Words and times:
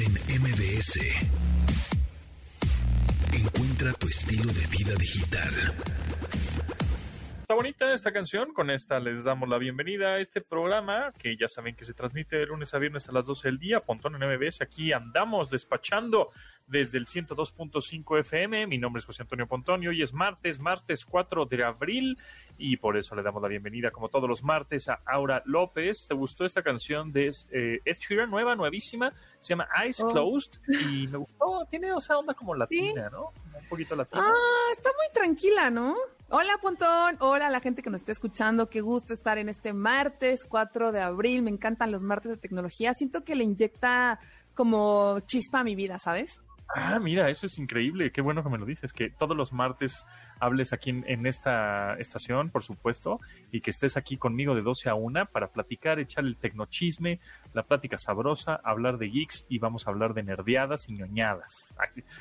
en 0.00 0.12
MBS. 0.40 0.98
Encuentra 3.34 3.92
tu 3.92 4.08
estilo 4.08 4.50
de 4.50 4.66
vida 4.68 4.94
digital. 4.94 5.50
Está 7.42 7.54
bonita 7.54 7.92
esta 7.92 8.12
canción, 8.12 8.54
con 8.54 8.70
esta 8.70 8.98
les 9.00 9.24
damos 9.24 9.48
la 9.48 9.58
bienvenida 9.58 10.14
a 10.14 10.20
este 10.20 10.40
programa 10.40 11.12
que 11.18 11.36
ya 11.36 11.48
saben 11.48 11.74
que 11.74 11.84
se 11.84 11.92
transmite 11.92 12.36
de 12.36 12.46
lunes 12.46 12.72
a 12.72 12.78
viernes 12.78 13.08
a 13.08 13.12
las 13.12 13.26
12 13.26 13.48
del 13.48 13.58
día, 13.58 13.80
Pontón 13.80 14.14
en 14.14 14.22
MBS, 14.22 14.62
aquí 14.62 14.92
andamos 14.92 15.50
despachando 15.50 16.30
desde 16.66 16.96
el 16.96 17.06
102.5 17.06 18.20
FM, 18.20 18.68
mi 18.68 18.78
nombre 18.78 19.00
es 19.00 19.04
José 19.04 19.22
Antonio 19.22 19.48
Pontón 19.48 19.82
y 19.82 19.88
hoy 19.88 20.00
es 20.00 20.14
martes, 20.14 20.60
martes 20.60 21.04
4 21.04 21.44
de 21.44 21.64
abril 21.64 22.16
y 22.56 22.76
por 22.76 22.96
eso 22.96 23.16
le 23.16 23.22
damos 23.22 23.42
la 23.42 23.48
bienvenida 23.48 23.90
como 23.90 24.08
todos 24.08 24.28
los 24.28 24.44
martes 24.44 24.88
a 24.88 25.00
Aura 25.04 25.42
López. 25.44 26.06
¿Te 26.06 26.14
gustó 26.14 26.44
esta 26.44 26.62
canción 26.62 27.10
de 27.10 27.32
eh, 27.50 27.80
Ed 27.84 27.96
Sheeran, 27.96 28.30
nueva, 28.30 28.54
nuevísima? 28.54 29.12
Se 29.40 29.48
llama 29.50 29.68
Eyes 29.82 30.00
Oh. 30.00 30.12
Closed 30.12 30.60
y 30.68 31.06
me 31.08 31.18
gustó, 31.18 31.66
tiene 31.68 31.88
esa 31.96 32.18
onda 32.18 32.34
como 32.34 32.54
latina, 32.54 33.08
¿no? 33.10 33.32
Un 33.58 33.68
poquito 33.68 33.96
latina. 33.96 34.24
Ah, 34.26 34.72
está 34.72 34.90
muy 34.90 35.12
tranquila, 35.12 35.70
¿no? 35.70 35.96
Hola, 36.28 36.58
Pontón. 36.62 37.16
Hola 37.18 37.48
a 37.48 37.50
la 37.50 37.60
gente 37.60 37.82
que 37.82 37.90
nos 37.90 38.00
está 38.02 38.12
escuchando. 38.12 38.68
Qué 38.70 38.80
gusto 38.82 39.12
estar 39.12 39.38
en 39.38 39.48
este 39.48 39.72
martes 39.72 40.44
4 40.48 40.92
de 40.92 41.00
abril. 41.00 41.42
Me 41.42 41.50
encantan 41.50 41.90
los 41.90 42.02
martes 42.02 42.30
de 42.30 42.36
tecnología. 42.36 42.94
Siento 42.94 43.24
que 43.24 43.34
le 43.34 43.42
inyecta 43.42 44.20
como 44.54 45.18
chispa 45.20 45.60
a 45.60 45.64
mi 45.64 45.74
vida, 45.74 45.98
¿sabes? 45.98 46.40
Ah, 46.74 46.98
mira, 47.00 47.28
eso 47.30 47.46
es 47.46 47.58
increíble. 47.58 48.12
Qué 48.12 48.20
bueno 48.20 48.42
que 48.42 48.48
me 48.48 48.58
lo 48.58 48.64
dices. 48.64 48.92
Que 48.92 49.10
todos 49.10 49.36
los 49.36 49.52
martes 49.52 50.06
hables 50.38 50.72
aquí 50.72 50.90
en, 50.90 51.04
en 51.08 51.26
esta 51.26 51.94
estación, 51.98 52.50
por 52.50 52.62
supuesto, 52.62 53.18
y 53.50 53.60
que 53.60 53.70
estés 53.70 53.96
aquí 53.96 54.16
conmigo 54.16 54.54
de 54.54 54.62
12 54.62 54.88
a 54.88 54.94
1 54.94 55.26
para 55.26 55.48
platicar, 55.48 55.98
echar 55.98 56.24
el 56.24 56.36
tecnochisme, 56.36 57.18
la 57.54 57.64
plática 57.64 57.98
sabrosa, 57.98 58.60
hablar 58.62 58.98
de 58.98 59.08
geeks 59.10 59.46
y 59.48 59.58
vamos 59.58 59.86
a 59.86 59.90
hablar 59.90 60.14
de 60.14 60.22
nerdeadas 60.22 60.88
y 60.88 60.92
ñoñadas. 60.92 61.74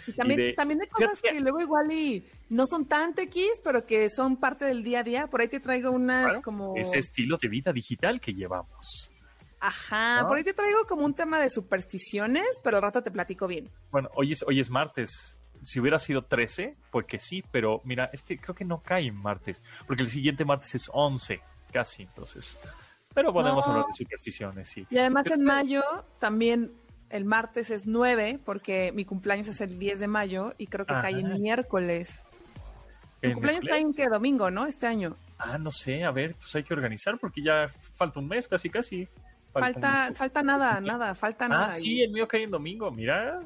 Y 0.08 0.14
también, 0.14 0.40
Y 0.40 0.44
de- 0.44 0.54
también 0.54 0.80
de 0.80 0.88
cosas 0.88 1.22
que 1.22 1.40
luego 1.40 1.60
igual 1.62 1.92
y 1.92 2.26
no 2.50 2.66
son 2.66 2.86
tan 2.86 3.14
tequis, 3.14 3.62
pero 3.64 3.86
que 3.86 4.10
son 4.10 4.38
parte 4.38 4.66
del 4.66 4.84
día 4.84 5.02
a 5.02 5.04
día. 5.04 5.28
Por 5.28 5.42
ahí 5.42 5.48
te 5.48 5.60
traigo 5.60 5.92
unas 5.92 6.26
Claro, 6.26 6.42
como... 6.42 6.76
Ese 6.76 6.98
estilo 6.98 7.38
de 7.38 7.48
vida 7.48 7.72
digital 7.72 8.20
que 8.20 8.34
llevamos. 8.34 9.12
Ajá, 9.60 10.22
¿no? 10.22 10.28
por 10.28 10.38
ahí 10.38 10.44
te 10.44 10.54
traigo 10.54 10.86
como 10.88 11.06
un 11.06 11.14
tema 11.14 11.40
de 11.40 11.50
supersticiones, 11.50 12.60
pero 12.64 12.78
al 12.78 12.84
rato 12.84 13.02
te 13.04 13.12
platico 13.12 13.48
bien. 13.48 13.70
Bueno, 13.92 14.10
hoy 14.16 14.32
es, 14.34 14.44
hoy 14.48 14.60
es 14.60 14.70
martes. 14.70 15.38
Si 15.62 15.80
hubiera 15.80 16.00
sido 16.00 16.24
13, 16.24 16.78
pues 16.92 17.06
que 17.06 17.20
sí, 17.20 17.44
pero 17.52 17.82
mira, 17.84 18.10
este 18.14 18.38
creo 18.38 18.56
que 18.56 18.64
no 18.64 18.82
cae 18.82 19.08
en 19.08 19.16
martes, 19.16 19.62
porque 19.88 20.04
el 20.04 20.10
siguiente 20.10 20.46
martes 20.46 20.76
es 20.76 20.90
11, 20.94 21.42
casi, 21.74 22.04
entonces. 22.04 22.58
Pero 23.14 23.34
podemos 23.34 23.66
No. 23.66 23.74
hablar 23.74 23.88
de 23.88 23.94
supersticiones, 23.94 24.70
sí. 24.70 24.88
Y 24.90 24.98
además 24.98 25.30
en 25.32 25.44
mayo 25.44 25.84
también 26.20 26.72
el 27.10 27.26
martes 27.26 27.72
es 27.72 27.86
9, 27.88 28.40
porque 28.46 28.92
mi 28.94 29.04
cumpleaños 29.04 29.48
es 29.50 29.60
el 29.62 29.78
10 29.80 30.00
de 30.00 30.08
mayo 30.08 30.54
y 30.58 30.68
creo 30.68 30.86
que 30.86 30.94
cae 30.94 31.20
en 31.20 31.42
miércoles. 31.42 32.22
Tu 33.22 33.28
¿En 33.28 33.34
cumpleaños 33.34 33.66
cae 33.68 33.82
en 33.82 33.94
qué 33.94 34.08
domingo, 34.08 34.50
¿no? 34.50 34.66
Este 34.66 34.88
año. 34.88 35.18
Ah, 35.40 35.58
no 35.58 35.72
sé, 35.72 36.04
a 36.06 36.12
ver, 36.12 36.36
pues 36.36 36.56
hay 36.56 36.64
que 36.64 36.74
organizar 36.74 37.18
porque 37.20 37.42
ya 37.44 37.68
falta 37.96 38.20
un 38.20 38.28
mes, 38.30 38.48
casi, 38.48 38.70
casi. 38.70 39.08
Falta, 39.54 40.14
falta 40.14 40.44
nada, 40.44 40.80
nada, 40.80 41.16
falta 41.16 41.48
nada. 41.48 41.66
Ah, 41.66 41.70
sí, 41.70 42.02
el 42.02 42.12
mío 42.12 42.28
cae 42.28 42.44
en 42.44 42.52
domingo, 42.52 42.92
mira. 42.92 43.42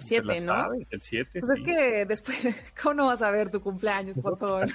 Siete, 0.00 0.24
la 0.26 0.34
¿no? 0.34 0.62
sabes, 0.62 0.92
el 0.92 1.00
7, 1.00 1.40
Pues 1.40 1.52
sí. 1.52 1.60
es 1.60 1.64
que 1.64 2.04
después, 2.06 2.38
¿cómo 2.82 2.94
no 2.94 3.06
vas 3.06 3.20
a 3.22 3.30
ver 3.32 3.50
tu 3.50 3.60
cumpleaños, 3.60 4.16
por 4.16 4.38
favor? 4.38 4.68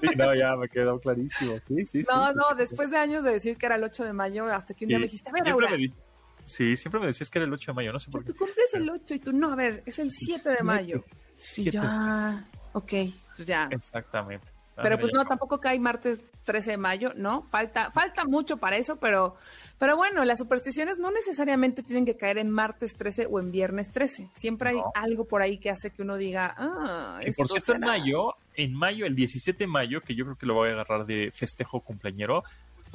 Sí, 0.00 0.06
no, 0.16 0.34
ya 0.34 0.56
me 0.56 0.68
quedó 0.68 0.98
clarísimo. 0.98 1.58
Sí, 1.68 1.84
sí, 1.86 2.02
sí. 2.04 2.10
No, 2.10 2.32
no, 2.32 2.54
después 2.56 2.90
de 2.90 2.96
años 2.96 3.24
de 3.24 3.32
decir 3.32 3.56
que 3.58 3.66
era 3.66 3.76
el 3.76 3.84
8 3.84 4.04
de 4.04 4.12
mayo, 4.14 4.46
hasta 4.46 4.72
que 4.74 4.86
un 4.86 4.88
día 4.88 4.96
Sí, 4.96 5.00
me 5.00 5.06
dijiste, 5.06 5.28
a 5.28 5.32
ver, 5.32 5.42
siempre 5.42 5.52
Aura, 5.66 5.70
me 5.70 5.76
dice- 5.76 6.00
Sí, 6.46 6.76
siempre 6.76 6.98
me 6.98 7.06
decías 7.08 7.28
que 7.28 7.38
era 7.38 7.44
el 7.46 7.52
8 7.52 7.72
de 7.72 7.74
mayo, 7.74 7.92
no 7.92 7.98
sé 7.98 8.10
por 8.10 8.24
qué. 8.24 8.32
tú 8.32 8.38
cumples 8.38 8.72
el 8.72 8.88
8 8.88 9.14
y 9.14 9.18
tú 9.18 9.32
no, 9.34 9.52
a 9.52 9.56
ver, 9.56 9.82
es 9.84 9.98
el 9.98 10.10
7 10.10 10.48
de 10.56 10.62
mayo. 10.62 11.04
Y 11.06 11.12
Siete. 11.36 11.70
yo, 11.72 11.82
ah, 11.84 12.42
ok, 12.72 12.92
pues 13.36 13.46
ya. 13.46 13.68
Exactamente. 13.70 14.50
Ah, 14.70 14.82
Pero 14.82 14.96
mira, 14.96 15.00
pues 15.00 15.12
ya 15.12 15.18
no, 15.18 15.24
tampoco 15.28 15.60
cae 15.60 15.78
martes 15.78 16.22
13 16.44 16.70
de 16.72 16.76
mayo, 16.78 17.12
¿no? 17.16 17.42
Falta, 17.50 17.90
falta 17.90 18.24
mucho 18.24 18.56
para 18.56 18.76
eso, 18.78 18.96
pero, 18.96 19.36
pero 19.78 19.96
bueno, 19.96 20.24
las 20.24 20.38
supersticiones 20.38 20.98
no 20.98 21.10
necesariamente 21.10 21.82
tienen 21.82 22.04
que 22.04 22.16
caer 22.16 22.38
en 22.38 22.50
martes 22.50 22.94
13 22.96 23.26
o 23.30 23.38
en 23.40 23.50
viernes 23.52 23.90
13. 23.92 24.28
Siempre 24.34 24.70
hay 24.70 24.76
No. 24.76 24.90
algo 24.94 25.24
por 25.26 25.40
ahí 25.42 25.58
que 25.58 25.70
hace 25.70 25.90
que 25.92 26.02
uno 26.02 26.16
diga, 26.16 26.54
ah, 26.58 27.20
Que 27.22 27.32
por 27.32 27.48
cierto, 27.48 27.72
en 27.74 27.80
será". 27.80 27.86
mayo, 27.92 28.34
en 28.54 28.74
mayo, 28.74 29.06
el 29.06 29.14
17 29.14 29.64
de 29.64 29.66
mayo, 29.68 30.00
que 30.00 30.14
yo 30.14 30.24
creo 30.24 30.36
que 30.36 30.46
lo 30.46 30.54
voy 30.54 30.70
a 30.70 30.72
agarrar 30.72 31.06
de 31.06 31.30
festejo 31.32 31.80
cumpleañero, 31.80 32.42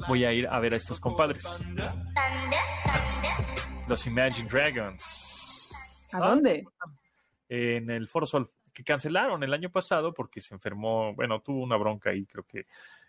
voy 0.08 0.24
a 0.24 0.32
ir 0.32 0.46
a 0.48 0.58
ver 0.60 0.74
a 0.74 0.76
estos 0.76 1.00
compadres. 1.00 1.44
Los 3.88 4.06
Imagine 4.06 4.48
Dragons. 4.48 6.08
¿A 6.12 6.18
dónde? 6.18 6.66
En 7.48 7.90
el 7.90 8.08
Foro 8.08 8.26
Sol, 8.26 8.50
que 8.72 8.82
cancelaron 8.84 9.42
el 9.42 9.52
año 9.52 9.70
pasado 9.70 10.12
porque 10.14 10.40
se 10.40 10.54
enfermó, 10.54 11.14
bueno, 11.14 11.40
tuvo 11.40 11.62
una 11.62 11.76
bronca 11.76 12.10
ahí, 12.10 12.24
creo 12.26 12.44
que 12.44 12.66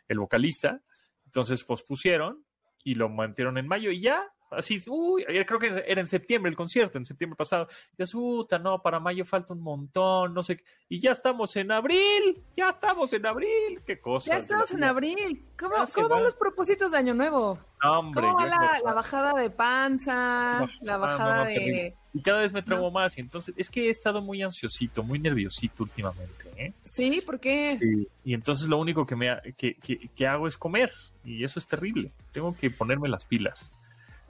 el 0.07 0.19
vocalista. 0.19 0.81
Entonces 1.25 1.63
pospusieron 1.63 2.44
y 2.85 2.95
lo 2.95 3.09
mantieron 3.09 3.57
en 3.57 3.67
mayo 3.67 3.91
y 3.91 3.99
ya. 4.01 4.23
Así, 4.57 4.81
uy, 4.87 5.23
creo 5.45 5.59
que 5.59 5.83
era 5.87 6.01
en 6.01 6.07
septiembre 6.07 6.49
el 6.49 6.55
concierto, 6.55 6.97
en 6.97 7.05
septiembre 7.05 7.35
pasado. 7.37 7.67
Ya, 7.97 8.05
puta, 8.11 8.57
no, 8.59 8.81
para 8.81 8.99
mayo 8.99 9.25
falta 9.25 9.53
un 9.53 9.61
montón, 9.61 10.33
no 10.33 10.43
sé. 10.43 10.57
qué. 10.57 10.63
Y 10.89 10.99
ya 10.99 11.11
estamos 11.11 11.55
en 11.55 11.71
abril, 11.71 12.43
ya 12.55 12.69
estamos 12.69 13.11
en 13.13 13.25
abril. 13.25 13.81
Qué 13.85 13.99
cosa. 13.99 14.31
Ya 14.31 14.37
estamos 14.37 14.71
en 14.71 14.83
abril. 14.83 15.45
¿Cómo, 15.57 15.75
cómo 15.93 16.09
van 16.09 16.19
va. 16.19 16.23
los 16.23 16.35
propósitos 16.35 16.91
de 16.91 16.97
Año 16.97 17.13
Nuevo? 17.13 17.59
Hombre, 17.83 18.21
¿Cómo 18.23 18.35
va 18.37 18.45
la, 18.47 18.71
es 18.77 18.83
bajada 18.83 19.33
de 19.33 19.49
panza? 19.49 20.59
No, 20.61 20.67
La 20.81 20.97
bajada 20.97 21.37
no, 21.37 21.43
no, 21.43 21.49
de... 21.49 21.95
Y 22.13 22.21
cada 22.21 22.39
vez 22.39 22.53
me 22.53 22.61
traumo 22.61 22.91
más. 22.91 23.17
Y 23.17 23.21
entonces, 23.21 23.53
es 23.57 23.69
que 23.69 23.87
he 23.87 23.89
estado 23.89 24.21
muy 24.21 24.41
ansiosito, 24.41 25.03
muy 25.03 25.19
nerviosito 25.19 25.83
últimamente. 25.83 26.45
¿eh? 26.55 26.73
¿Sí? 26.85 27.21
¿Por 27.25 27.39
qué? 27.41 27.77
Sí. 27.79 28.07
Y 28.23 28.33
entonces 28.33 28.69
lo 28.69 28.77
único 28.77 29.05
que, 29.05 29.15
me 29.17 29.29
ha- 29.31 29.41
que, 29.57 29.75
que- 29.75 30.09
que 30.15 30.25
hago 30.27 30.47
es 30.47 30.57
comer. 30.57 30.91
Y 31.25 31.43
eso 31.43 31.59
es 31.59 31.67
terrible. 31.67 32.13
Tengo 32.31 32.55
que 32.55 32.69
ponerme 32.71 33.09
las 33.09 33.25
pilas. 33.25 33.71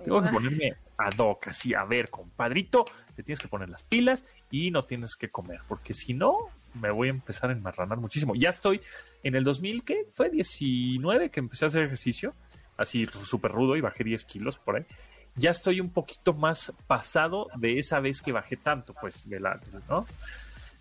Tengo 0.06 0.24
que 0.24 0.30
ponerme 0.30 0.76
ad 0.98 1.18
hoc, 1.18 1.50
así, 1.50 1.74
a 1.74 1.84
ver, 1.84 2.10
compadrito, 2.10 2.86
te 3.16 3.24
tienes 3.24 3.40
que 3.40 3.48
poner 3.48 3.70
las 3.70 3.84
pilas 3.84 4.24
y 4.50 4.72
no 4.72 4.86
tienes 4.86 5.16
que 5.16 5.30
comer, 5.30 5.62
porque 5.68 5.94
si 5.94 6.14
no, 6.14 6.38
me 6.74 6.92
voy 6.92 7.08
a 7.08 7.12
empezar 7.12 7.50
a 7.50 7.54
enmarranar 7.54 7.98
muchísimo. 7.98 8.36
Ya 8.36 8.50
estoy 8.50 8.82
en 9.24 9.36
el 9.36 9.44
2000, 9.44 9.84
¿qué? 9.84 10.08
Fue 10.14 10.30
19 10.30 11.32
que 11.32 11.40
empecé 11.40 11.66
a 11.66 11.68
hacer 11.68 11.84
ejercicio, 11.84 12.34
así 12.78 13.08
súper 13.08 13.52
rudo 13.52 13.76
y 13.76 13.82
bajé 13.82 14.04
10 14.04 14.26
kilos 14.26 14.58
por 14.58 14.78
ahí. 14.78 14.86
Ya 15.36 15.52
estoy 15.52 15.82
un 15.82 15.90
poquito 15.90 16.34
más 16.34 16.72
pasado 16.88 17.50
de 17.58 17.78
esa 17.78 18.00
vez 18.00 18.22
que 18.22 18.32
bajé 18.32 18.56
tanto, 18.56 18.94
pues, 18.94 19.28
de 19.28 19.40
la, 19.42 19.60
¿no? 19.90 20.06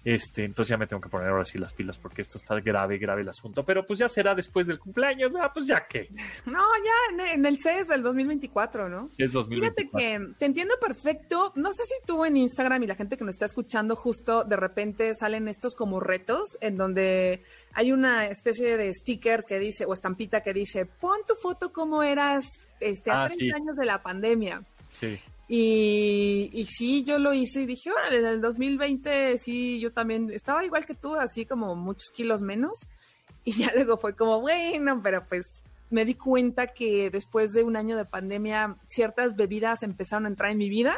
Este, 0.04 0.44
entonces 0.44 0.68
ya 0.68 0.76
me 0.76 0.86
tengo 0.86 1.00
que 1.00 1.08
poner 1.08 1.28
ahora 1.28 1.44
sí 1.44 1.56
las 1.58 1.72
pilas 1.72 1.98
porque 1.98 2.22
esto 2.22 2.38
está 2.38 2.60
grave, 2.60 2.98
grave 2.98 3.22
el 3.22 3.28
asunto. 3.28 3.64
Pero 3.64 3.86
pues 3.86 3.98
ya 3.98 4.08
será 4.08 4.34
después 4.34 4.66
del 4.66 4.78
cumpleaños, 4.78 5.32
ah, 5.40 5.50
pues 5.52 5.66
ya 5.66 5.86
que. 5.86 6.10
No, 6.46 6.60
ya 6.84 7.24
en, 7.32 7.46
el 7.46 7.58
CES 7.58 7.88
del 7.88 8.02
2024, 8.02 8.88
¿no? 8.88 9.08
Si 9.10 9.22
es 9.22 9.30
Fíjate 9.32 9.84
2024. 9.88 9.98
que 10.28 10.34
te 10.38 10.46
entiendo 10.46 10.74
perfecto. 10.80 11.52
No 11.56 11.72
sé 11.72 11.84
si 11.86 11.94
tú 12.06 12.24
en 12.24 12.36
Instagram 12.36 12.82
y 12.82 12.86
la 12.86 12.94
gente 12.96 13.16
que 13.16 13.24
nos 13.24 13.34
está 13.34 13.46
escuchando 13.46 13.96
justo 13.96 14.44
de 14.44 14.56
repente 14.56 15.14
salen 15.14 15.48
estos 15.48 15.74
como 15.74 16.00
retos 16.00 16.58
en 16.60 16.76
donde 16.76 17.42
hay 17.72 17.92
una 17.92 18.26
especie 18.26 18.76
de 18.76 18.92
sticker 18.92 19.44
que 19.44 19.58
dice 19.58 19.84
o 19.86 19.92
estampita 19.92 20.42
que 20.42 20.52
dice 20.52 20.86
pon 20.86 21.18
tu 21.26 21.34
foto 21.34 21.72
como 21.72 22.02
eras 22.02 22.44
este, 22.80 23.10
a 23.10 23.24
Ah, 23.24 23.28
30 23.28 23.38
sí. 23.38 23.50
años 23.62 23.76
de 23.76 23.86
la 23.86 24.02
pandemia. 24.02 24.62
Sí. 24.90 25.18
Y, 25.46 26.50
y 26.52 26.64
sí, 26.66 27.04
yo 27.04 27.18
lo 27.18 27.34
hice 27.34 27.62
y 27.62 27.66
dije, 27.66 27.90
órale, 27.90 28.18
en 28.18 28.26
el 28.26 28.40
2020 28.40 29.36
sí, 29.38 29.78
yo 29.78 29.92
también 29.92 30.30
estaba 30.30 30.64
igual 30.64 30.86
que 30.86 30.94
tú, 30.94 31.16
así 31.16 31.44
como 31.44 31.74
muchos 31.74 32.10
kilos 32.10 32.42
menos. 32.42 32.86
Y 33.46 33.52
ya 33.52 33.70
luego 33.74 33.98
fue 33.98 34.16
como, 34.16 34.40
bueno, 34.40 35.02
pero 35.02 35.26
pues 35.26 35.44
me 35.90 36.06
di 36.06 36.14
cuenta 36.14 36.68
que 36.68 37.10
después 37.10 37.52
de 37.52 37.62
un 37.62 37.76
año 37.76 37.94
de 37.94 38.06
pandemia 38.06 38.76
ciertas 38.86 39.36
bebidas 39.36 39.82
empezaron 39.82 40.24
a 40.24 40.28
entrar 40.28 40.50
en 40.50 40.56
mi 40.56 40.70
vida 40.70 40.96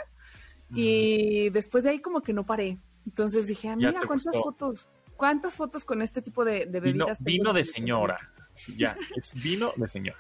y 0.73 1.51
después 1.51 1.83
de 1.83 1.91
ahí 1.91 1.99
como 1.99 2.21
que 2.21 2.33
no 2.33 2.47
paré. 2.47 2.79
Entonces 3.05 3.49
dije, 3.49 3.69
ah, 3.69 3.77
mira, 3.77 4.01
cuántas 4.07 4.33
gustó. 4.33 4.43
fotos, 4.43 4.89
cuántas 5.17 5.55
fotos 5.55 5.85
con 5.85 6.03
este 6.03 6.23
tipo 6.23 6.45
de, 6.45 6.67
de 6.67 6.81
Vino, 6.81 7.07
bebidas. 7.07 7.19
tengo 7.19 7.27
vino 7.27 7.53
de 7.53 7.65
señora. 7.65 8.31
Ya, 8.77 8.97
es 9.17 9.35
vino 9.43 9.73
de 9.77 9.89
señora. 9.89 10.19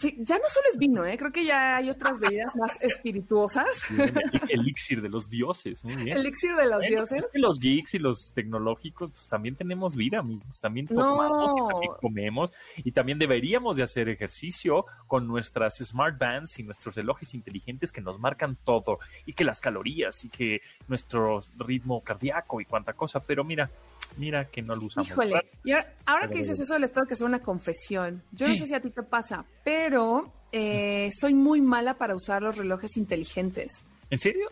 Ya 0.00 0.38
no 0.38 0.44
solo 0.48 0.66
es 0.72 0.78
vino, 0.78 1.04
¿eh? 1.04 1.18
creo 1.18 1.30
que 1.30 1.44
ya 1.44 1.76
hay 1.76 1.90
otras 1.90 2.18
bebidas 2.18 2.56
más 2.56 2.76
espirituosas. 2.82 3.66
Bien, 3.90 4.12
el 4.48 4.60
elixir 4.60 5.02
de 5.02 5.08
los 5.08 5.28
dioses, 5.28 5.84
muy 5.84 5.96
bien. 5.96 6.16
Elixir 6.16 6.54
de 6.56 6.64
los 6.66 6.78
Bueno, 6.78 6.96
dioses. 6.96 7.18
Es 7.18 7.26
que 7.30 7.38
los 7.38 7.58
geeks 7.60 7.94
y 7.94 7.98
los 7.98 8.32
tecnológicos 8.32 9.10
pues, 9.12 9.26
también 9.28 9.54
tenemos 9.54 9.94
vida, 9.94 10.20
amigos. 10.20 10.60
También 10.60 10.86
No. 10.90 11.00
tomamos 11.02 11.52
y 11.54 11.68
también 11.70 11.92
comemos. 12.00 12.52
Y 12.78 12.92
también 12.92 13.18
deberíamos 13.18 13.76
de 13.76 13.82
hacer 13.82 14.08
ejercicio 14.08 14.86
con 15.06 15.26
nuestras 15.26 15.76
smart 15.78 16.18
bands 16.18 16.58
y 16.58 16.62
nuestros 16.62 16.94
relojes 16.94 17.34
inteligentes 17.34 17.92
que 17.92 18.00
nos 18.00 18.18
marcan 18.18 18.56
todo. 18.64 18.98
Y 19.26 19.34
que 19.34 19.44
las 19.44 19.60
calorías 19.60 20.24
y 20.24 20.30
que 20.30 20.62
nuestro 20.88 21.38
ritmo 21.58 22.00
cardíaco 22.02 22.60
y 22.60 22.64
cuánta 22.64 22.94
cosa. 22.94 23.20
Pero 23.20 23.44
mira, 23.44 23.70
mira 24.16 24.48
que 24.48 24.62
no 24.62 24.74
lo 24.74 24.86
usamos. 24.86 25.08
Híjole, 25.08 25.34
¿verdad? 25.34 25.50
y 25.64 25.72
ahora, 25.72 25.94
ahora 26.06 26.28
que 26.28 26.38
dices 26.38 26.58
eso, 26.58 26.78
les 26.78 26.92
tengo 26.92 27.06
que 27.06 27.14
hacer 27.14 27.26
una 27.26 27.42
confesión. 27.42 28.22
Yo 28.32 28.48
no 28.48 28.54
sé 28.54 28.66
si 28.66 28.74
a 28.74 28.80
ti 28.80 28.90
te 28.90 29.02
pasa, 29.02 29.44
pero 29.64 30.32
eh, 30.52 31.10
soy 31.18 31.34
muy 31.34 31.60
mala 31.60 31.98
para 31.98 32.14
usar 32.14 32.42
los 32.42 32.56
relojes 32.56 32.96
inteligentes. 32.96 33.84
¿En 34.10 34.18
serio? 34.18 34.48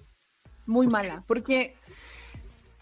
muy 0.71 0.87
mala, 0.87 1.25
porque, 1.27 1.75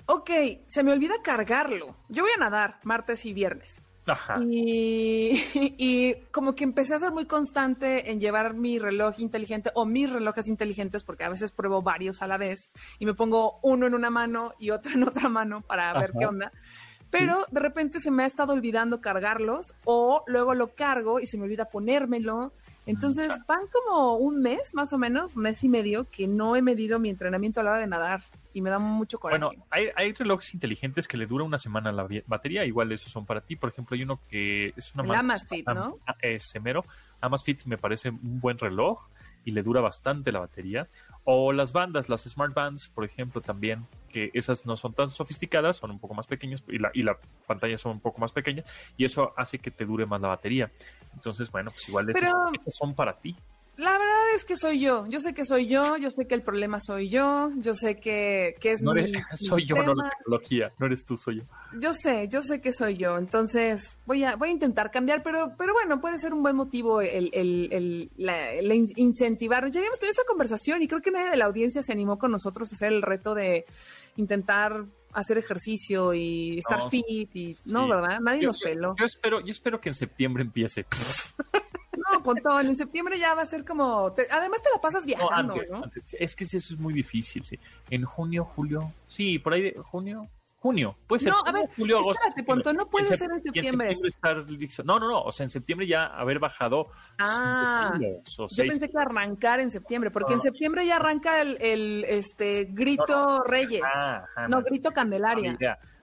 ok, 0.07 0.31
se 0.67 0.83
me 0.83 0.93
olvida 0.93 1.15
cargarlo. 1.23 1.97
Yo 2.09 2.23
voy 2.23 2.33
a 2.37 2.41
nadar 2.41 2.79
martes 2.85 3.25
y 3.25 3.33
viernes. 3.33 3.81
Ajá. 4.13 4.41
Y, 4.43 5.33
y 5.79 6.15
como 6.31 6.55
que 6.55 6.65
empecé 6.65 6.95
a 6.95 6.99
ser 6.99 7.13
muy 7.13 7.27
constante 7.27 8.11
en 8.11 8.21
llevar 8.21 8.55
mi 8.55 8.79
reloj 8.79 9.19
inteligente 9.19 9.71
o 9.75 9.87
mis 9.87 10.13
relojes 10.13 10.49
inteligentes, 10.49 11.05
porque 11.05 11.25
a 11.25 11.29
veces 11.29 11.53
pruebo 11.53 11.83
varios 11.83 12.23
a 12.23 12.27
la 12.27 12.39
vez 12.39 12.73
y 12.99 13.07
me 13.07 13.15
pongo 13.15 13.61
uno 13.63 13.87
en 13.87 13.95
una 13.95 14.11
mano 14.11 14.53
y 14.59 14.71
otro 14.71 14.93
en 14.95 15.05
otra 15.05 15.29
mano 15.29 15.63
para 15.63 15.93
ver 15.99 16.13
qué 16.19 16.27
onda. 16.27 16.53
Pero 17.11 17.45
de 17.51 17.61
repente 17.61 18.01
se 18.01 18.11
me 18.11 18.23
ha 18.23 18.27
estado 18.27 18.53
olvidando 18.53 19.01
cargarlos 19.01 19.75
o 19.85 20.23
luego 20.27 20.55
lo 20.55 20.69
cargo 20.75 21.21
y 21.21 21.27
se 21.27 21.39
me 21.39 21.45
olvida 21.45 21.67
ponérmelo. 21.67 22.53
Entonces 22.87 23.29
van 23.47 23.67
como 23.73 24.17
un 24.17 24.41
mes, 24.41 24.73
más 24.75 24.93
o 24.95 24.99
menos, 24.99 25.37
mes 25.37 25.63
y 25.63 25.69
medio, 25.69 26.07
que 26.11 26.27
no 26.27 26.57
he 26.57 26.63
medido 26.63 26.99
mi 26.99 27.11
entrenamiento 27.11 27.61
a 27.61 27.63
la 27.63 27.71
hora 27.73 27.81
de 27.81 27.87
nadar 27.87 28.23
y 28.55 28.63
me 28.63 28.71
da 28.71 28.79
mucho 28.79 29.19
coraje. 29.19 29.43
Bueno, 29.45 29.63
hay, 29.71 29.89
hay 29.95 30.13
relojes 30.15 30.55
inteligentes 30.55 31.07
que 31.07 31.19
le 31.19 31.27
dura 31.27 31.45
una 31.45 31.59
semana 31.59 31.93
la 31.93 32.09
batería, 32.27 32.65
igual 32.65 32.91
esos 32.93 33.13
son 33.13 33.27
para 33.27 33.43
ti. 33.43 33.57
Por 33.57 33.71
ejemplo, 33.71 33.95
hay 33.95 34.03
uno 34.05 34.21
que 34.31 34.73
es 34.75 34.95
una 34.95 35.03
marca- 35.03 35.21
Amazfit, 35.21 35.67
¿no? 35.69 35.99
Es 36.21 36.55
mero. 36.63 36.83
Amazfit 37.21 37.65
me 37.67 37.77
parece 37.77 38.09
un 38.09 38.41
buen 38.41 38.57
reloj 38.57 39.07
y 39.45 39.51
le 39.51 39.63
dura 39.63 39.81
bastante 39.83 40.33
la 40.33 40.41
batería. 40.41 40.89
O 41.31 41.53
las 41.53 41.75
bandas, 41.75 42.09
las 42.09 42.23
Smart 42.23 42.55
Bands, 42.55 42.89
por 42.89 43.05
ejemplo, 43.05 43.43
también, 43.43 43.87
que 44.09 44.31
esas 44.33 44.65
no 44.65 44.77
son 44.77 44.95
tan 44.95 45.11
sofisticadas, 45.11 45.77
son 45.77 45.91
un 45.91 45.99
poco 45.99 46.15
más 46.15 46.27
pequeñas 46.27 46.65
y 46.67 46.79
la, 46.79 46.91
y 46.95 47.03
la 47.03 47.19
pantalla 47.47 47.77
son 47.77 47.93
un 47.93 48.01
poco 48.01 48.19
más 48.19 48.33
pequeñas 48.33 48.75
y 48.97 49.05
eso 49.05 49.35
hace 49.37 49.59
que 49.59 49.71
te 49.71 49.85
dure 49.85 50.07
más 50.07 50.23
la 50.23 50.29
batería. 50.29 50.73
Entonces, 51.13 51.51
bueno, 51.51 51.71
pues 51.71 51.87
igual 51.87 52.09
esas, 52.09 52.75
son 52.75 52.95
para 52.95 53.19
ti. 53.19 53.37
La 53.79 53.93
verdad 53.93 54.35
es 54.35 54.45
que 54.45 54.57
soy 54.57 54.81
yo. 54.81 55.07
Yo 55.07 55.21
sé 55.21 55.35
que 55.35 55.45
soy 55.45 55.69
yo, 55.69 55.97
yo 55.99 56.11
sé 56.11 56.27
que 56.27 56.35
el 56.35 56.43
problema 56.43 56.81
soy 56.81 57.09
yo, 57.09 57.51
yo 57.59 57.75
sé 57.75 58.01
que, 58.01 58.57
que 58.61 58.73
es 58.73 58.83
No 58.83 58.93
mi, 58.93 59.03
eres- 59.03 59.13
mi 59.13 59.21
soy 59.37 59.65
yo, 59.65 59.77
no 59.77 59.95
la 59.95 60.11
tecnología. 60.11 60.73
No 60.81 60.87
eres 60.87 61.05
tú, 61.05 61.17
soy 61.17 61.39
yo. 61.39 61.45
Yo 61.79 61.93
sé, 61.95 62.27
yo 62.29 62.43
sé 62.43 62.61
que 62.61 62.73
soy 62.73 62.97
yo. 62.97 63.17
Entonces 63.19 63.97
voy 64.05 64.25
a, 64.25 64.35
voy 64.35 64.49
a 64.49 64.53
intentar 64.53 64.91
cambiar, 64.91 65.23
pero, 65.23 65.53
pero 65.57 65.73
bueno, 65.75 66.01
puede 66.01 66.19
ser 66.19 66.35
un 66.35 66.43
buen 66.43 66.57
motivo 66.57 67.01
el, 67.01 67.31
el, 67.33 67.69
el, 67.73 68.11
la- 68.17 68.51
el 68.51 68.73
in- 68.73 68.87
incentivar. 68.97 69.71
Ya 69.71 69.79
habíamos 69.79 70.01
tenido 70.01 70.11
esta 70.11 70.25
conversación 70.27 70.83
y 70.83 70.89
creo 70.89 71.01
que 71.01 71.13
nadie 71.13 71.31
de 71.31 71.37
la 71.37 71.45
audiencia 71.45 71.81
se 71.81 71.93
animó 71.93 72.19
con 72.19 72.33
nosotros 72.33 72.73
a 72.73 72.75
hacer 72.75 72.93
el 72.93 73.01
reto 73.03 73.35
de 73.37 73.65
intentar 74.17 74.87
hacer 75.13 75.39
ejercicio 75.39 76.13
y 76.15 76.59
estar 76.59 76.79
No, 76.81 76.91
fit 76.91 77.07
y 77.35 77.55
sí. 77.55 77.71
no, 77.73 77.87
¿verdad? 77.87 78.19
Nadie 78.21 78.41
Yo- 78.43 78.49
nos 78.49 78.59
peló. 78.59 78.97
Yo 78.99 79.05
espero, 79.07 79.39
yo 79.41 79.53
espero 79.53 79.81
que 79.81 79.91
en 79.91 79.95
septiembre 79.95 80.43
empiece. 80.43 80.85
No, 82.13 82.23
Pontón, 82.23 82.67
en 82.67 82.77
septiembre 82.77 83.19
ya 83.19 83.35
va 83.35 83.43
a 83.43 83.47
ser 83.47 83.65
como. 83.65 84.13
te- 84.13 84.27
además, 84.31 84.63
te 84.63 84.71
la 84.75 84.81
pasas 84.81 85.03
No, 85.03 85.07
viajando, 85.07 85.53
antes, 85.55 85.71
¿no? 85.71 85.85
antes. 85.85 86.17
Es 86.19 86.35
que 86.37 86.45
eso 86.45 86.57
es 86.57 86.79
muy 86.79 86.93
difícil, 86.95 87.45
sí. 87.45 87.59
En 87.91 88.05
junio, 88.05 88.45
julio. 88.45 88.93
Sí, 89.09 89.39
por 89.39 89.53
ahí 89.55 89.63
de 89.63 89.73
junio. 89.79 90.29
Junio, 90.61 90.97
puede 91.07 91.21
ser. 91.21 91.33
No, 91.33 91.39
a 91.47 91.53
ver, 91.53 91.69
julio, 91.77 91.99
agosto. 91.99 92.21
espérate. 92.21 92.43
Pontón, 92.43 92.75
no 92.77 92.87
puede 92.89 93.07
En 93.09 93.17
ser 93.17 93.31
en 93.31 93.41
septiembre. 93.41 93.97
estar. 94.05 94.45
No, 94.85 94.99
no, 94.99 95.07
no. 95.09 95.23
O 95.23 95.31
sea, 95.31 95.45
en 95.45 95.51
septiembre 95.51 95.87
ya 95.87 96.07
haber 96.07 96.41
bajado 96.41 96.89
Ah, 97.17 97.93
cinco 97.93 97.99
kilos 98.25 98.39
o 98.41 98.43
Yo 98.43 98.49
seis. 98.49 98.71
pensé 98.73 98.91
que 98.91 98.99
arrancar 98.99 99.61
en 99.61 99.71
septiembre, 99.71 100.11
porque 100.11 100.33
No, 100.33 100.39
en 100.39 100.43
septiembre 100.43 100.85
ya 100.85 100.97
arranca 100.97 101.41
el, 101.43 101.63
el, 101.63 102.05
este 102.09 102.65
grito 102.65 103.45
Reyes. 103.45 103.83
Ah, 103.85 104.25
ajá, 104.35 104.49
no, 104.49 104.61
grito 104.63 104.91
Candelaria. 104.91 105.57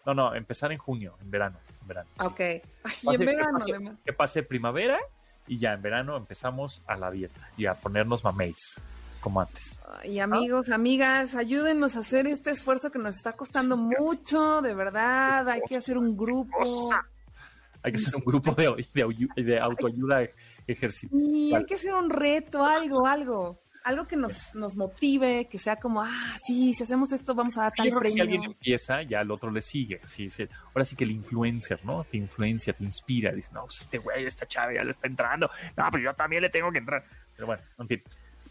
No, 0.05 0.13
no, 0.13 0.33
empezar 0.33 0.71
en 0.71 0.77
junio, 0.77 1.17
en 1.21 1.31
verano. 1.31 1.57
En 1.81 1.87
verano 1.89 2.09
sí. 2.17 2.25
Ok. 2.25 2.39
Ay, 2.39 2.61
y 2.61 2.81
Pase- 2.81 3.09
en 3.11 3.17
que 3.19 3.25
verano, 3.25 3.57
pase- 3.57 3.71
además. 3.71 3.95
que 4.05 4.13
pase 4.13 4.43
primavera 4.43 4.99
y 5.47 5.57
ya 5.57 5.73
en 5.73 5.81
verano 5.81 6.17
empezamos 6.17 6.83
a 6.87 6.95
la 6.95 7.11
dieta 7.11 7.49
y 7.57 7.65
a 7.65 7.75
ponernos 7.75 8.23
mameis, 8.23 8.81
como 9.21 9.41
antes. 9.41 9.81
Y 10.03 10.19
amigos, 10.19 10.69
amigas, 10.69 11.35
ayúdenos 11.35 11.95
a 11.95 11.99
hacer 11.99 12.27
este 12.27 12.51
esfuerzo 12.51 12.91
que 12.91 12.99
nos 12.99 13.15
está 13.15 13.33
costando 13.33 13.77
mucho, 13.77 14.61
de 14.61 14.73
verdad. 14.73 15.47
Hay 15.49 15.61
que 15.67 15.77
hacer 15.77 15.97
un 15.97 16.15
grupo. 16.15 16.57
Hay 17.83 17.91
que 17.91 17.97
hacer 17.97 18.15
un 18.15 18.23
grupo 18.23 18.53
de, 18.53 18.85
de 19.35 19.59
autoayuda 19.59 20.27
ejercicio. 20.67 21.17
Y 21.17 21.53
hay 21.53 21.65
que 21.65 21.75
hacer 21.75 21.93
un 21.93 22.09
reto, 22.09 22.65
algo, 22.65 23.05
algo. 23.05 23.64
Algo 23.85 24.07
que 24.07 24.15
nos, 24.15 24.53
nos 24.55 24.75
motive, 24.75 25.47
que 25.49 25.57
sea 25.57 25.75
como, 25.77 26.01
ah, 26.01 26.35
sí, 26.45 26.73
si 26.73 26.83
hacemos 26.83 27.11
esto 27.11 27.33
vamos 27.35 27.55
a 27.57 27.61
dar 27.61 27.73
tal 27.77 27.85
que 27.87 27.93
si 27.93 27.99
premio. 27.99 28.23
alguien 28.23 28.43
empieza, 28.43 29.01
ya 29.03 29.21
el 29.21 29.29
otro 29.31 29.51
le 29.51 29.61
sigue. 29.61 30.01
Así 30.03 30.25
es, 30.25 30.41
ahora 30.73 30.83
sí 30.83 30.95
que 30.95 31.03
el 31.03 31.11
influencer, 31.11 31.85
¿no? 31.85 32.03
Te 32.03 32.17
influencia, 32.17 32.73
te 32.73 32.83
inspira. 32.83 33.31
Dice, 33.31 33.51
no, 33.53 33.61
pues 33.65 33.81
este 33.81 33.99
güey, 33.99 34.25
esta 34.25 34.45
chava 34.47 34.73
ya 34.73 34.83
le 34.83 34.91
está 34.91 35.07
entrando. 35.07 35.49
No, 35.77 35.85
pero 35.91 36.03
yo 36.03 36.13
también 36.15 36.41
le 36.41 36.49
tengo 36.49 36.71
que 36.71 36.79
entrar. 36.79 37.05
Pero 37.35 37.45
bueno, 37.47 37.61
en 37.77 37.87
fin. 37.87 38.03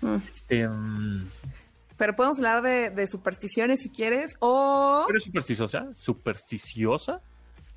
Mm. 0.03 0.17
Este, 0.33 0.69
mm, 0.69 1.29
Pero 1.97 2.15
podemos 2.17 2.39
hablar 2.39 2.63
de, 2.63 2.91
de 2.91 3.07
supersticiones 3.07 3.81
si 3.83 3.91
quieres, 3.91 4.37
o... 4.41 5.07
¿Eres 5.09 5.23
supersticiosa? 5.25 5.87
¿Supersticiosa? 5.95 7.21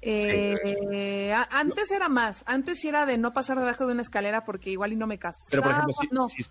Eh, 0.01 1.33
antes 1.51 1.91
era 1.91 2.07
más, 2.07 2.43
antes 2.45 2.79
sí 2.79 2.87
era 2.87 3.05
de 3.05 3.17
no 3.17 3.33
pasar 3.33 3.57
debajo 3.59 3.85
de 3.87 3.93
una 3.93 4.03
escalera 4.03 4.45
porque 4.45 4.69
igual 4.69 4.93
y 4.93 4.95
no 4.95 5.07
me 5.07 5.17
casaba. 5.17 5.47
Pero 5.49 5.63
por 5.63 5.71
ejemplo, 5.71 5.93
si, 5.93 6.07
no, 6.11 6.21
si- 6.23 6.43
si 6.43 6.49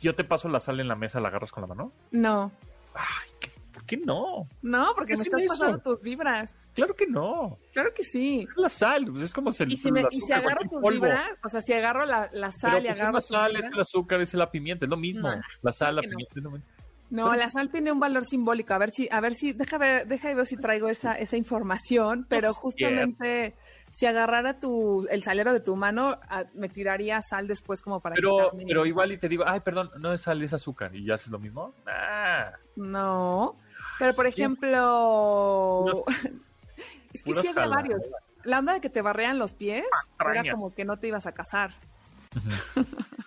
yo 0.00 0.14
te 0.14 0.24
paso 0.24 0.48
la 0.48 0.60
sal 0.60 0.80
en 0.80 0.88
la 0.88 0.96
mesa, 0.96 1.20
¿la 1.20 1.28
agarras 1.28 1.50
con 1.52 1.62
la 1.62 1.66
mano? 1.68 1.92
no, 2.10 2.50
Ay, 2.94 3.30
¿qué- 3.40 3.50
¿por 3.72 3.84
qué 3.84 3.96
no? 3.98 4.48
no, 4.62 4.92
porque 4.94 5.12
¿Qué 5.14 5.18
me 5.18 5.22
es 5.22 5.50
estás 5.50 5.58
pasando 5.58 5.78
tus 5.80 6.00
vibras. 6.00 6.54
Claro 6.74 6.94
que 6.94 7.06
no. 7.06 7.58
Claro 7.72 7.92
que 7.94 8.02
sí. 8.02 8.46
Es 8.48 8.56
la 8.56 8.68
sal, 8.68 9.06
pues 9.10 9.24
es 9.24 9.32
como 9.34 9.50
si 9.52 9.62
el 9.62 9.72
Y 9.72 9.76
si, 9.76 9.90
me, 9.92 10.02
y 10.10 10.20
si 10.20 10.32
agarro 10.32 10.60
tus 10.68 10.80
polvo. 10.80 10.90
vibras, 10.90 11.30
o 11.44 11.48
sea, 11.48 11.60
si 11.62 11.72
agarro 11.74 12.04
la, 12.06 12.28
la 12.32 12.50
sal 12.52 12.72
Pero 12.72 12.84
y 12.84 12.86
pues 12.86 12.96
es 12.96 13.00
agarro 13.00 13.12
la 13.14 13.18
tus 13.20 13.28
sal, 13.28 13.52
vibras- 13.52 13.66
es 13.66 13.72
el 13.72 13.80
azúcar, 13.80 14.20
es 14.20 14.34
la 14.34 14.50
pimienta, 14.50 14.84
es 14.86 14.90
lo 14.90 14.96
mismo. 14.96 15.30
No, 15.30 15.40
la 15.62 15.72
sal, 15.72 15.96
la 15.96 16.02
que 16.02 16.08
no. 16.08 16.10
pimienta, 16.10 16.34
es 16.36 16.44
lo 16.44 16.50
mismo. 16.50 16.66
No, 17.10 17.34
la 17.36 17.48
sal 17.48 17.70
tiene 17.70 17.92
un 17.92 18.00
valor 18.00 18.24
simbólico. 18.26 18.74
A 18.74 18.78
ver 18.78 18.90
si, 18.90 19.08
a 19.12 19.20
ver 19.20 19.34
si, 19.34 19.52
deja 19.52 19.78
ver, 19.78 20.06
deja 20.08 20.28
de 20.28 20.34
ver 20.34 20.46
si 20.46 20.56
traigo 20.56 20.88
esa, 20.88 21.12
esa 21.14 21.36
información, 21.36 22.26
pero 22.28 22.52
justamente 22.52 23.54
si 23.92 24.06
agarrara 24.06 24.58
tu, 24.58 25.06
el 25.10 25.22
salero 25.22 25.52
de 25.52 25.60
tu 25.60 25.76
mano, 25.76 26.18
ah, 26.28 26.44
me 26.54 26.68
tiraría 26.68 27.22
sal 27.22 27.46
después 27.46 27.80
como 27.80 28.00
para 28.00 28.14
Pero, 28.16 28.50
quitarme- 28.50 28.64
pero 28.66 28.86
igual 28.86 29.12
y 29.12 29.18
te 29.18 29.28
digo, 29.28 29.44
ay, 29.46 29.60
perdón, 29.60 29.90
no 29.98 30.12
es 30.12 30.22
sal, 30.22 30.42
es 30.42 30.52
azúcar. 30.52 30.94
¿Y 30.96 31.04
ya 31.06 31.14
haces 31.14 31.30
lo 31.30 31.38
mismo? 31.38 31.72
Ah, 31.86 32.52
No. 32.74 33.56
Pero 33.98 34.12
por 34.14 34.26
es- 34.26 34.34
ejemplo, 34.34 35.92
es 37.14 37.22
que 37.22 37.40
sí 37.40 37.48
había 37.48 37.66
varios. 37.68 38.02
La 38.44 38.58
onda 38.58 38.74
de 38.74 38.80
que 38.80 38.90
te 38.90 39.00
barrean 39.02 39.38
los 39.38 39.52
pies 39.52 39.84
era 40.20 40.42
como 40.52 40.74
que 40.74 40.84
no 40.84 40.98
te 40.98 41.08
ibas 41.08 41.26
a 41.26 41.32
casar. 41.32 41.74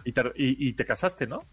y 0.03 0.11
te, 0.11 0.21
y, 0.35 0.67
y 0.69 0.73
te 0.73 0.85
casaste, 0.85 1.25
¿no? 1.27 1.43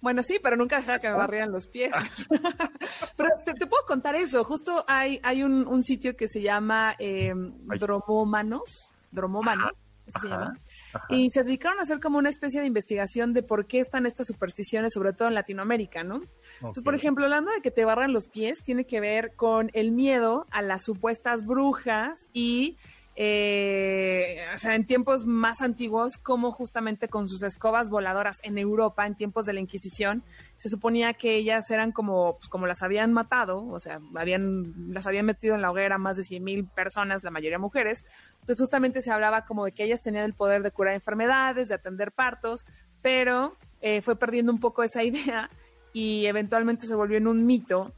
Bueno, 0.00 0.22
sí, 0.22 0.38
pero 0.42 0.56
nunca 0.56 0.76
dejaba 0.76 0.98
que 0.98 1.08
me 1.08 1.16
barrieran 1.16 1.52
los 1.52 1.66
pies. 1.66 1.92
pero 3.16 3.30
te, 3.44 3.54
te 3.54 3.66
puedo 3.66 3.84
contar 3.86 4.14
eso. 4.14 4.44
Justo 4.44 4.84
hay, 4.88 5.20
hay 5.22 5.42
un, 5.42 5.66
un 5.66 5.82
sitio 5.82 6.16
que 6.16 6.28
se 6.28 6.40
llama 6.40 6.94
eh. 6.98 7.32
Dromómanos. 7.78 8.94
Dromómanos, 9.10 9.72
se 10.06 10.28
llama. 10.28 10.52
ajá. 10.92 11.06
Y 11.08 11.30
se 11.30 11.44
dedicaron 11.44 11.78
a 11.78 11.82
hacer 11.82 12.00
como 12.00 12.18
una 12.18 12.28
especie 12.28 12.60
de 12.60 12.66
investigación 12.66 13.32
de 13.32 13.42
por 13.42 13.66
qué 13.66 13.80
están 13.80 14.06
estas 14.06 14.26
supersticiones, 14.26 14.92
sobre 14.92 15.12
todo 15.12 15.28
en 15.28 15.34
Latinoamérica, 15.34 16.02
¿no? 16.02 16.22
Entonces, 16.54 16.82
por 16.82 16.94
ejemplo, 16.94 17.24
hablando 17.24 17.52
de 17.52 17.60
que 17.60 17.70
te 17.70 17.84
barran 17.84 18.12
los 18.12 18.28
pies, 18.28 18.62
tiene 18.62 18.84
que 18.84 19.00
ver 19.00 19.34
con 19.36 19.70
el 19.72 19.92
miedo 19.92 20.46
a 20.50 20.62
las 20.62 20.84
supuestas 20.84 21.44
brujas 21.44 22.28
y, 22.32 22.76
eh, 23.16 24.38
o 24.54 24.58
sea, 24.58 24.74
en 24.74 24.86
tiempos 24.86 25.26
más 25.26 25.62
antiguos, 25.62 26.16
como 26.16 26.52
justamente 26.52 27.08
con 27.08 27.28
sus 27.28 27.42
escobas 27.42 27.90
voladoras 27.90 28.38
en 28.44 28.56
Europa, 28.56 29.06
en 29.06 29.14
tiempos 29.14 29.46
de 29.46 29.52
la 29.52 29.60
Inquisición, 29.60 30.22
se 30.56 30.68
suponía 30.68 31.12
que 31.14 31.34
ellas 31.34 31.70
eran 31.70 31.92
como, 31.92 32.36
pues, 32.38 32.48
como 32.48 32.66
las 32.66 32.82
habían 32.82 33.12
matado, 33.12 33.66
o 33.66 33.80
sea, 33.80 34.00
habían, 34.14 34.92
las 34.92 35.06
habían 35.06 35.26
metido 35.26 35.54
en 35.54 35.62
la 35.62 35.70
hoguera 35.70 35.98
más 35.98 36.16
de 36.16 36.24
100 36.24 36.42
mil 36.42 36.64
personas, 36.66 37.24
la 37.24 37.30
mayoría 37.30 37.58
mujeres, 37.58 38.04
pues 38.46 38.58
justamente 38.58 39.02
se 39.02 39.10
hablaba 39.10 39.44
como 39.44 39.64
de 39.64 39.72
que 39.72 39.84
ellas 39.84 40.02
tenían 40.02 40.24
el 40.24 40.34
poder 40.34 40.62
de 40.62 40.70
curar 40.70 40.94
enfermedades, 40.94 41.68
de 41.68 41.74
atender 41.74 42.12
partos, 42.12 42.64
pero 43.02 43.56
eh, 43.80 44.02
fue 44.02 44.16
perdiendo 44.16 44.52
un 44.52 44.60
poco 44.60 44.82
esa 44.82 45.02
idea 45.04 45.50
y 45.92 46.26
eventualmente 46.26 46.86
se 46.86 46.94
volvió 46.94 47.18
en 47.18 47.26
un 47.26 47.44
mito 47.44 47.92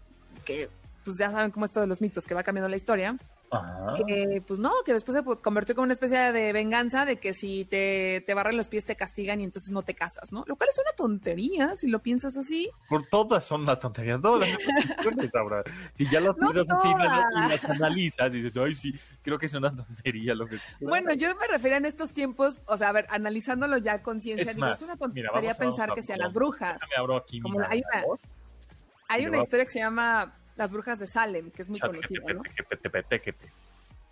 que 0.45 0.69
pues 1.05 1.17
ya 1.19 1.31
saben 1.31 1.51
cómo 1.51 1.65
es 1.65 1.73
todo 1.73 1.83
de 1.83 1.89
los 1.89 2.01
mitos 2.01 2.27
que 2.27 2.35
va 2.35 2.43
cambiando 2.43 2.69
la 2.69 2.77
historia 2.77 3.17
Ajá. 3.51 3.95
que 4.07 4.43
pues 4.47 4.59
no 4.59 4.73
que 4.85 4.93
después 4.95 5.17
se 5.19 5.23
convirtió 5.43 5.75
como 5.75 5.85
una 5.85 5.93
especie 5.93 6.33
de 6.33 6.53
venganza 6.55 7.05
de 7.05 7.17
que 7.17 7.35
si 7.35 7.65
te, 7.67 8.23
te 8.27 8.33
barren 8.35 8.57
los 8.57 8.69
pies 8.69 8.87
te 8.87 8.97
castigan 8.97 9.41
y 9.41 9.45
entonces 9.45 9.73
no 9.73 9.83
te 9.83 9.95
casas 9.95 10.33
no 10.33 10.45
lo 10.47 10.57
cual 10.57 10.71
es 10.71 10.79
una 10.79 10.93
tontería 10.97 11.77
si 11.77 11.89
lo 11.89 11.99
piensas 11.99 12.37
así 12.39 12.71
Por 12.89 13.07
todas 13.09 13.45
son 13.45 13.67
las 13.67 13.79
tonterías, 13.79 14.21
todas 14.23 14.49
las 14.49 15.35
ahora. 15.35 15.63
Si 15.95 16.09
ya 16.09 16.21
las 16.21 16.37
No 16.39 16.51
piensas 16.51 16.79
así 16.79 16.89
y 16.89 16.95
las- 16.95 17.31
todas. 17.31 17.65
y 17.65 17.73
analizas, 17.73 18.33
dices, 18.33 18.57
ay, 18.57 18.75
sí, 18.75 18.95
creo 19.23 19.39
que 19.39 19.47
es 19.47 19.55
una 19.55 19.75
tontería 19.75 20.35
lo 20.35 20.47
que. 20.47 20.59
bueno 20.81 21.13
yo 21.15 21.35
me 21.37 21.47
refería 21.47 21.77
en 21.77 21.85
estos 21.87 22.13
tiempos 22.13 22.59
o 22.67 22.77
sea 22.79 22.89
a 22.89 22.93
ver 22.93 23.07
analizándolo 23.11 23.77
ya 23.79 23.95
a 23.95 24.03
conciencia 24.03 24.49
Es 24.51 24.57
digo, 24.57 24.67
más, 24.69 24.81
es 24.81 24.89
una 24.89 24.95
mira, 25.13 25.29
tontería 25.31 25.31
vamos- 25.51 25.59
pensar 25.59 25.89
vamos 25.89 25.93
a- 25.93 25.95
que 25.97 26.03
sean 26.03 26.19
las 26.21 26.33
brujas 26.33 26.75
Déjame 26.75 26.95
abro 26.97 27.17
aquí 27.17 27.41
Como 27.41 27.59
hay 27.61 27.83
una- 27.93 28.05
hay 29.09 29.21
Mira, 29.21 29.31
una 29.33 29.43
historia 29.43 29.65
que 29.67 29.71
se 29.73 29.79
llama 29.81 30.35
las 30.57 30.71
brujas 30.71 30.99
de 30.99 31.07
Salem 31.07 31.51
que 31.51 31.63
es 31.63 31.69
muy 31.69 31.79
conocida 31.79 32.21
GPT, 32.21 32.35
no 32.35 32.43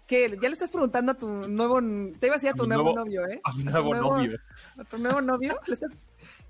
que 0.07 0.29
ya 0.29 0.49
le 0.49 0.55
estás 0.55 0.71
preguntando 0.73 1.13
a 1.13 1.15
tu 1.15 1.29
nuevo 1.29 1.81
te 2.19 2.27
iba 2.27 2.35
a 2.35 2.39
decir 2.39 2.51
a 2.51 2.55
tu 2.55 2.67
nuevo, 2.67 2.93
novio 2.95 3.27
eh 3.29 3.41
A 3.45 3.53
mi 3.53 3.63
nuevo 3.65 3.95
nuevo- 3.95 4.17
novio. 4.17 4.39
a 4.79 4.85
tu 4.85 4.99
nuevo 4.99 5.21
novio. 5.21 5.59
Le 5.67 5.75
estás- 5.75 5.93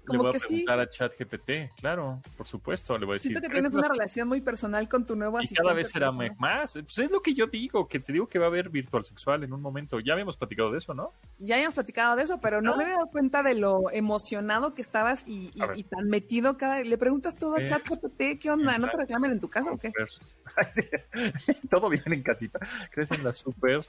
Le 0.08 0.18
voy 0.18 0.28
a 0.28 0.32
que 0.32 0.38
sí. 0.40 0.46
preguntar 0.48 0.80
a 0.80 0.88
ChatGPT, 0.88 1.50
claro, 1.80 2.20
por 2.36 2.46
supuesto, 2.46 2.96
le 2.98 3.06
voy 3.06 3.12
a 3.12 3.16
decir. 3.16 3.32
Siento 3.32 3.42
que 3.42 3.48
"¿Crees 3.48 3.62
tienes 3.64 3.74
una 3.74 3.82
las- 3.82 3.90
relación 3.90 4.28
muy 4.28 4.40
personal 4.40 4.88
con 4.88 5.06
tu 5.06 5.14
nuevo 5.14 5.36
Y 5.38 5.44
asistente. 5.44 5.62
cada 5.62 5.74
vez 5.74 5.90
será 5.90 6.10
más. 6.10 6.72
Pues 6.72 6.98
es 6.98 7.10
lo 7.10 7.20
que 7.20 7.34
yo 7.34 7.46
digo, 7.46 7.86
que 7.86 8.00
te 8.00 8.12
digo 8.12 8.26
que 8.28 8.38
va 8.38 8.46
a 8.46 8.48
haber 8.48 8.70
virtual 8.70 9.04
sexual 9.04 9.44
en 9.44 9.52
un 9.52 9.60
momento. 9.62 10.00
Ya 10.00 10.14
habíamos 10.14 10.36
platicado 10.36 10.70
de 10.72 10.78
eso, 10.78 10.94
¿no? 10.94 11.12
Ya 11.38 11.54
habíamos 11.56 11.74
platicado 11.74 12.16
de 12.16 12.22
eso, 12.24 12.40
pero 12.40 12.60
no 12.62 12.72
Ah. 12.72 12.76
me 12.76 12.84
había 12.84 12.96
dado 12.96 13.08
cuenta 13.08 13.42
de 13.42 13.54
lo 13.54 13.90
emocionado 13.92 14.72
que 14.74 14.82
estabas 14.82 15.24
y, 15.26 15.50
tan 15.84 16.08
metido 16.08 16.56
cada... 16.56 16.82
Le 16.82 16.98
preguntas 16.98 17.36
todo 17.36 17.54
a 17.56 17.64
ChatGPT, 17.66 18.38
¿qué 18.40 18.50
onda? 18.50 18.78
¿No 18.78 18.86
te 18.88 18.96
las 18.96 19.06
reclamen 19.06 19.32
en 19.32 19.40
tu 19.40 19.48
casa 19.48 19.70
o 19.72 19.78
qué? 19.78 19.92
Todo 21.70 21.88
bien 21.88 22.02
en 22.12 22.22
casita. 22.22 22.58
Crees 22.90 23.10
en 23.12 23.24
la 23.24 23.32
super. 23.32 23.84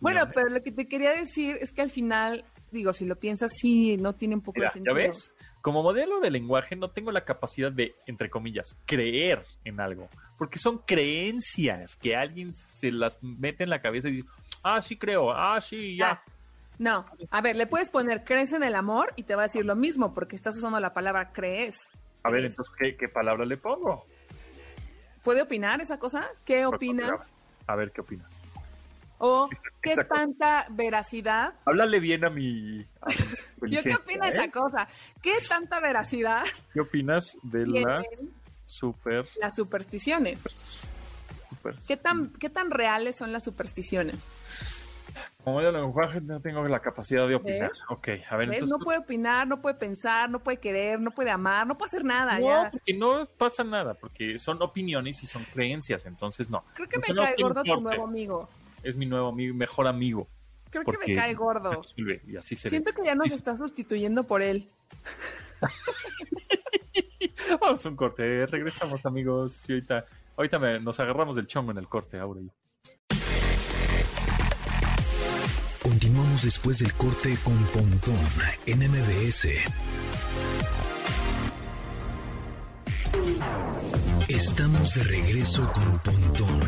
Bueno, 0.00 0.28
pero 0.34 0.48
lo 0.48 0.62
que 0.62 0.72
te 0.72 0.86
quería 0.88 1.10
decir 1.12 1.56
es 1.60 1.72
que 1.72 1.82
al 1.82 1.90
final, 1.90 2.44
digo, 2.70 2.92
si 2.92 3.04
lo 3.04 3.16
piensas, 3.16 3.50
sí, 3.58 3.96
no 3.96 4.14
tiene 4.14 4.34
un 4.34 4.40
poco 4.42 4.58
Mira, 4.58 4.68
de 4.68 4.72
sentido. 4.74 4.96
¿ya 4.96 5.06
ves? 5.06 5.34
Como 5.60 5.82
modelo 5.82 6.20
de 6.20 6.30
lenguaje 6.30 6.76
no 6.76 6.90
tengo 6.90 7.10
la 7.10 7.24
capacidad 7.24 7.72
de, 7.72 7.94
entre 8.06 8.30
comillas, 8.30 8.76
creer 8.86 9.42
en 9.64 9.80
algo. 9.80 10.08
Porque 10.36 10.58
son 10.58 10.78
creencias 10.78 11.96
que 11.96 12.14
alguien 12.16 12.54
se 12.54 12.92
las 12.92 13.18
mete 13.22 13.64
en 13.64 13.70
la 13.70 13.80
cabeza 13.82 14.08
y 14.08 14.12
dice, 14.12 14.28
ah, 14.62 14.80
sí 14.80 14.96
creo, 14.96 15.32
ah, 15.32 15.60
sí, 15.60 15.96
ya. 15.96 16.10
Ah, 16.10 16.22
no, 16.78 17.04
a 17.32 17.40
ver, 17.40 17.56
le 17.56 17.66
puedes 17.66 17.90
poner 17.90 18.22
crees 18.22 18.52
en 18.52 18.62
el 18.62 18.76
amor 18.76 19.12
y 19.16 19.24
te 19.24 19.34
va 19.34 19.42
a 19.42 19.46
decir 19.46 19.64
lo 19.64 19.74
mismo 19.74 20.14
porque 20.14 20.36
estás 20.36 20.56
usando 20.56 20.78
la 20.78 20.94
palabra 20.94 21.32
crees. 21.32 21.76
A 22.22 22.30
ver, 22.30 22.44
entonces, 22.44 22.72
¿qué, 22.78 22.96
qué 22.96 23.08
palabra 23.08 23.44
le 23.44 23.56
pongo? 23.56 24.04
¿Puede 25.24 25.42
opinar 25.42 25.80
esa 25.80 25.98
cosa? 25.98 26.28
¿Qué 26.44 26.64
Pues, 26.68 26.76
opinas? 26.76 27.32
A 27.66 27.74
ver, 27.74 27.90
¿qué 27.90 28.00
opinas? 28.00 28.32
¿O 29.18 29.48
qué 29.82 29.90
Exacto. 29.90 30.14
tanta 30.14 30.66
veracidad? 30.70 31.54
Háblale 31.64 32.00
bien 32.00 32.24
a 32.24 32.30
mi... 32.30 32.86
a 33.00 33.06
mi 33.60 33.70
¿Yo 33.70 33.82
qué 33.82 33.94
opino 33.94 34.24
de 34.24 34.30
¿eh? 34.30 34.34
esa 34.34 34.50
cosa? 34.50 34.88
¿Qué 35.22 35.34
tanta 35.48 35.80
veracidad 35.80 36.44
¿Qué 36.72 36.80
opinas 36.80 37.36
de 37.42 37.66
las 37.66 38.06
super... 38.64 39.26
las 39.40 39.54
supersticiones? 39.54 40.40
super 41.50 41.74
¿Qué 41.86 41.96
tan, 41.96 42.30
¿Qué 42.30 42.48
tan 42.50 42.70
reales 42.70 43.16
son 43.16 43.32
las 43.32 43.44
supersticiones? 43.44 44.16
Como 45.44 45.62
de 45.62 45.72
lenguaje 45.72 46.20
no 46.20 46.40
tengo 46.40 46.66
la 46.68 46.80
capacidad 46.80 47.26
de 47.26 47.36
opinar. 47.36 47.70
¿Ves? 47.70 47.82
Ok, 47.88 48.08
a 48.28 48.36
ver. 48.36 48.62
No 48.68 48.78
puede 48.78 48.98
opinar, 48.98 49.46
no 49.46 49.62
puede 49.62 49.76
pensar, 49.76 50.28
no 50.28 50.40
puede 50.40 50.58
querer, 50.58 51.00
no 51.00 51.10
puede 51.10 51.30
amar, 51.30 51.66
no 51.66 51.78
puede 51.78 51.88
hacer 51.88 52.04
nada. 52.04 52.38
No, 52.38 52.64
ya. 52.64 52.70
porque 52.70 52.92
no 52.92 53.24
pasa 53.38 53.64
nada, 53.64 53.94
porque 53.94 54.38
son 54.38 54.60
opiniones 54.60 55.22
y 55.22 55.26
son 55.26 55.44
creencias, 55.44 56.04
entonces 56.04 56.50
no. 56.50 56.64
Creo 56.74 56.88
que 56.88 56.98
me 56.98 57.14
cae 57.14 57.34
gordo 57.40 57.62
tu 57.62 57.80
nuevo 57.80 58.04
amigo. 58.04 58.48
Es 58.82 58.96
mi 58.96 59.06
nuevo 59.06 59.28
amigo, 59.28 59.54
mejor 59.54 59.86
amigo. 59.86 60.28
Creo 60.70 60.84
que 60.84 60.98
me 61.08 61.14
cae 61.14 61.34
gordo. 61.34 61.72
nos 61.72 61.90
sirve, 61.90 62.20
Y 62.26 62.36
así 62.36 62.54
se 62.54 62.68
Siento 62.68 62.92
que 62.92 63.04
ya 63.04 63.14
nos 63.14 63.26
Sí, 63.28 63.34
está 63.34 63.56
sustituyendo 63.56 64.24
por 64.24 64.42
él. 64.42 64.68
Vamos 67.60 67.84
a 67.84 67.88
un 67.88 67.96
corte, 67.96 68.46
regresamos 68.46 69.04
amigos. 69.06 69.68
Y 69.68 69.72
ahorita, 69.72 70.04
ahorita 70.36 70.58
me- 70.58 70.80
nos 70.80 71.00
agarramos 71.00 71.36
del 71.36 71.46
chongo 71.46 71.72
en 71.72 71.78
el 71.78 71.88
corte, 71.88 72.18
Aura 72.18 72.40
y 72.40 72.44
yo. 72.46 72.52
Continuamos 75.82 76.42
después 76.42 76.78
del 76.80 76.92
corte 76.94 77.36
con 77.42 77.56
Pontón 77.68 78.18
en 78.66 78.80
MBS. 78.90 79.48
Estamos 84.28 84.94
de 84.94 85.04
regreso 85.04 85.70
con 85.72 85.98
Pontón 86.00 86.60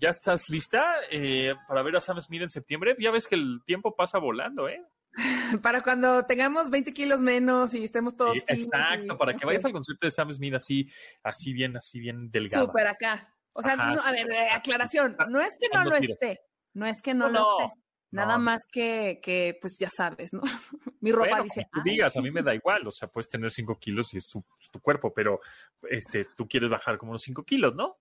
¿Ya 0.00 0.08
estás 0.08 0.48
lista 0.48 0.94
eh, 1.10 1.54
para 1.68 1.82
ver 1.82 1.96
a 1.96 2.00
Sam 2.00 2.20
Smith 2.22 2.42
en 2.42 2.50
septiembre? 2.50 2.96
Ya 2.98 3.10
ves 3.10 3.26
que 3.26 3.34
el 3.34 3.60
tiempo 3.66 3.94
pasa 3.94 4.18
volando, 4.18 4.66
¿eh? 4.68 4.82
para 5.62 5.82
cuando 5.82 6.24
tengamos 6.24 6.70
20 6.70 6.92
kilos 6.92 7.20
menos 7.20 7.74
y 7.74 7.84
estemos 7.84 8.16
todos. 8.16 8.34
Sí, 8.34 8.44
exacto, 8.48 9.18
para 9.18 9.34
que 9.34 9.44
vayas 9.44 9.64
al 9.64 9.72
concierto 9.72 10.06
de 10.06 10.10
Sam 10.10 10.32
Smith 10.32 10.54
así, 10.54 10.88
así 11.22 11.52
bien, 11.52 11.76
así 11.76 12.00
bien 12.00 12.30
delgado. 12.30 12.66
Súper 12.66 12.86
acá. 12.86 13.34
O 13.52 13.62
sea, 13.62 13.72
a 13.74 14.12
ver, 14.12 14.26
aclaración. 14.52 15.16
No 15.28 15.40
es 15.40 15.56
que 15.60 15.68
no 15.76 15.84
lo 15.84 15.96
esté. 15.96 16.40
No 16.72 16.86
es 16.86 17.02
que 17.02 17.14
no, 17.14 17.28
lo 17.28 17.40
esté. 17.40 17.74
Nada 18.12 18.38
más 18.38 18.62
que, 18.70 19.58
pues 19.60 19.76
ya 19.78 19.88
sabes, 19.88 20.32
¿no? 20.32 20.40
Mi 21.00 21.12
ropa 21.12 21.28
bueno, 21.28 21.44
dice. 21.44 21.66
Tú 21.72 21.80
digas, 21.84 22.16
a 22.16 22.20
mí 22.20 22.30
me 22.30 22.42
da 22.42 22.54
igual, 22.54 22.86
o 22.86 22.90
sea, 22.90 23.08
puedes 23.08 23.28
tener 23.28 23.50
5 23.50 23.78
kilos 23.78 24.12
y 24.14 24.18
es 24.18 24.28
tu, 24.28 24.44
es 24.60 24.70
tu, 24.70 24.80
cuerpo, 24.80 25.12
pero 25.14 25.40
este, 25.88 26.26
tú 26.36 26.46
quieres 26.46 26.68
bajar 26.68 26.98
como 26.98 27.12
unos 27.12 27.22
5 27.22 27.42
kilos, 27.44 27.74
¿no? 27.74 27.98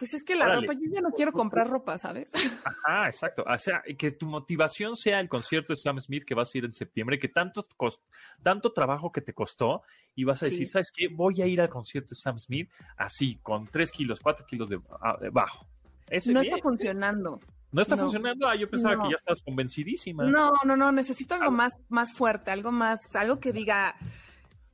Pues 0.00 0.14
es 0.14 0.24
que 0.24 0.34
la 0.34 0.46
Órale. 0.46 0.62
ropa, 0.66 0.72
yo 0.72 0.90
ya 0.90 1.00
no 1.02 1.10
quiero 1.10 1.30
comprar 1.30 1.68
ropa, 1.68 1.96
¿sabes? 1.98 2.32
Ah, 2.88 3.04
exacto. 3.06 3.44
O 3.46 3.58
sea, 3.58 3.82
que 3.98 4.10
tu 4.12 4.26
motivación 4.26 4.96
sea 4.96 5.20
el 5.20 5.28
concierto 5.28 5.74
de 5.74 5.76
Sam 5.76 6.00
Smith 6.00 6.24
que 6.24 6.34
vas 6.34 6.52
a 6.54 6.58
ir 6.58 6.64
en 6.64 6.72
septiembre, 6.72 7.18
que 7.18 7.28
tanto, 7.28 7.62
cos- 7.76 8.00
tanto 8.42 8.72
trabajo 8.72 9.12
que 9.12 9.20
te 9.20 9.34
costó, 9.34 9.82
y 10.14 10.24
vas 10.24 10.42
a 10.42 10.46
decir, 10.46 10.66
Sí. 10.66 10.72
¿sabes 10.72 10.90
qué? 10.90 11.08
Voy 11.08 11.40
a 11.42 11.46
ir 11.46 11.60
al 11.60 11.68
concierto 11.68 12.10
de 12.10 12.14
Sam 12.16 12.38
Smith 12.38 12.70
así, 12.96 13.38
con 13.42 13.66
3 13.66 13.92
kilos, 13.92 14.20
4 14.20 14.46
kilos 14.46 14.70
de, 14.70 14.80
ah, 15.02 15.18
de 15.20 15.28
bajo. 15.28 15.66
Ese 16.08 16.32
No 16.32 16.40
está 16.40 16.56
funcionando. 16.58 17.38
¿No 17.70 17.82
está 17.82 17.94
no. 17.94 18.02
funcionando? 18.02 18.48
Ah, 18.48 18.56
yo 18.56 18.68
pensaba 18.68 18.96
No. 18.96 19.02
que 19.04 19.10
ya 19.10 19.16
estabas 19.16 19.42
convencidísima. 19.42 20.24
No, 20.24 20.52
no, 20.64 20.76
no, 20.76 20.90
necesito 20.90 21.34
algo 21.34 21.44
Algo. 21.44 21.56
más, 21.58 21.76
más 21.90 22.12
fuerte, 22.14 22.50
algo 22.50 22.72
más, 22.72 23.14
algo 23.14 23.38
que 23.38 23.52
diga, 23.52 23.94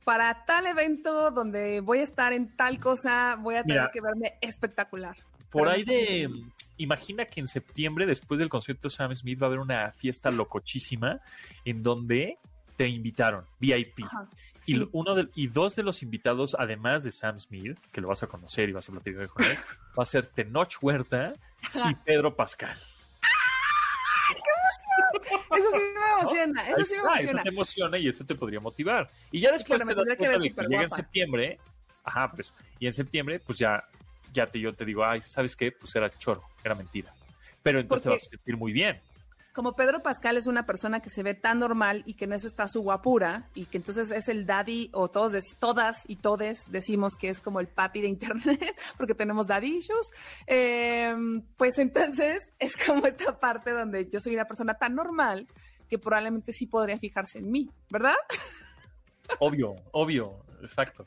para 0.07 0.45
tal 0.45 0.65
evento 0.67 1.31
donde 1.31 1.81
voy 1.81 1.99
a 1.99 2.03
estar 2.03 2.31
en 2.31 2.55
tal 2.55 2.79
cosa, 2.79 3.35
voy 3.41 3.55
a 3.55 3.63
tener 3.63 3.79
Mira. 3.81 3.91
que 3.91 3.99
verme 3.99 4.35
espectacular. 4.39 5.17
Por 5.49 5.67
ahí 5.67 5.83
de. 5.83 6.29
Imagina 6.77 7.25
que 7.25 7.41
en 7.41 7.47
septiembre, 7.49 8.05
después 8.05 8.39
del 8.39 8.47
concierto 8.47 8.87
de 8.87 8.95
Sam 8.95 9.13
Smith, 9.13 9.41
va 9.41 9.47
a 9.47 9.49
haber 9.49 9.59
una 9.59 9.91
fiesta 9.91 10.31
locochísima 10.31 11.19
en 11.65 11.83
donde 11.83 12.37
te 12.77 12.87
invitaron, 12.87 13.43
VIP. 13.59 14.05
Ajá, 14.05 14.29
Y, 14.65 14.75
sí. 14.75 14.89
uno 14.93 15.13
de- 15.13 15.27
y 15.35 15.47
dos 15.47 15.75
de 15.75 15.83
los 15.83 16.01
invitados, 16.03 16.55
además 16.57 17.03
de 17.03 17.11
Sam 17.11 17.37
Smith, 17.39 17.77
que 17.91 17.99
lo 17.99 18.07
vas 18.07 18.23
a 18.23 18.27
conocer 18.27 18.69
y 18.69 18.71
vas 18.71 18.87
a 18.87 18.93
platicar 18.93 19.27
con 19.27 19.43
él, 19.43 19.57
va 19.99 20.03
a 20.03 20.05
ser 20.05 20.25
Tenoch 20.27 20.71
Huerta 20.81 21.33
y 21.89 21.95
Pedro 21.95 22.33
Pascal. 22.33 22.77
Eso 25.55 25.71
sí 25.71 25.77
me 25.77 26.19
emociona, 26.19 26.69
eso 26.69 26.85
sí 26.85 26.95
me 26.95 27.01
emociona. 27.01 27.19
Eso 27.19 27.43
te 27.43 27.49
emociona 27.49 27.97
y 27.97 28.07
eso 28.07 28.25
te 28.25 28.35
podría 28.35 28.59
motivar. 28.59 29.09
Y 29.31 29.39
ya 29.39 29.51
después 29.51 29.79
te 29.85 29.93
das 29.93 30.07
que 30.09 30.15
cuenta 30.15 30.27
ver 30.29 30.39
de 30.39 30.53
que 30.53 30.67
llega 30.67 30.83
en 30.83 30.89
septiembre. 30.89 31.59
Ajá, 32.03 32.31
pues. 32.31 32.53
Y 32.79 32.85
en 32.87 32.93
septiembre, 32.93 33.39
pues 33.39 33.57
ya, 33.57 33.83
ya 34.33 34.47
te, 34.47 34.59
yo 34.59 34.73
te 34.73 34.85
digo, 34.85 35.03
ay, 35.03 35.21
¿sabes 35.21 35.55
qué? 35.55 35.71
Pues 35.71 35.95
era 35.95 36.09
choro, 36.17 36.43
era 36.63 36.75
mentira. 36.75 37.13
Pero 37.63 37.79
entonces 37.79 38.03
te 38.03 38.09
vas 38.09 38.27
a 38.27 38.29
sentir 38.29 38.55
muy 38.55 38.71
bien. 38.71 38.99
Como 39.57 39.75
Pedro 39.75 40.03
Pascal 40.03 40.37
es 40.37 40.45
una 40.45 40.67
persona 40.67 40.99
que 40.99 41.09
se 41.09 41.23
ve 41.23 41.33
tan 41.33 41.57
normal 41.57 42.03
y 42.05 42.13
que 42.13 42.25
en 42.25 42.33
eso 42.33 42.45
está 42.45 42.67
su 42.67 42.83
guapura 42.83 43.49
y 43.55 43.65
que 43.65 43.77
entonces 43.77 44.11
es 44.11 44.29
el 44.29 44.45
daddy 44.45 44.91
o 44.93 45.09
todos 45.09 45.33
todas 45.57 46.03
y 46.07 46.17
todes 46.17 46.63
decimos 46.67 47.15
que 47.17 47.29
es 47.29 47.41
como 47.41 47.59
el 47.59 47.67
papi 47.67 48.01
de 48.01 48.07
internet 48.07 48.79
porque 48.97 49.15
tenemos 49.15 49.47
daddy 49.47 49.77
issues, 49.77 50.11
eh, 50.45 51.11
pues 51.55 51.79
entonces 51.79 52.47
es 52.59 52.77
como 52.77 53.07
esta 53.07 53.39
parte 53.39 53.71
donde 53.71 54.07
yo 54.07 54.19
soy 54.19 54.35
una 54.35 54.45
persona 54.45 54.75
tan 54.75 54.93
normal 54.93 55.47
que 55.89 55.97
probablemente 55.97 56.53
sí 56.53 56.67
podría 56.67 56.99
fijarse 56.99 57.39
en 57.39 57.49
mí, 57.49 57.67
¿verdad? 57.89 58.13
Obvio, 59.39 59.73
obvio, 59.91 60.45
exacto. 60.61 61.05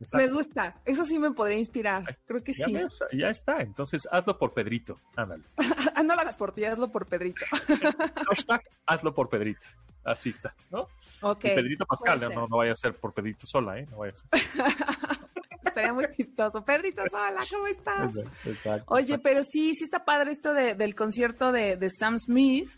exacto. 0.00 0.16
Me 0.26 0.28
gusta, 0.32 0.76
eso 0.84 1.04
sí 1.04 1.18
me 1.18 1.30
podría 1.32 1.58
inspirar, 1.58 2.04
creo 2.26 2.42
que 2.42 2.52
Ya, 2.52 2.64
sí. 2.66 2.72
ves, 2.74 3.04
ya 3.12 3.28
está. 3.30 3.60
Entonces 3.62 4.08
hazlo 4.10 4.38
por 4.38 4.52
Pedrito. 4.54 4.98
Ándale. 5.16 5.44
Ah, 5.98 6.02
no 6.02 6.14
lo 6.14 6.20
hagas 6.20 6.36
por 6.36 6.52
ti, 6.52 6.62
hazlo 6.62 6.92
por 6.92 7.06
Pedrito. 7.06 7.42
Hashtag 8.28 8.62
hazlo 8.84 9.14
por 9.14 9.30
Pedrito. 9.30 9.64
Así 10.04 10.28
está, 10.28 10.54
¿no? 10.70 10.88
Ok. 11.22 11.44
Y 11.46 11.48
Pedrito 11.54 11.86
Pascal, 11.86 12.20
no, 12.20 12.46
no 12.46 12.56
vaya 12.58 12.72
a 12.72 12.76
ser 12.76 12.92
por 12.94 13.14
Pedrito 13.14 13.46
sola, 13.46 13.78
¿eh? 13.78 13.86
No 13.90 13.96
vaya 13.98 14.12
a 14.12 14.16
ser. 14.16 14.28
Estaría 15.64 15.92
muy 15.94 16.06
chistoso. 16.14 16.64
Pedrito 16.64 17.02
Sola, 17.10 17.40
¿cómo 17.50 17.66
estás? 17.66 18.12
Exacto. 18.44 18.84
Oye, 18.94 19.18
pero 19.18 19.42
sí, 19.44 19.74
sí 19.74 19.84
está 19.84 20.04
padre 20.04 20.32
esto 20.32 20.52
de- 20.54 20.74
del 20.74 20.94
concierto 20.94 21.50
de, 21.52 21.76
de 21.76 21.90
Sam 21.90 22.18
Smith. 22.18 22.68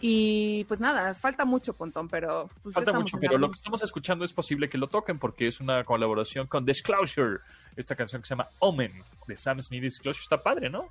Y 0.00 0.64
pues 0.64 0.80
nada, 0.80 1.12
falta 1.14 1.44
mucho, 1.44 1.74
Pontón, 1.74 2.08
pero... 2.08 2.48
Pues, 2.62 2.74
Falta 2.74 2.92
mucho, 2.92 3.18
pero 3.20 3.36
lo 3.38 3.48
que 3.48 3.54
estamos 3.54 3.82
escuchando 3.82 4.24
es 4.24 4.32
posible 4.32 4.68
que 4.68 4.78
lo 4.78 4.88
toquen 4.88 5.18
porque 5.18 5.46
es 5.46 5.60
una 5.60 5.84
colaboración 5.84 6.46
con 6.46 6.64
Disclosure. 6.64 7.40
Esta 7.76 7.94
canción 7.94 8.22
que 8.22 8.28
se 8.28 8.32
llama 8.32 8.48
Omen 8.58 9.04
de 9.26 9.36
Sam 9.36 9.60
Smith. 9.60 9.82
Disclosure 9.82 10.22
está 10.22 10.42
padre, 10.42 10.70
¿no? 10.70 10.88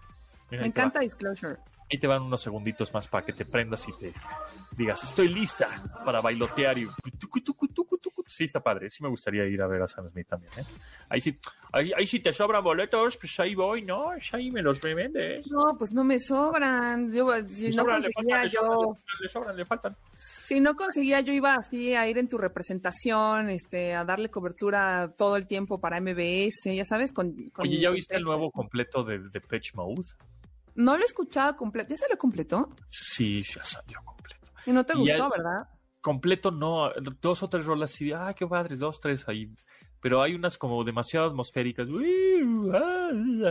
Mira, 0.52 0.62
Me 0.62 0.68
encanta 0.68 1.00
Disclosure. 1.00 1.58
Ahí 1.92 1.98
te 1.98 2.08
van 2.08 2.22
unos 2.22 2.42
segunditos 2.42 2.94
más 2.94 3.08
para 3.08 3.26
que 3.26 3.34
te 3.34 3.46
prendas 3.46 3.88
y 3.88 3.94
te 3.94 4.14
digas, 4.78 5.04
estoy 5.04 5.28
lista 5.28 5.70
para 6.06 6.22
bailotear 6.22 6.78
y... 6.78 6.88
Sí, 8.28 8.44
está 8.44 8.60
padre. 8.60 8.92
Sí 8.92 9.02
me 9.02 9.10
gustaría 9.10 9.44
ir 9.46 9.60
a 9.62 9.68
ver 9.68 9.82
a 9.82 9.88
Sam 9.88 10.10
Smith 10.12 10.28
también, 10.28 10.54
¿eh? 10.58 10.64
Ahí 11.10 11.20
sí, 11.20 11.38
ahí, 11.72 11.92
ahí 11.98 12.06
sí 12.06 12.20
te 12.20 12.32
sobran 12.32 12.64
boletos, 12.64 13.18
pues 13.18 13.40
ahí 13.40 13.56
voy, 13.56 13.82
¿no? 13.82 14.12
Ahí 14.32 14.52
me 14.52 14.62
los 14.62 14.80
revendes. 14.80 15.48
No, 15.48 15.76
pues 15.76 15.92
no 15.92 16.04
me 16.04 16.20
sobran. 16.20 17.12
Yo, 17.12 17.28
si 17.48 17.72
no 17.72 17.88
le 17.88 17.94
conseguía 18.04 18.44
le 18.44 18.50
sobran, 18.52 18.70
yo... 18.72 18.98
le 19.20 19.28
sobran, 19.28 19.58
le 19.58 19.66
faltan. 19.66 19.96
Si 20.14 20.60
no 20.60 20.76
conseguía, 20.76 21.22
yo 21.22 21.34
iba 21.34 21.56
así 21.56 21.96
a 21.96 22.08
ir 22.08 22.20
en 22.20 22.30
tu 22.30 22.38
representación, 22.38 23.50
este, 23.50 23.96
a 23.96 24.06
darle 24.06 24.30
cobertura 24.30 25.12
todo 25.18 25.36
el 25.36 25.48
tiempo 25.48 25.80
para 25.80 26.00
MBS, 26.00 26.76
ya 26.76 26.86
sabes, 26.86 27.12
con... 27.12 27.50
con 27.50 27.68
Oye, 27.68 27.80
¿ya 27.80 27.90
viste 27.90 28.16
el 28.16 28.24
nuevo 28.24 28.52
completo 28.52 29.04
de 29.04 29.20
Depeche 29.20 29.72
Mode? 29.74 30.08
No 30.80 30.96
lo 30.98 31.04
he 31.04 31.06
escuchado 31.06 31.56
completo. 31.58 31.90
¿Ya 31.90 31.98
se 31.98 32.10
lo 32.10 32.18
completó? 32.18 32.70
Sí, 32.86 33.42
ya 33.44 33.64
salió 33.64 34.00
completo. 34.06 34.52
Y 34.66 34.72
no 34.72 34.86
te 34.86 34.94
gustó, 34.96 35.14
ya- 35.18 35.30
¿verdad? 35.30 35.70
completo 36.02 36.50
no, 36.52 36.90
dos 37.22 37.44
o 37.44 37.50
tres 37.50 37.66
rolas 37.66 37.92
sí, 37.92 38.14
ah, 38.14 38.34
qué 38.34 38.48
padres, 38.48 38.80
dos, 38.80 39.02
tres 39.02 39.28
ahí. 39.28 39.52
Pero 40.02 40.22
hay 40.22 40.34
unas 40.34 40.58
como 40.58 40.82
demasiado 40.86 41.28
atmosféricas, 41.28 41.88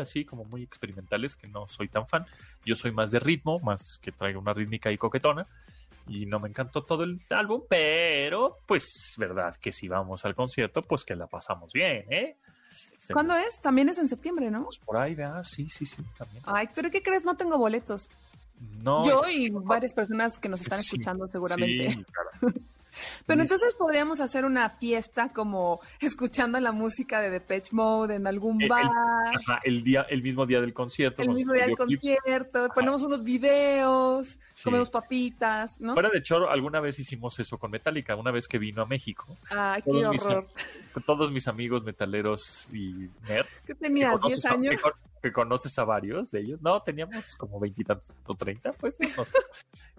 así 0.00 0.24
como 0.24 0.44
muy 0.44 0.62
experimentales 0.62 1.36
que 1.36 1.46
no 1.48 1.68
soy 1.68 1.88
tan 1.88 2.08
fan. 2.08 2.24
Yo 2.64 2.74
soy 2.74 2.92
más 2.92 3.10
de 3.10 3.18
ritmo, 3.20 3.58
más 3.60 3.98
que 4.00 4.12
traiga 4.12 4.38
una 4.38 4.54
rítmica 4.54 4.90
y 4.90 4.96
coquetona. 4.96 5.46
Y 6.06 6.24
no 6.24 6.40
me 6.40 6.48
encantó 6.48 6.84
todo 6.84 7.04
el 7.04 7.16
álbum, 7.28 7.64
pero 7.68 8.56
pues 8.66 9.14
verdad 9.18 9.54
que 9.56 9.72
si 9.72 9.88
vamos 9.88 10.24
al 10.24 10.34
concierto, 10.34 10.80
pues 10.80 11.04
que 11.04 11.14
la 11.14 11.26
pasamos 11.26 11.70
bien, 11.74 12.06
¿eh? 12.10 12.38
¿Cuándo 13.12 13.34
es? 13.34 13.60
También 13.60 13.88
es 13.88 13.98
en 13.98 14.08
septiembre, 14.08 14.50
¿no? 14.50 14.68
Por 14.84 14.96
ahí, 14.96 15.14
¿verdad? 15.14 15.42
Sí, 15.44 15.68
sí, 15.68 15.86
sí, 15.86 16.02
también. 16.16 16.42
Ay, 16.46 16.68
pero 16.74 16.90
¿qué 16.90 17.02
crees? 17.02 17.24
No 17.24 17.36
tengo 17.36 17.56
boletos. 17.58 18.08
No, 18.82 19.06
Yo 19.06 19.24
es- 19.24 19.36
y 19.36 19.50
varias 19.50 19.92
personas 19.92 20.36
que 20.38 20.48
nos 20.48 20.60
están 20.60 20.80
sí, 20.80 20.96
escuchando 20.96 21.26
seguramente. 21.26 21.90
Sí, 21.92 22.04
claro. 22.04 22.54
Pero 23.26 23.40
entonces 23.42 23.74
podríamos 23.74 24.20
hacer 24.20 24.44
una 24.44 24.70
fiesta 24.70 25.32
como 25.32 25.80
escuchando 26.00 26.58
la 26.60 26.72
música 26.72 27.20
de 27.20 27.30
Depeche 27.30 27.70
Mode 27.72 28.16
en 28.16 28.26
algún 28.26 28.56
El- 28.56 28.64
el- 28.64 28.68
bar, 28.68 28.84
Ajá, 29.46 29.60
el 29.64 29.82
día, 29.82 30.02
el 30.08 30.22
mismo 30.22 30.46
día 30.46 30.60
del 30.60 30.72
concierto. 30.74 31.22
el 31.22 31.30
mismo 31.30 31.52
día 31.52 31.66
del 31.66 31.76
concierto, 31.76 32.68
ponemos 32.74 33.02
unos 33.02 33.22
videos, 33.24 34.38
Sí. 34.54 34.64
comemos 34.64 34.90
papitas, 34.90 35.80
¿no? 35.80 35.94
Fuera 35.94 36.10
de 36.10 36.22
choro, 36.22 36.50
alguna 36.50 36.80
vez 36.80 36.98
hicimos 36.98 37.38
eso 37.38 37.58
con 37.58 37.70
Metallica, 37.70 38.16
una 38.16 38.30
vez 38.30 38.48
que 38.48 38.58
vino 38.58 38.82
a 38.82 38.86
México. 38.86 39.36
Ay, 39.50 39.82
qué 39.82 39.90
Todos 39.90 40.10
mis, 40.12 40.26
horror. 40.26 40.46
con 40.92 41.02
todos 41.04 41.30
mis 41.32 41.46
amigos 41.48 41.84
metaleros 41.84 42.68
y 42.72 43.08
nerds. 43.28 43.66
¿Qué 43.66 43.74
que 43.74 43.80
tenías? 43.80 44.12
conoces 44.18 44.44
¿10 44.44 44.50
a- 44.50 44.52
años? 44.54 44.74
Que, 44.74 44.80
con- 44.80 44.92
que 45.22 45.32
conoces 45.32 45.76
a 45.78 45.84
varios 45.84 46.30
de 46.30 46.40
ellos. 46.40 46.62
No, 46.62 46.80
teníamos 46.80 47.34
como 47.36 47.58
veintitantos 47.58 48.14
o 48.24 48.34
treinta, 48.34 48.72
pues. 48.72 48.98
No 49.16 49.24
sé. 49.24 49.34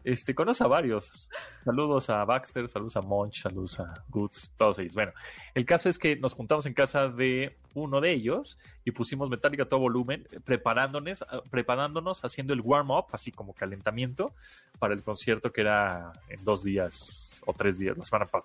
Este, 0.03 0.33
conoces 0.33 0.61
a 0.61 0.67
varios. 0.67 1.29
Saludos 1.65 2.09
a 2.09 2.23
Baxter, 2.25 2.67
saludos 2.67 2.95
a 2.97 3.01
Monch, 3.01 3.41
saludos 3.41 3.79
a 3.79 4.03
Goods, 4.09 4.51
todos 4.57 4.79
ellos. 4.79 4.93
Bueno, 4.95 5.11
el 5.53 5.65
caso 5.65 5.89
es 5.89 5.99
que 5.99 6.15
nos 6.15 6.33
juntamos 6.33 6.65
en 6.65 6.73
casa 6.73 7.09
de 7.09 7.55
uno 7.73 8.01
de 8.01 8.11
ellos 8.11 8.57
y 8.85 8.91
pusimos 8.91 9.29
Metallica 9.29 9.63
a 9.63 9.67
todo 9.67 9.79
volumen, 9.81 10.27
preparándonos, 10.45 11.23
preparándonos, 11.49 12.23
haciendo 12.25 12.53
el 12.53 12.61
warm-up, 12.61 13.05
así 13.11 13.31
como 13.31 13.53
calentamiento, 13.53 14.33
para 14.79 14.93
el 14.93 15.03
concierto 15.03 15.51
que 15.51 15.61
era 15.61 16.11
en 16.29 16.43
dos 16.43 16.63
días 16.63 17.41
o 17.45 17.53
tres 17.53 17.77
días, 17.79 17.97
la 17.97 18.03
semana 18.05 18.25
pas- 18.25 18.43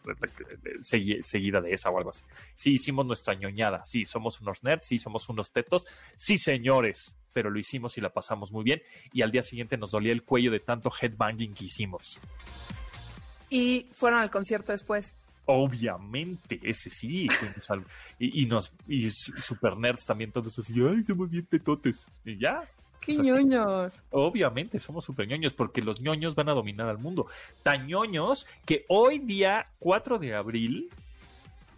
segui- 0.83 1.23
seguida 1.23 1.61
de 1.61 1.73
esa 1.75 1.91
o 1.91 1.99
algo 1.99 2.11
así. 2.11 2.25
Sí, 2.55 2.73
hicimos 2.73 3.07
nuestra 3.07 3.35
ñoñada. 3.35 3.85
Sí, 3.87 4.05
somos 4.05 4.41
unos 4.41 4.63
nerds, 4.63 4.87
sí, 4.87 4.99
somos 4.99 5.29
unos 5.29 5.51
tetos. 5.53 5.87
Sí, 6.17 6.39
señores, 6.39 7.17
pero 7.35 7.51
lo 7.51 7.59
hicimos 7.59 7.99
y 7.99 8.01
la 8.01 8.09
pasamos 8.09 8.51
muy 8.53 8.65
bien. 8.65 8.81
Y 9.13 9.21
al 9.21 9.31
día 9.31 9.43
siguiente 9.43 9.77
nos 9.77 9.91
dolía 9.91 10.13
el 10.13 10.23
cuello 10.23 10.51
de 10.51 10.61
tanto 10.61 10.91
headbanging 10.99 11.53
que 11.53 11.65
hicimos. 11.67 12.19
Y 13.51 13.89
fueron 13.93 14.21
al 14.21 14.31
concierto 14.31 14.73
después. 14.73 15.15
Obviamente, 15.47 16.59
ese 16.63 16.89
sí. 16.89 17.29
al- 17.69 17.85
y, 18.19 18.43
y 18.43 18.47
nos 18.47 18.73
y 18.89 19.11
su- 19.11 19.33
super 19.43 19.77
nerds 19.77 20.07
también 20.07 20.33
todos 20.33 20.59
así, 20.59 20.73
ay, 20.81 21.03
somos 21.03 21.29
bien 21.31 21.45
tetotes. 21.45 22.07
Y 22.25 22.39
ya, 22.39 22.63
¡Qué 23.01 23.19
ñoños! 23.19 23.93
Obviamente 24.13 24.81
somos 24.81 25.05
super 25.05 25.29
ñoños 25.29 25.53
porque 25.53 25.83
los 25.83 26.01
ñoños 26.01 26.35
van 26.35 26.49
a 26.49 26.55
dominar 26.55 26.89
al 26.89 26.97
mundo. 26.97 27.27
Tan 27.63 27.87
ñoños 27.87 28.47
que 28.65 28.87
hoy 28.89 29.19
día, 29.19 29.67
4 29.81 30.19
de 30.19 30.35
abril, 30.35 30.89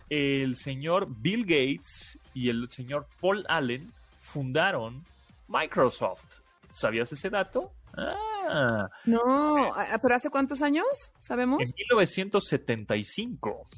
el 0.09 0.55
señor 0.55 1.09
Bill 1.19 1.43
Gates 1.45 2.21
y 2.33 2.49
el 2.49 2.71
señor 2.71 3.09
Paul 3.21 3.45
Allen 3.49 3.91
fundaron 4.21 5.05
Microsoft. 5.49 6.41
¿Sabías 6.73 7.11
ese 7.12 7.31
dato? 7.31 7.73
Ah, 7.97 8.88
No, 9.05 9.73
ah, 9.75 9.99
¿pero 10.03 10.15
hace 10.15 10.31
cuántos 10.31 10.62
años? 10.62 10.87
¿Sabemos? 11.21 11.61
en 11.61 11.73
1975. 11.75 13.69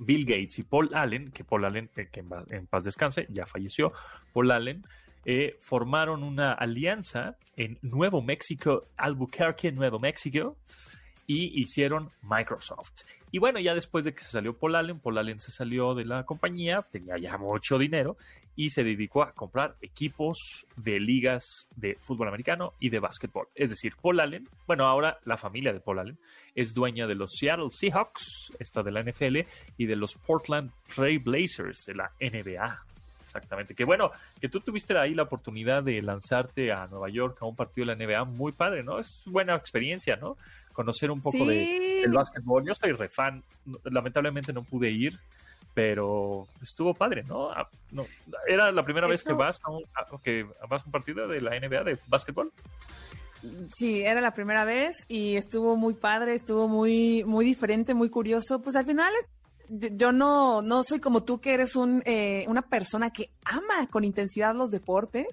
Bill 0.00 0.24
Gates 0.24 0.58
y 0.58 0.62
Paul 0.62 0.90
Allen, 0.94 1.30
que 1.30 1.44
Paul 1.44 1.64
Allen, 1.64 1.90
eh, 1.96 2.08
que 2.10 2.24
en 2.50 2.66
paz 2.66 2.84
descanse, 2.84 3.26
ya 3.30 3.46
falleció, 3.46 3.92
Paul 4.32 4.50
Allen, 4.52 4.84
eh, 5.24 5.56
formaron 5.60 6.22
una 6.22 6.52
alianza 6.52 7.36
en 7.56 7.78
Nuevo 7.82 8.22
México, 8.22 8.88
Albuquerque, 8.96 9.72
Nuevo 9.72 9.98
México, 9.98 10.56
y 11.26 11.60
hicieron 11.60 12.10
Microsoft. 12.22 13.02
Y 13.30 13.38
bueno, 13.38 13.60
ya 13.60 13.74
después 13.74 14.04
de 14.04 14.14
que 14.14 14.22
se 14.22 14.30
salió 14.30 14.54
Paul 14.54 14.76
Allen, 14.76 15.00
Paul 15.00 15.18
Allen 15.18 15.38
se 15.38 15.50
salió 15.50 15.94
de 15.94 16.04
la 16.04 16.24
compañía, 16.24 16.82
tenía 16.90 17.18
ya 17.18 17.36
mucho 17.36 17.78
dinero 17.78 18.16
y 18.56 18.70
se 18.70 18.82
dedicó 18.82 19.22
a 19.22 19.32
comprar 19.32 19.76
equipos 19.82 20.66
de 20.76 20.98
ligas 20.98 21.68
de 21.76 21.96
fútbol 22.00 22.28
americano 22.28 22.72
y 22.80 22.88
de 22.88 22.98
básquetbol. 22.98 23.46
Es 23.54 23.70
decir, 23.70 23.94
Paul 24.02 24.18
Allen, 24.18 24.48
bueno, 24.66 24.84
ahora 24.86 25.18
la 25.24 25.36
familia 25.36 25.72
de 25.72 25.80
Paul 25.80 26.00
Allen 26.00 26.18
es 26.56 26.74
dueña 26.74 27.06
de 27.06 27.14
los 27.14 27.36
Seattle 27.38 27.70
Seahawks, 27.70 28.52
esta 28.58 28.82
de 28.82 28.90
la 28.90 29.02
NFL, 29.02 29.46
y 29.76 29.86
de 29.86 29.94
los 29.94 30.14
Portland 30.14 30.72
Trail 30.92 31.20
Blazers 31.20 31.84
de 31.86 31.94
la 31.94 32.10
NBA. 32.20 32.82
Exactamente. 33.28 33.74
Que 33.74 33.84
bueno, 33.84 34.10
que 34.40 34.48
tú 34.48 34.60
tuviste 34.60 34.96
ahí 34.96 35.14
la 35.14 35.24
oportunidad 35.24 35.82
de 35.82 36.00
lanzarte 36.00 36.72
a 36.72 36.86
Nueva 36.86 37.10
York 37.10 37.36
a 37.42 37.44
un 37.44 37.54
partido 37.54 37.86
de 37.86 37.94
la 37.94 38.04
NBA, 38.04 38.24
muy 38.24 38.52
padre, 38.52 38.82
¿no? 38.82 38.98
Es 38.98 39.24
buena 39.26 39.54
experiencia, 39.54 40.16
¿no? 40.16 40.38
Conocer 40.72 41.10
un 41.10 41.20
poco 41.20 41.44
de, 41.44 41.64
sí, 41.64 42.00
el 42.04 42.12
básquetbol. 42.12 42.64
Yo 42.66 42.72
soy 42.72 42.92
refan, 42.92 43.42
lamentablemente 43.84 44.50
no 44.54 44.62
pude 44.62 44.90
ir, 44.90 45.18
pero 45.74 46.46
estuvo 46.62 46.94
padre, 46.94 47.22
¿no? 47.24 47.50
Ah, 47.50 47.68
no, 47.90 48.06
¿Era 48.46 48.72
la 48.72 48.82
primera 48.82 49.06
vez 49.06 49.22
que 49.22 49.34
vas 49.34 49.60
a, 49.62 49.70
un, 49.70 49.84
a- 49.94 50.22
que 50.22 50.46
vas 50.68 50.82
a 50.82 50.86
un 50.86 50.92
partido 50.92 51.28
de 51.28 51.42
la 51.42 51.54
NBA 51.54 51.84
de 51.84 51.98
básquetbol? 52.06 52.50
Sí, 53.76 54.00
era 54.02 54.20
la 54.20 54.32
primera 54.32 54.64
vez 54.64 54.96
y 55.06 55.36
estuvo 55.36 55.76
muy 55.76 55.94
padre, 55.94 56.34
estuvo 56.34 56.66
muy, 56.66 57.22
muy 57.24 57.44
diferente, 57.44 57.92
muy 57.94 58.08
curioso. 58.10 58.60
Pues 58.60 58.74
al 58.74 58.86
final 58.86 59.12
es- 59.20 59.28
yo, 59.68 60.12
no, 60.12 60.62
no 60.62 60.82
soy 60.84 61.00
como 61.00 61.24
tú 61.24 61.40
que 61.40 61.54
eres 61.54 61.76
un, 61.76 62.02
eh, 62.06 62.44
una 62.48 62.62
persona 62.62 63.10
que 63.10 63.30
ama 63.44 63.86
con 63.90 64.04
intensidad 64.04 64.54
los 64.54 64.70
deportes. 64.70 65.26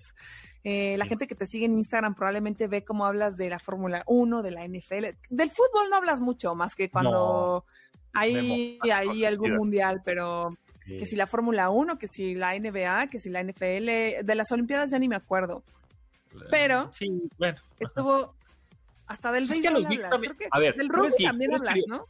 Eh, 0.63 0.98
la 0.98 1.06
Sí. 1.06 1.10
gente 1.10 1.28
que 1.28 1.36
te 1.36 1.45
sigue 1.45 1.65
en 1.65 1.78
Instagram 1.78 2.15
probablemente 2.15 2.67
ve 2.67 2.84
cómo 2.84 3.06
hablas 3.06 3.36
de 3.36 3.50
la 3.50 3.60
Fórmula 3.60 4.04
1, 4.08 4.41
de 4.41 4.52
la 4.52 4.63
NFL. 4.65 5.15
Del 5.30 5.50
fútbol 5.52 5.89
no 5.89 5.95
hablas 5.98 6.19
mucho, 6.21 6.56
más 6.56 6.74
que 6.76 6.89
cuando 6.89 7.65
hay, 8.13 8.80
hay 8.82 9.26
algún 9.26 9.56
mundial, 9.58 10.02
pero 10.04 10.58
Sí. 10.86 10.98
que 10.98 11.06
si 11.06 11.15
la 11.15 11.28
Fórmula 11.28 11.69
1, 11.69 11.98
que 11.98 12.08
si 12.08 12.34
la 12.36 12.56
NBA, 12.56 13.08
que 13.08 13.19
si 13.19 13.30
la 13.30 13.41
NFL, 13.41 14.24
de 14.24 14.36
las 14.36 14.52
Olimpiadas 14.52 14.91
ya 14.91 15.00
ni 15.00 15.08
me 15.08 15.15
acuerdo. 15.15 15.63
pero- 16.52 16.91
Sí, 16.91 17.08
bueno. 17.38 17.58
Estuvo 17.80 18.34
hasta 19.08 19.32
del 19.32 19.43
Es 19.43 19.60
que 19.62 19.69
los 19.69 19.86
hablas, 19.86 20.10
también- 20.10 20.36
a 20.52 20.60
ver, 20.60 20.76
del 20.76 20.89
rugby 20.89 21.24
también 21.24 21.54
hablas. 21.54 21.76
¿no? 21.88 22.06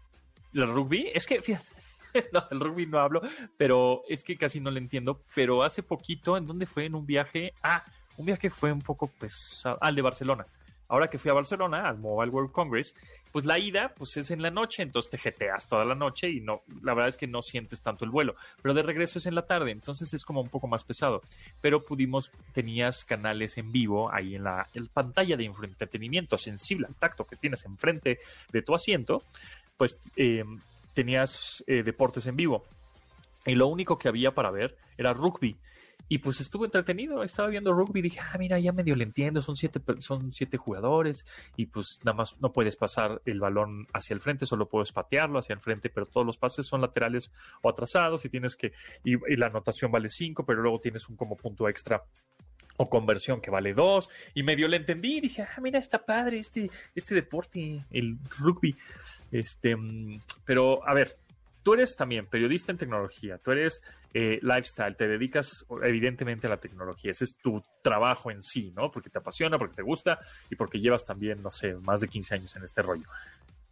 ¿El 0.54 0.68
rugby? 0.74 1.12
Es 1.14 1.28
que, 1.28 1.42
fíjate, 1.44 1.66
no, 2.34 2.48
el 2.52 2.60
rugby 2.60 2.86
no 2.86 3.00
hablo, 3.00 3.22
pero 3.58 4.04
es 4.08 4.24
que 4.24 4.38
casi 4.38 4.60
no 4.60 4.72
lo 4.72 4.78
entiendo. 4.78 5.22
Pero 5.34 5.64
hace 5.64 5.84
poquito, 5.84 6.38
¿en 6.38 6.46
dónde 6.46 6.66
fue? 6.66 6.86
En 6.86 6.96
un 6.96 7.06
viaje. 7.06 7.54
Ah, 7.64 7.84
un 8.18 8.26
viaje 8.26 8.50
fue 8.50 8.72
un 8.72 8.82
poco 8.82 9.08
pesado. 9.08 9.78
Al 9.82 9.96
de 9.96 10.02
Barcelona. 10.02 10.46
Ahora 10.88 11.10
que 11.10 11.18
fui 11.18 11.32
a 11.32 11.34
Barcelona, 11.34 11.88
al 11.88 11.98
Mobile 11.98 12.32
World 12.32 12.52
Congress, 12.52 12.96
pues 13.32 13.44
la 13.46 13.58
ida, 13.58 13.94
pues 13.98 14.18
es 14.18 14.30
en 14.30 14.44
la 14.44 14.52
noche, 14.52 14.84
entonces 14.84 15.10
te 15.10 15.18
jeteas 15.18 15.68
toda 15.68 15.84
la 15.84 15.96
noche 15.96 16.30
y 16.30 16.42
no, 16.42 16.62
la 16.84 16.94
verdad 16.94 17.10
es 17.10 17.18
que 17.18 17.26
no 17.26 17.42
sientes 17.42 17.82
tanto 17.82 18.06
el 18.06 18.12
vuelo. 18.12 18.36
Pero 18.62 18.76
de 18.76 18.84
regreso 18.84 19.18
es 19.18 19.26
en 19.26 19.34
la 19.34 19.48
tarde, 19.48 19.72
entonces 19.72 20.14
es 20.14 20.24
como 20.24 20.42
un 20.42 20.50
poco 20.50 20.68
más 20.68 20.84
pesado. 20.84 21.24
Pero 21.60 21.84
pudimos, 21.84 22.32
tenías 22.54 23.04
canales 23.04 23.58
en 23.58 23.72
vivo 23.72 24.14
ahí 24.14 24.36
en 24.36 24.44
la, 24.44 24.68
pantalla 24.94 25.36
de 25.36 25.46
entretenimiento 25.46 26.38
sensible 26.38 26.86
al 26.86 26.96
tacto 26.96 27.26
que 27.26 27.36
tienes 27.36 27.66
enfrente 27.66 28.20
de 28.52 28.62
tu 28.62 28.76
asiento, 28.76 29.24
pues 29.76 30.00
eh, 30.16 30.44
tenías 30.96 31.64
eh, 31.68 31.84
deportes 31.84 32.26
en 32.26 32.36
vivo. 32.36 32.64
Y 33.46 33.54
lo 33.54 33.68
único 33.68 34.00
que 34.00 34.08
había 34.08 34.34
para 34.34 34.50
ver 34.50 34.76
era 34.98 35.14
rugby. 35.14 35.60
Y 36.08 36.20
pues 36.20 36.40
estuvo 36.40 36.66
entretenido, 36.66 37.24
estaba 37.24 37.50
viendo 37.50 37.74
rugby 37.74 38.00
y 38.00 38.04
dije, 38.04 38.20
ah, 38.20 38.38
mira, 38.38 38.60
ya 38.60 38.72
medio 38.72 38.96
le 38.96 39.04
entiendo, 39.04 39.42
son 39.42 39.56
siete, 39.56 39.82
son 40.00 40.32
siete 40.32 40.58
jugadores 40.58 41.26
y 41.56 41.66
pues 41.66 42.00
nada 42.04 42.16
más 42.16 42.40
no 42.40 42.52
puedes 42.54 42.76
pasar 42.76 43.24
el 43.26 43.40
balón 43.40 43.88
hacia 43.92 44.14
el 44.14 44.20
frente, 44.20 44.46
solo 44.46 44.70
puedes 44.70 44.92
patearlo 44.92 45.40
hacia 45.40 45.54
el 45.54 45.62
frente, 45.62 45.90
pero 45.90 46.06
todos 46.06 46.26
los 46.26 46.38
pases 46.38 46.68
son 46.68 46.82
laterales 46.82 47.32
o 47.64 47.70
atrasados 47.70 48.24
y 48.24 48.30
tienes 48.30 48.56
que, 48.56 48.74
y 49.04 49.36
la 49.36 49.48
anotación 49.48 49.92
vale 49.92 50.10
cinco, 50.10 50.46
pero 50.46 50.62
luego 50.62 50.80
tienes 50.80 51.10
un 51.10 51.16
como 51.16 51.36
punto 51.36 51.68
extra 51.68 52.04
o 52.78 52.90
conversión 52.90 53.42
que 53.42 53.52
vale 53.52 53.74
dos 53.74 54.10
y 54.34 54.44
medio 54.44 54.68
le 54.68 54.78
entendí 54.78 55.18
y 55.18 55.22
dije, 55.22 55.44
ah, 55.44 55.62
mira, 55.62 55.80
está 55.80 56.06
padre 56.06 56.40
este, 56.40 56.70
este 56.94 57.16
deporte, 57.16 57.86
el 57.92 58.18
rugby. 58.40 58.76
Este, 59.32 59.76
mm, 59.76 60.20
pero 60.46 60.88
a 60.88 60.94
ver, 60.94 61.16
tú 61.64 61.74
eres 61.74 61.96
también 61.96 62.28
periodista 62.28 62.72
en 62.72 62.78
tecnología, 62.78 63.38
tú 63.38 63.52
eres 63.52 63.84
eh, 64.14 64.40
lifestyle, 64.42 64.96
te 64.96 65.08
dedicas 65.08 65.66
evidentemente 65.84 66.48
a 66.48 66.50
la 66.52 66.58
tecnología, 66.58 67.12
ese 67.12 67.26
es 67.26 67.36
tu 67.38 67.62
trabajo 67.82 68.32
en 68.32 68.42
sí, 68.44 68.72
¿no? 68.76 68.92
Porque 68.92 69.10
te 69.10 69.20
apasiona, 69.20 69.58
porque 69.58 69.76
te 69.76 69.82
gusta 69.82 70.20
y 70.50 70.56
porque 70.56 70.80
llevas 70.80 71.04
también, 71.04 71.42
no 71.42 71.52
sé, 71.52 71.74
más 71.76 72.02
de 72.02 72.08
15 72.08 72.36
años 72.36 72.56
en 72.56 72.64
este 72.64 72.82
rollo. 72.82 73.08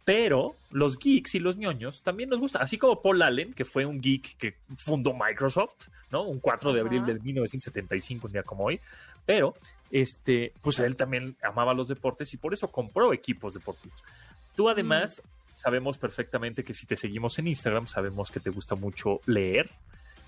Pero 0.04 0.54
los 0.70 0.98
geeks 0.98 1.34
y 1.34 1.38
los 1.38 1.56
ñoños 1.56 2.02
también 2.02 2.28
nos 2.28 2.38
gusta, 2.40 2.58
así 2.58 2.76
como 2.76 3.00
Paul 3.00 3.22
Allen, 3.22 3.54
que 3.54 3.64
fue 3.64 3.86
un 3.86 4.00
geek 4.00 4.36
que 4.36 4.54
fundó 4.76 5.14
Microsoft, 5.14 5.88
¿no? 6.10 6.24
Un 6.24 6.40
4 6.40 6.72
de 6.74 6.80
abril 6.80 7.02
Ajá. 7.02 7.12
de 7.14 7.20
1975, 7.20 8.26
un 8.26 8.32
día 8.34 8.42
como 8.42 8.64
hoy. 8.64 8.80
Pero, 9.24 9.54
este, 9.90 10.52
pues 10.60 10.78
él 10.80 10.96
también 10.96 11.36
amaba 11.42 11.72
los 11.72 11.88
deportes 11.88 12.34
y 12.34 12.36
por 12.36 12.52
eso 12.52 12.68
compró 12.68 13.14
equipos 13.14 13.54
deportivos. 13.54 14.04
Tú 14.54 14.68
además 14.68 15.22
sabemos 15.54 15.96
perfectamente 15.96 16.64
que 16.64 16.74
si 16.74 16.84
te 16.84 16.96
seguimos 16.96 17.38
en 17.38 17.46
Instagram, 17.48 17.86
sabemos 17.86 18.30
que 18.30 18.40
te 18.40 18.50
gusta 18.50 18.74
mucho 18.74 19.20
leer 19.24 19.70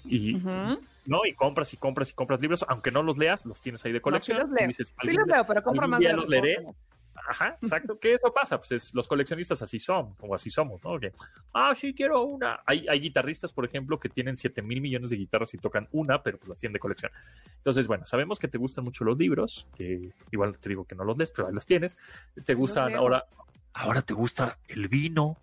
y, 0.06 0.36
Ujú. 0.36 0.80
¿no? 1.04 1.26
y 1.26 1.34
compras 1.34 1.74
y 1.74 1.76
compras 1.76 2.10
y 2.10 2.14
compras 2.14 2.40
libros, 2.40 2.64
aunque 2.68 2.90
no 2.92 3.02
los 3.02 3.18
leas, 3.18 3.44
los 3.44 3.60
tienes 3.60 3.84
ahí 3.84 3.92
de 3.92 3.98
No, 3.98 4.00
sí 4.00 4.02
colección. 4.04 4.38
los 4.38 4.50
leo. 4.50 4.68
dices, 4.68 4.88
Sí 4.88 4.94
"Algún 5.10 5.16
los 5.16 5.26
leo, 5.28 5.46
pero 5.46 5.62
compro 5.62 5.86
más 5.88 6.00
de 6.00 6.12
los 6.14 6.28
leeré. 6.28 6.56
Ajá, 7.28 7.56
exacto. 7.60 7.98
Que 7.98 8.14
eso 8.14 8.32
pasa, 8.32 8.58
pues 8.58 8.72
es- 8.72 8.94
los 8.94 9.08
coleccionistas 9.08 9.60
así 9.62 9.78
son, 9.78 10.14
o 10.20 10.34
así 10.34 10.50
somos, 10.50 10.82
¿no? 10.84 10.98
Que, 11.00 11.12
ah, 11.54 11.74
sí, 11.74 11.94
quiero 11.94 12.22
una. 12.24 12.60
Hay, 12.66 12.86
hay 12.88 13.00
guitarristas, 13.00 13.52
por 13.52 13.64
ejemplo, 13.64 13.98
que 13.98 14.08
tienen 14.08 14.36
7 14.36 14.62
mil 14.62 14.80
millones 14.80 15.10
de 15.10 15.16
guitarras 15.16 15.52
y 15.54 15.58
tocan 15.58 15.88
una, 15.92 16.22
pero 16.22 16.38
pues 16.38 16.48
las 16.48 16.58
tienen 16.58 16.74
de 16.74 16.80
colección. 16.80 17.10
Entonces, 17.56 17.86
bueno, 17.86 18.06
sabemos 18.06 18.38
que 18.38 18.48
te 18.48 18.58
gustan 18.58 18.84
mucho 18.84 19.04
los 19.04 19.16
libros, 19.18 19.66
que 19.76 20.10
igual 20.30 20.58
te 20.58 20.68
digo 20.68 20.84
que 20.84 20.94
no 20.94 21.04
los 21.04 21.16
lees, 21.16 21.30
pero 21.32 21.48
ahí 21.48 21.54
los 21.54 21.66
tienes. 21.66 21.96
Te 22.44 22.54
gustan 22.54 22.94
ahora, 22.94 23.24
ahora 23.72 24.02
te 24.02 24.14
gusta 24.14 24.58
el 24.68 24.88
vino. 24.88 25.36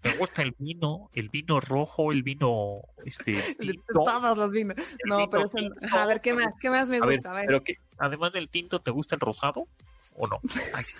Te 0.00 0.16
gusta 0.16 0.42
el 0.42 0.52
vino, 0.58 1.10
el 1.14 1.28
vino 1.28 1.60
rojo, 1.60 2.10
el 2.10 2.24
vino 2.24 2.80
este 3.04 3.32
tinto, 3.60 4.04
vinos. 4.50 4.76
el 4.78 4.86
No, 5.04 5.16
vino 5.18 5.30
pero 5.30 5.48
tinto. 5.48 5.96
a 5.96 6.06
ver, 6.06 6.20
¿qué 6.20 6.34
más, 6.34 6.52
qué 6.60 6.70
más 6.70 6.88
me 6.88 6.96
A 6.96 7.06
ver, 7.06 7.18
gusta? 7.18 7.30
A 7.30 7.34
ver. 7.36 7.46
pero 7.46 7.62
que 7.62 7.76
además 7.98 8.32
del 8.32 8.48
tinto, 8.48 8.80
¿te 8.80 8.90
gusta 8.90 9.14
el 9.14 9.20
rosado 9.20 9.68
o 10.16 10.26
no? 10.26 10.40
Ay, 10.74 10.84
sí. 10.84 10.96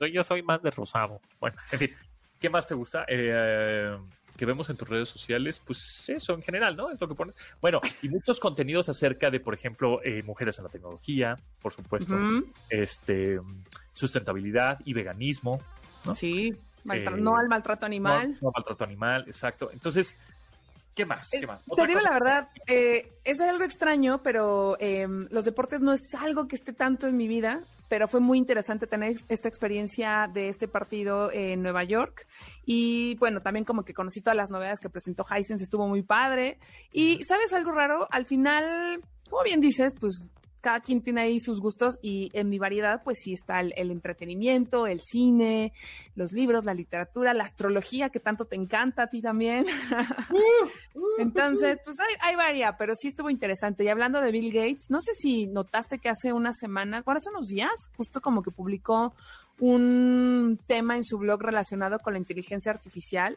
Yo 0.12 0.22
soy 0.22 0.42
más 0.42 0.62
de 0.62 0.70
rosado. 0.70 1.20
Bueno, 1.40 1.56
en 1.72 1.78
fin, 1.78 1.90
¿qué 2.40 2.50
más 2.50 2.66
te 2.66 2.74
gusta? 2.74 3.04
Eh, 3.08 3.96
que 4.36 4.46
vemos 4.46 4.68
en 4.68 4.76
tus 4.76 4.88
redes 4.88 5.08
sociales, 5.08 5.60
pues 5.64 6.08
eso 6.08 6.34
en 6.34 6.42
general, 6.42 6.76
¿no? 6.76 6.90
Es 6.90 7.00
lo 7.00 7.08
que 7.08 7.14
pones. 7.14 7.36
Bueno, 7.60 7.80
y 8.02 8.08
muchos 8.08 8.40
contenidos 8.40 8.88
acerca 8.88 9.30
de, 9.30 9.40
por 9.40 9.54
ejemplo, 9.54 10.00
eh, 10.02 10.22
mujeres 10.22 10.58
en 10.58 10.64
la 10.64 10.70
tecnología, 10.70 11.38
por 11.62 11.72
supuesto, 11.72 12.16
este 12.68 13.40
sustentabilidad 13.92 14.80
y 14.84 14.92
veganismo. 14.92 15.60
¿no? 16.04 16.14
Sí, 16.14 16.54
Eh, 16.92 17.04
no 17.16 17.38
al 17.38 17.48
maltrato 17.48 17.86
animal. 17.86 18.32
No, 18.32 18.48
no 18.48 18.52
maltrato 18.54 18.84
animal, 18.84 19.24
exacto. 19.26 19.70
Entonces, 19.72 20.16
¿qué 20.94 21.04
más? 21.06 21.30
¿Qué 21.30 21.46
más? 21.46 21.62
Te 21.64 21.86
digo 21.86 22.00
cosa- 22.00 22.10
la 22.12 22.18
verdad, 22.18 22.48
eh, 22.66 23.12
es 23.24 23.40
algo 23.40 23.64
extraño, 23.64 24.22
pero 24.22 24.76
eh, 24.80 25.06
los 25.30 25.44
deportes 25.44 25.80
no 25.80 25.92
es 25.92 26.14
algo 26.14 26.46
que 26.48 26.56
esté 26.56 26.72
tanto 26.72 27.06
en 27.06 27.16
mi 27.16 27.28
vida, 27.28 27.62
pero 27.88 28.08
fue 28.08 28.20
muy 28.20 28.38
interesante 28.38 28.86
tener 28.86 29.16
esta 29.28 29.48
experiencia 29.48 30.28
de 30.32 30.48
este 30.48 30.68
partido 30.68 31.30
en 31.32 31.62
Nueva 31.62 31.84
York. 31.84 32.26
Y 32.64 33.16
bueno, 33.16 33.42
también 33.42 33.64
como 33.64 33.84
que 33.84 33.92
conocí 33.94 34.20
todas 34.20 34.36
las 34.36 34.50
novedades 34.50 34.80
que 34.80 34.88
presentó 34.90 35.24
Hisense, 35.24 35.64
estuvo 35.64 35.86
muy 35.86 36.02
padre. 36.02 36.58
Y 36.92 37.22
¿sabes 37.24 37.52
algo 37.52 37.72
raro? 37.72 38.08
Al 38.10 38.24
final, 38.26 39.00
como 39.28 39.42
bien 39.44 39.60
dices, 39.60 39.94
pues 39.98 40.28
cada 40.64 40.80
quien 40.80 41.02
tiene 41.02 41.20
ahí 41.20 41.40
sus 41.40 41.60
gustos 41.60 41.98
y 42.00 42.30
en 42.32 42.48
mi 42.48 42.58
variedad 42.58 43.02
pues 43.04 43.18
sí 43.22 43.34
está 43.34 43.60
el, 43.60 43.74
el 43.76 43.90
entretenimiento, 43.90 44.86
el 44.86 45.02
cine, 45.02 45.74
los 46.14 46.32
libros, 46.32 46.64
la 46.64 46.72
literatura, 46.72 47.34
la 47.34 47.44
astrología 47.44 48.08
que 48.08 48.18
tanto 48.18 48.46
te 48.46 48.56
encanta 48.56 49.02
a 49.02 49.06
ti 49.08 49.20
también. 49.20 49.66
Entonces, 51.18 51.80
pues 51.84 52.00
hay, 52.00 52.14
hay 52.22 52.34
varia, 52.34 52.78
pero 52.78 52.94
sí 52.94 53.08
estuvo 53.08 53.28
interesante. 53.28 53.84
Y 53.84 53.88
hablando 53.88 54.22
de 54.22 54.32
Bill 54.32 54.50
Gates, 54.54 54.86
no 54.88 55.02
sé 55.02 55.12
si 55.12 55.48
notaste 55.48 55.98
que 55.98 56.08
hace 56.08 56.32
una 56.32 56.54
semana, 56.54 57.02
bueno, 57.04 57.18
hace 57.18 57.28
unos 57.28 57.48
días, 57.48 57.90
justo 57.98 58.22
como 58.22 58.42
que 58.42 58.50
publicó 58.50 59.12
un 59.60 60.58
tema 60.66 60.96
en 60.96 61.04
su 61.04 61.18
blog 61.18 61.42
relacionado 61.42 61.98
con 61.98 62.14
la 62.14 62.18
inteligencia 62.18 62.72
artificial 62.72 63.36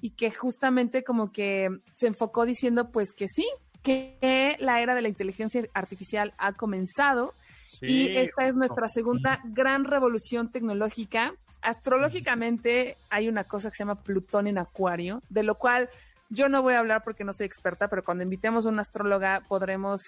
y 0.00 0.10
que 0.10 0.30
justamente 0.30 1.02
como 1.02 1.32
que 1.32 1.68
se 1.94 2.06
enfocó 2.06 2.44
diciendo 2.44 2.90
pues 2.90 3.12
que 3.12 3.28
sí, 3.28 3.48
que 3.86 4.56
la 4.58 4.80
era 4.80 4.96
de 4.96 5.02
la 5.02 5.08
inteligencia 5.08 5.62
artificial 5.72 6.34
ha 6.38 6.52
comenzado 6.52 7.34
Sí, 7.64 7.86
y 7.86 8.16
esta 8.16 8.46
es 8.46 8.54
nuestra 8.54 8.88
segunda 8.88 9.40
gran 9.44 9.84
revolución 9.84 10.50
tecnológica. 10.50 11.34
Astrológicamente 11.62 12.96
hay 13.10 13.28
una 13.28 13.44
cosa 13.44 13.70
que 13.70 13.76
se 13.76 13.82
llama 13.82 14.02
Plutón 14.02 14.46
en 14.46 14.58
Acuario, 14.58 15.22
de 15.28 15.42
lo 15.42 15.56
cual 15.56 15.90
yo 16.30 16.48
no 16.48 16.62
voy 16.62 16.74
a 16.74 16.78
hablar 16.78 17.02
porque 17.04 17.24
no 17.24 17.32
soy 17.32 17.46
experta, 17.46 17.88
pero 17.88 18.04
cuando 18.04 18.24
invitemos 18.24 18.66
a 18.66 18.68
una 18.70 18.82
astróloga 18.82 19.42
podremos, 19.48 20.00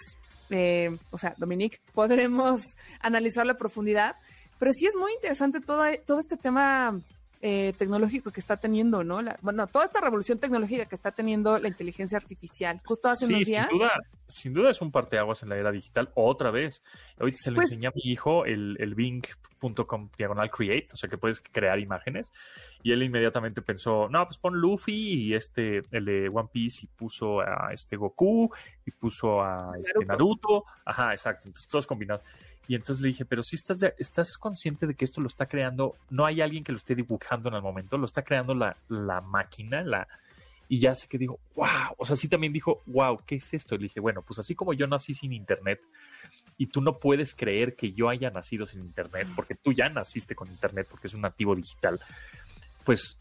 eh, 0.51 0.97
o 1.11 1.19
sea, 1.19 1.35
Dominique, 1.37 1.81
podremos 1.95 2.63
analizarlo 3.01 3.53
a 3.53 3.57
profundidad. 3.57 4.17
Pero 4.59 4.73
sí 4.73 4.87
es 4.87 4.97
muy 4.97 5.13
interesante 5.13 5.61
todo, 5.61 5.85
todo 6.05 6.19
este 6.19 6.37
tema 6.37 7.01
eh, 7.41 7.73
tecnológico 7.79 8.31
que 8.33 8.41
está 8.41 8.57
teniendo, 8.57 9.05
¿no? 9.05 9.23
La- 9.23 9.39
bueno, 9.43 9.67
toda 9.69 9.85
esta 9.85 10.01
revolución 10.01 10.39
tecnológica 10.39 10.87
que 10.87 10.95
está 10.95 11.13
teniendo 11.13 11.59
la 11.59 11.69
inteligencia 11.69 12.19
artificial. 12.19 12.81
Justo 12.85 13.09
hace 13.09 13.27
Sí, 13.27 13.33
unos 13.33 13.45
sin 13.45 13.53
días. 13.55 13.69
duda, 13.71 13.93
sin 14.27 14.53
duda 14.55 14.71
es 14.71 14.81
un 14.83 14.91
parteaguas 14.91 15.43
en 15.45 15.51
la 15.51 15.57
era 15.57 15.71
digital 15.71 16.11
otra 16.15 16.51
vez. 16.51 16.83
Ahorita 17.19 17.39
se 17.41 17.51
lo 17.51 17.57
Pues- 17.57 17.71
enseñé 17.71 17.87
a 17.87 17.93
mi 17.95 18.03
hijo 18.11 18.45
el, 18.45 18.77
el 18.81 18.95
Bing.com 18.95 20.11
diagonal 20.17 20.51
create, 20.51 20.89
o 20.93 20.97
sea 20.97 21.09
que 21.09 21.19
puedes 21.19 21.41
crear 21.41 21.79
imágenes. 21.79 22.31
Y 22.83 22.93
él 22.93 23.03
inmediatamente 23.03 23.61
pensó, 23.63 24.09
no, 24.09 24.25
pues 24.25 24.39
pon 24.39 24.55
Luffy 24.57 24.93
y 25.29 25.35
este, 25.35 25.83
el 25.91 26.05
de 26.05 26.29
One 26.29 26.49
Piece, 26.53 26.85
y 26.85 26.87
puso 26.89 27.41
a 27.41 27.71
este 27.73 27.97
Goku, 27.97 28.53
y 28.87 28.91
puso 28.93 29.43
a 29.43 29.73
este 29.81 30.05
Naruto. 30.05 30.07
Naruto. 30.07 30.65
Ajá, 30.85 31.13
exacto. 31.13 31.49
Entonces 31.49 31.69
todos 31.69 31.87
combinados. 31.87 32.25
Y 32.69 32.75
entonces 32.75 33.01
le 33.01 33.09
dije, 33.09 33.25
pero 33.25 33.43
si 33.43 33.57
estás, 33.57 33.83
estás 33.99 34.37
consciente 34.37 34.87
de 34.87 34.95
que 34.95 35.07
esto 35.07 35.23
lo 35.23 35.27
está 35.27 35.47
creando, 35.47 35.97
no 36.11 36.27
hay 36.27 36.43
alguien 36.43 36.63
que 36.63 36.71
lo 36.71 36.79
esté 36.79 36.95
dibujando 36.95 37.49
en 37.49 37.55
el 37.55 37.63
momento, 37.63 37.97
lo 37.97 38.05
está 38.05 38.23
creando 38.23 38.55
la, 38.55 38.77
la 38.89 39.23
máquina, 39.23 39.83
la, 39.83 40.07
y 40.69 40.79
ya 40.79 40.95
sé 40.95 41.09
que 41.09 41.17
dijo, 41.17 41.41
wow, 41.57 41.95
o 41.97 42.05
sea, 42.05 42.15
sí 42.15 42.29
también 42.29 42.53
dijo, 42.53 42.83
wow, 42.87 43.21
¿qué 43.27 43.37
es 43.37 43.55
esto? 43.55 43.75
Y 43.75 43.79
le 43.79 43.83
dije, 43.85 44.01
bueno, 44.01 44.21
pues 44.21 44.39
así 44.39 44.55
como 44.55 44.75
yo 44.75 44.87
nací 44.87 45.15
sin 45.15 45.33
internet 45.33 45.81
y 46.59 46.67
tú 46.67 46.83
no 46.83 46.99
puedes 46.99 47.35
creer 47.35 47.75
que 47.75 47.93
yo 47.93 48.11
haya 48.11 48.31
nacido 48.31 48.67
sin 48.67 48.81
internet, 48.81 49.29
porque 49.35 49.55
tú 49.55 49.73
ya 49.73 49.89
naciste 49.89 50.35
con 50.35 50.49
internet 50.49 50.87
porque 50.91 51.07
es 51.07 51.15
un 51.15 51.23
nativo 51.23 51.57
digital, 51.57 51.99
pues 52.85 53.17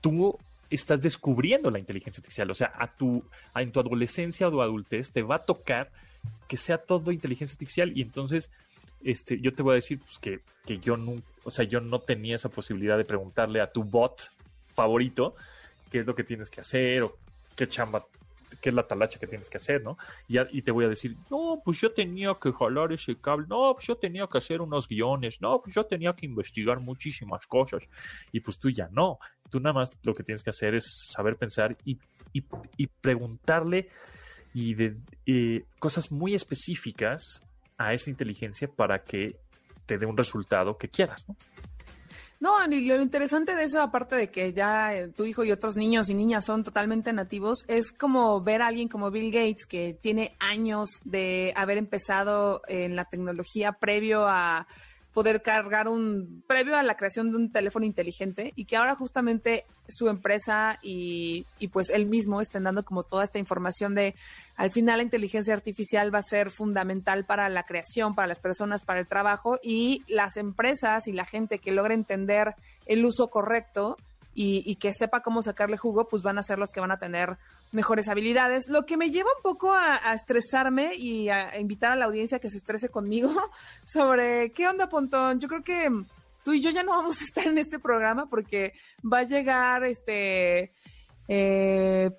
tú 0.00 0.38
estás 0.70 1.02
descubriendo 1.02 1.70
la 1.70 1.78
inteligencia 1.78 2.20
artificial, 2.20 2.50
o 2.50 2.54
sea, 2.54 2.72
a 2.78 2.86
tu, 2.86 3.22
en 3.54 3.70
tu 3.70 3.80
adolescencia 3.80 4.48
o 4.48 4.62
adultez 4.62 5.10
te 5.10 5.22
va 5.22 5.36
a 5.36 5.44
tocar 5.44 5.90
que 6.48 6.56
sea 6.56 6.78
todo 6.78 7.12
inteligencia 7.12 7.54
artificial 7.54 7.92
y 7.96 8.02
entonces 8.02 8.50
este, 9.04 9.38
yo 9.40 9.54
te 9.54 9.62
voy 9.62 9.72
a 9.72 9.74
decir 9.76 10.00
pues, 10.00 10.18
que, 10.18 10.40
que 10.64 10.78
yo 10.78 10.96
no, 10.96 11.22
o 11.44 11.50
sea, 11.50 11.64
yo 11.64 11.80
no 11.80 11.98
tenía 11.98 12.36
esa 12.36 12.48
posibilidad 12.48 12.96
de 12.96 13.04
preguntarle 13.04 13.60
a 13.60 13.66
tu 13.66 13.84
bot 13.84 14.30
favorito 14.74 15.36
qué 15.90 16.00
es 16.00 16.06
lo 16.06 16.14
que 16.14 16.24
tienes 16.24 16.48
que 16.50 16.60
hacer 16.62 17.02
o 17.02 17.16
qué 17.54 17.68
chamba, 17.68 18.06
qué 18.60 18.70
es 18.70 18.74
la 18.74 18.86
talacha 18.86 19.18
que 19.18 19.26
tienes 19.26 19.50
que 19.50 19.58
hacer, 19.58 19.82
¿no? 19.82 19.98
Y, 20.26 20.62
te 20.62 20.70
voy 20.72 20.86
a 20.86 20.88
decir, 20.88 21.16
no, 21.30 21.60
pues 21.64 21.80
yo 21.80 21.92
tenía 21.92 22.34
que 22.40 22.50
jalar 22.50 22.92
ese 22.92 23.14
cable, 23.16 23.46
no, 23.46 23.74
pues 23.74 23.86
yo 23.86 23.96
tenía 23.96 24.26
que 24.26 24.38
hacer 24.38 24.60
unos 24.62 24.88
guiones, 24.88 25.40
no, 25.40 25.60
pues 25.60 25.74
yo 25.74 25.84
tenía 25.84 26.14
que 26.14 26.26
investigar 26.26 26.80
muchísimas 26.80 27.46
cosas. 27.46 27.86
Y 28.32 28.40
pues 28.40 28.58
tú 28.58 28.70
ya 28.70 28.88
no, 28.90 29.18
tú 29.50 29.60
nada 29.60 29.74
más 29.74 29.90
lo 30.02 30.14
que 30.14 30.24
tienes 30.24 30.42
que 30.42 30.50
hacer 30.50 30.74
es 30.74 30.86
saber 30.86 31.36
pensar 31.36 31.76
y- 31.84 31.98
y 32.32 32.86
preguntarle 32.86 33.90
y 34.54 34.74
de 34.74 34.96
eh, 35.26 35.64
cosas 35.78 36.10
muy 36.10 36.34
específicas 36.34 37.42
a 37.76 37.92
esa 37.92 38.08
inteligencia 38.08 38.68
para 38.68 39.02
que 39.02 39.36
te 39.84 39.98
dé 39.98 40.06
un 40.06 40.16
resultado 40.16 40.78
que 40.78 40.88
quieras, 40.88 41.28
¿no? 41.28 41.36
No, 42.40 42.62
y 42.66 42.86
lo 42.86 43.00
interesante 43.00 43.54
de 43.54 43.64
eso, 43.64 43.80
aparte 43.80 44.16
de 44.16 44.30
que 44.30 44.52
ya 44.52 44.94
eh, 44.94 45.08
tu 45.08 45.24
hijo 45.24 45.44
y 45.44 45.52
otros 45.52 45.76
niños 45.76 46.10
y 46.10 46.14
niñas 46.14 46.44
son 46.44 46.62
totalmente 46.62 47.10
nativos, 47.12 47.64
es 47.68 47.90
como 47.90 48.42
ver 48.42 48.60
a 48.60 48.66
alguien 48.66 48.88
como 48.88 49.10
Bill 49.10 49.32
Gates, 49.32 49.64
que 49.66 49.96
tiene 49.98 50.36
años 50.40 50.90
de 51.04 51.54
haber 51.56 51.78
empezado 51.78 52.60
en 52.68 52.96
la 52.96 53.06
tecnología 53.06 53.72
previo 53.72 54.26
a 54.28 54.66
poder 55.14 55.42
cargar 55.42 55.88
un, 55.88 56.42
previo 56.46 56.76
a 56.76 56.82
la 56.82 56.96
creación 56.96 57.30
de 57.30 57.36
un 57.36 57.52
teléfono 57.52 57.86
inteligente, 57.86 58.52
y 58.56 58.64
que 58.66 58.76
ahora 58.76 58.96
justamente 58.96 59.64
su 59.88 60.08
empresa 60.08 60.78
y, 60.82 61.46
y 61.58 61.68
pues 61.68 61.88
él 61.90 62.06
mismo 62.06 62.40
estén 62.40 62.64
dando 62.64 62.84
como 62.84 63.04
toda 63.04 63.24
esta 63.24 63.38
información 63.38 63.94
de 63.94 64.14
al 64.56 64.70
final 64.70 64.98
la 64.98 65.04
inteligencia 65.04 65.54
artificial 65.54 66.12
va 66.14 66.18
a 66.18 66.22
ser 66.22 66.50
fundamental 66.50 67.24
para 67.24 67.48
la 67.48 67.62
creación, 67.64 68.14
para 68.14 68.28
las 68.28 68.40
personas, 68.40 68.82
para 68.84 69.00
el 69.00 69.06
trabajo 69.06 69.58
y 69.62 70.02
las 70.08 70.36
empresas 70.36 71.06
y 71.06 71.12
la 71.12 71.24
gente 71.24 71.58
que 71.58 71.72
logra 71.72 71.94
entender 71.94 72.54
el 72.86 73.04
uso 73.04 73.28
correcto 73.28 73.96
y, 74.34 74.62
y 74.70 74.76
que 74.76 74.92
sepa 74.92 75.20
cómo 75.22 75.42
sacarle 75.42 75.76
jugo, 75.76 76.08
pues 76.08 76.22
van 76.22 76.38
a 76.38 76.42
ser 76.42 76.58
los 76.58 76.70
que 76.72 76.80
van 76.80 76.90
a 76.90 76.98
tener 76.98 77.36
mejores 77.72 78.08
habilidades. 78.08 78.68
Lo 78.68 78.84
que 78.86 78.96
me 78.96 79.10
lleva 79.10 79.30
un 79.36 79.42
poco 79.42 79.72
a, 79.72 79.96
a 80.10 80.14
estresarme 80.14 80.94
y 80.96 81.28
a 81.28 81.58
invitar 81.58 81.92
a 81.92 81.96
la 81.96 82.06
audiencia 82.06 82.38
que 82.40 82.50
se 82.50 82.56
estrese 82.58 82.88
conmigo 82.88 83.30
sobre 83.84 84.50
qué 84.52 84.66
onda, 84.68 84.88
Pontón. 84.88 85.38
Yo 85.40 85.48
creo 85.48 85.62
que 85.62 85.88
tú 86.44 86.52
y 86.52 86.60
yo 86.60 86.70
ya 86.70 86.82
no 86.82 86.90
vamos 86.92 87.20
a 87.20 87.24
estar 87.24 87.46
en 87.46 87.58
este 87.58 87.78
programa 87.78 88.26
porque 88.26 88.74
va 89.02 89.18
a 89.18 89.22
llegar 89.22 89.84
este 89.84 90.72
eh, 91.28 92.10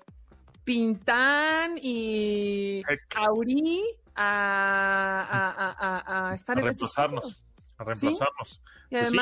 Pintán 0.64 1.78
y 1.80 2.82
Auri 3.14 3.82
a, 4.14 5.26
a- 5.30 5.50
a- 5.50 5.76
a- 5.78 6.30
a 6.30 6.34
estar 6.34 6.56
A 6.56 6.60
en 6.60 6.66
este 6.68 6.80
reemplazarnos, 6.80 7.42
a 7.78 7.84
reemplazarnos. 7.84 8.60
Y 8.90 8.96
Pues 8.96 9.10
sí. 9.10 9.16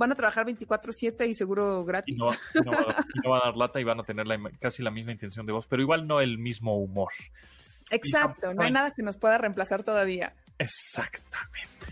Van 0.00 0.12
a 0.12 0.14
trabajar 0.14 0.44
24/7 0.46 1.26
y 1.28 1.34
seguro 1.34 1.82
Y 1.82 1.86
gratis. 1.86 2.16
no, 2.16 2.32
y 2.32 2.64
no 2.64 2.72
va, 2.72 2.96
y 3.14 3.18
no 3.22 3.30
va 3.30 3.38
a 3.38 3.44
dar 3.44 3.56
lata 3.56 3.80
y 3.80 3.84
van 3.84 4.00
a 4.00 4.02
tener 4.02 4.26
la 4.26 4.38
casi 4.58 4.82
la 4.82 4.90
misma 4.90 5.12
intención 5.12 5.44
de 5.46 5.52
voz, 5.52 5.66
pero 5.66 5.82
igual 5.82 6.06
no 6.06 6.20
el 6.20 6.38
mismo 6.38 6.76
humor. 6.78 7.12
Exacto, 7.90 8.46
no 8.46 8.50
hay 8.50 8.56
Bueno. 8.56 8.70
nada 8.74 8.92
que 8.92 9.02
nos 9.02 9.16
pueda 9.16 9.36
reemplazar 9.38 9.82
todavía. 9.84 10.34
Exactamente. 10.58 11.86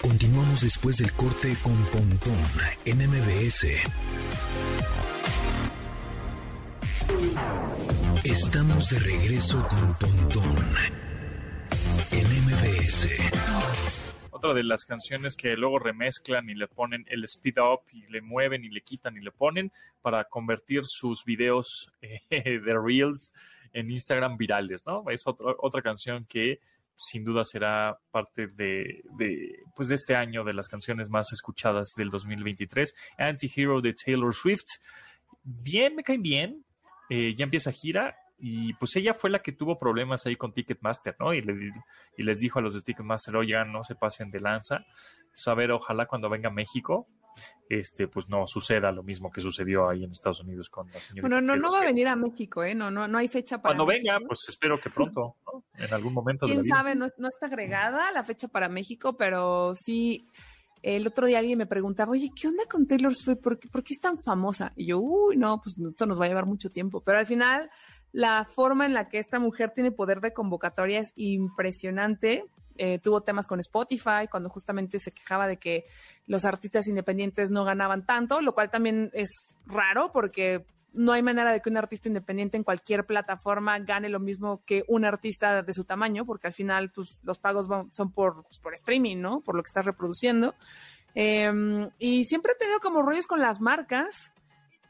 Continuamos 0.00 0.60
después 0.62 0.96
del 0.98 1.12
corte 1.12 1.54
con 1.62 1.76
Pontón 1.86 2.36
en 2.84 2.98
MBS. 3.08 3.66
Estamos 8.24 8.90
de 8.90 8.98
regreso 9.00 9.66
con 9.68 9.94
Pontón 9.94 10.56
en 12.12 12.26
MBS. 12.26 13.08
Otra 14.34 14.54
de 14.54 14.64
las 14.64 14.86
canciones 14.86 15.36
que 15.36 15.54
luego 15.58 15.78
remezclan 15.78 16.48
y 16.48 16.54
le 16.54 16.66
ponen 16.66 17.04
el 17.08 17.22
speed 17.24 17.58
up 17.58 17.82
y 17.92 18.06
le 18.10 18.22
mueven 18.22 18.64
y 18.64 18.70
le 18.70 18.80
quitan 18.80 19.14
y 19.18 19.20
le 19.20 19.30
ponen 19.30 19.70
para 20.00 20.24
convertir 20.24 20.82
sus 20.84 21.26
videos 21.26 21.92
eh, 22.00 22.58
de 22.58 22.74
Reels 22.78 23.34
en 23.74 23.90
Instagram 23.90 24.38
virales, 24.38 24.84
¿no? 24.86 25.04
Es 25.10 25.26
otra, 25.26 25.52
otra 25.58 25.82
canción 25.82 26.24
que 26.24 26.60
sin 26.96 27.24
duda 27.24 27.44
será 27.44 27.98
parte 28.10 28.46
de, 28.46 29.02
de, 29.18 29.58
pues 29.76 29.88
de 29.88 29.96
este 29.96 30.16
año 30.16 30.44
de 30.44 30.54
las 30.54 30.68
canciones 30.68 31.10
más 31.10 31.30
escuchadas 31.32 31.92
del 31.94 32.08
2023. 32.08 32.94
Anti-Hero 33.18 33.82
de 33.82 33.92
Taylor 33.92 34.34
Swift. 34.34 34.64
Bien, 35.42 35.94
me 35.94 36.02
cae 36.02 36.16
bien. 36.18 36.64
Eh, 37.10 37.34
ya 37.34 37.44
empieza 37.44 37.70
gira 37.70 38.16
y 38.38 38.74
pues 38.74 38.96
ella 38.96 39.14
fue 39.14 39.30
la 39.30 39.40
que 39.40 39.52
tuvo 39.52 39.78
problemas 39.78 40.26
ahí 40.26 40.36
con 40.36 40.52
Ticketmaster, 40.52 41.16
¿no? 41.20 41.32
Y, 41.32 41.42
le, 41.42 41.70
y 42.16 42.22
les 42.22 42.40
dijo 42.40 42.58
a 42.58 42.62
los 42.62 42.74
de 42.74 42.82
Ticketmaster, 42.82 43.36
oigan, 43.36 43.72
no 43.72 43.82
se 43.82 43.94
pasen 43.94 44.30
de 44.30 44.40
lanza. 44.40 44.84
Saber, 45.32 45.70
ojalá 45.70 46.06
cuando 46.06 46.28
venga 46.28 46.48
a 46.48 46.52
México, 46.52 47.06
este, 47.68 48.08
pues 48.08 48.28
no 48.28 48.46
suceda 48.46 48.92
lo 48.92 49.02
mismo 49.02 49.30
que 49.30 49.40
sucedió 49.40 49.88
ahí 49.88 50.04
en 50.04 50.10
Estados 50.10 50.40
Unidos 50.40 50.68
con 50.68 50.86
la 50.88 51.00
señora. 51.00 51.28
Bueno, 51.28 51.40
no, 51.40 51.56
no 51.56 51.72
va 51.72 51.80
a 51.80 51.84
venir 51.84 52.08
a 52.08 52.16
México, 52.16 52.62
¿eh? 52.62 52.74
No, 52.74 52.90
no, 52.90 53.08
no 53.08 53.18
hay 53.18 53.28
fecha 53.28 53.62
para. 53.62 53.74
Cuando 53.74 53.86
venga, 53.86 54.18
pues 54.26 54.40
espero 54.48 54.78
que 54.78 54.90
pronto, 54.90 55.36
¿no? 55.46 55.64
En 55.78 55.92
algún 55.94 56.12
momento. 56.12 56.46
Quién 56.46 56.64
sabe, 56.64 56.94
no, 56.94 57.08
no 57.16 57.28
está 57.28 57.46
agregada 57.46 58.12
la 58.12 58.24
fecha 58.24 58.48
para 58.48 58.68
México, 58.68 59.16
pero 59.16 59.74
sí. 59.74 60.26
El 60.82 61.06
otro 61.06 61.28
día 61.28 61.38
alguien 61.38 61.58
me 61.58 61.66
preguntaba, 61.66 62.10
oye, 62.10 62.28
¿qué 62.34 62.48
onda 62.48 62.64
con 62.68 62.88
Taylor 62.88 63.14
Swift? 63.14 63.38
¿Por 63.40 63.56
qué, 63.56 63.68
¿Por 63.68 63.84
qué 63.84 63.94
es 63.94 64.00
tan 64.00 64.18
famosa? 64.18 64.72
Y 64.74 64.86
yo, 64.86 64.98
uy, 64.98 65.36
no, 65.36 65.60
pues 65.62 65.78
esto 65.78 66.06
nos 66.06 66.20
va 66.20 66.24
a 66.24 66.28
llevar 66.28 66.44
mucho 66.44 66.70
tiempo. 66.70 67.04
Pero 67.04 67.18
al 67.18 67.26
final, 67.26 67.70
la 68.12 68.44
forma 68.44 68.86
en 68.86 68.94
la 68.94 69.08
que 69.08 69.18
esta 69.18 69.38
mujer 69.38 69.70
tiene 69.70 69.90
poder 69.90 70.20
de 70.20 70.32
convocatoria 70.32 71.00
es 71.00 71.12
impresionante. 71.16 72.44
Eh, 72.76 72.98
tuvo 72.98 73.22
temas 73.22 73.46
con 73.46 73.60
Spotify 73.60 74.28
cuando 74.30 74.48
justamente 74.48 74.98
se 74.98 75.12
quejaba 75.12 75.46
de 75.46 75.58
que 75.58 75.84
los 76.26 76.44
artistas 76.44 76.88
independientes 76.88 77.50
no 77.50 77.64
ganaban 77.64 78.06
tanto, 78.06 78.40
lo 78.40 78.54
cual 78.54 78.70
también 78.70 79.10
es 79.12 79.30
raro 79.66 80.10
porque 80.12 80.64
no 80.94 81.12
hay 81.12 81.22
manera 81.22 81.52
de 81.52 81.60
que 81.60 81.70
un 81.70 81.76
artista 81.76 82.08
independiente 82.08 82.56
en 82.56 82.64
cualquier 82.64 83.06
plataforma 83.06 83.78
gane 83.78 84.08
lo 84.08 84.20
mismo 84.20 84.62
que 84.64 84.84
un 84.88 85.04
artista 85.04 85.62
de 85.62 85.72
su 85.72 85.84
tamaño, 85.84 86.26
porque 86.26 86.48
al 86.48 86.52
final 86.52 86.90
pues, 86.90 87.18
los 87.22 87.38
pagos 87.38 87.66
van, 87.66 87.92
son 87.94 88.12
por, 88.12 88.42
pues, 88.44 88.58
por 88.58 88.74
streaming, 88.74 89.18
¿no? 89.18 89.40
Por 89.40 89.54
lo 89.54 89.62
que 89.62 89.68
estás 89.68 89.86
reproduciendo. 89.86 90.54
Eh, 91.14 91.88
y 91.98 92.24
siempre 92.24 92.52
he 92.52 92.58
tenido 92.58 92.80
como 92.80 93.02
rollos 93.02 93.26
con 93.26 93.40
las 93.40 93.60
marcas, 93.60 94.31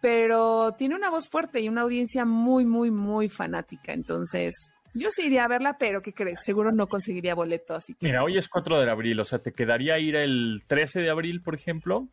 pero 0.03 0.73
tiene 0.77 0.95
una 0.97 1.09
voz 1.09 1.29
fuerte 1.29 1.61
y 1.61 1.69
una 1.69 1.83
audiencia 1.83 2.25
muy, 2.27 2.67
muy, 2.67 2.91
muy 2.91 3.29
fanática. 3.31 3.93
Entonces, 3.93 4.53
yo 4.95 5.11
sí 5.13 5.27
iría 5.27 5.45
a 5.45 5.49
verla, 5.49 5.79
pero 5.79 6.03
¿qué 6.03 6.13
crees? 6.13 6.41
Seguro 6.45 6.73
no 6.73 6.89
conseguiría 6.89 7.35
boleto, 7.35 7.75
así 7.75 7.95
que... 7.95 8.07
Mira, 8.07 8.23
hoy 8.25 8.37
es 8.37 8.49
4 8.49 8.81
de 8.81 8.91
abril, 8.91 9.19
o 9.21 9.25
sea, 9.25 9.39
te 9.39 9.53
quedaría 9.53 9.99
ir 10.01 10.17
el 10.17 10.65
13 10.67 11.01
de 11.01 11.09
abril, 11.11 11.41
por 11.41 11.55
ejemplo, 11.55 12.09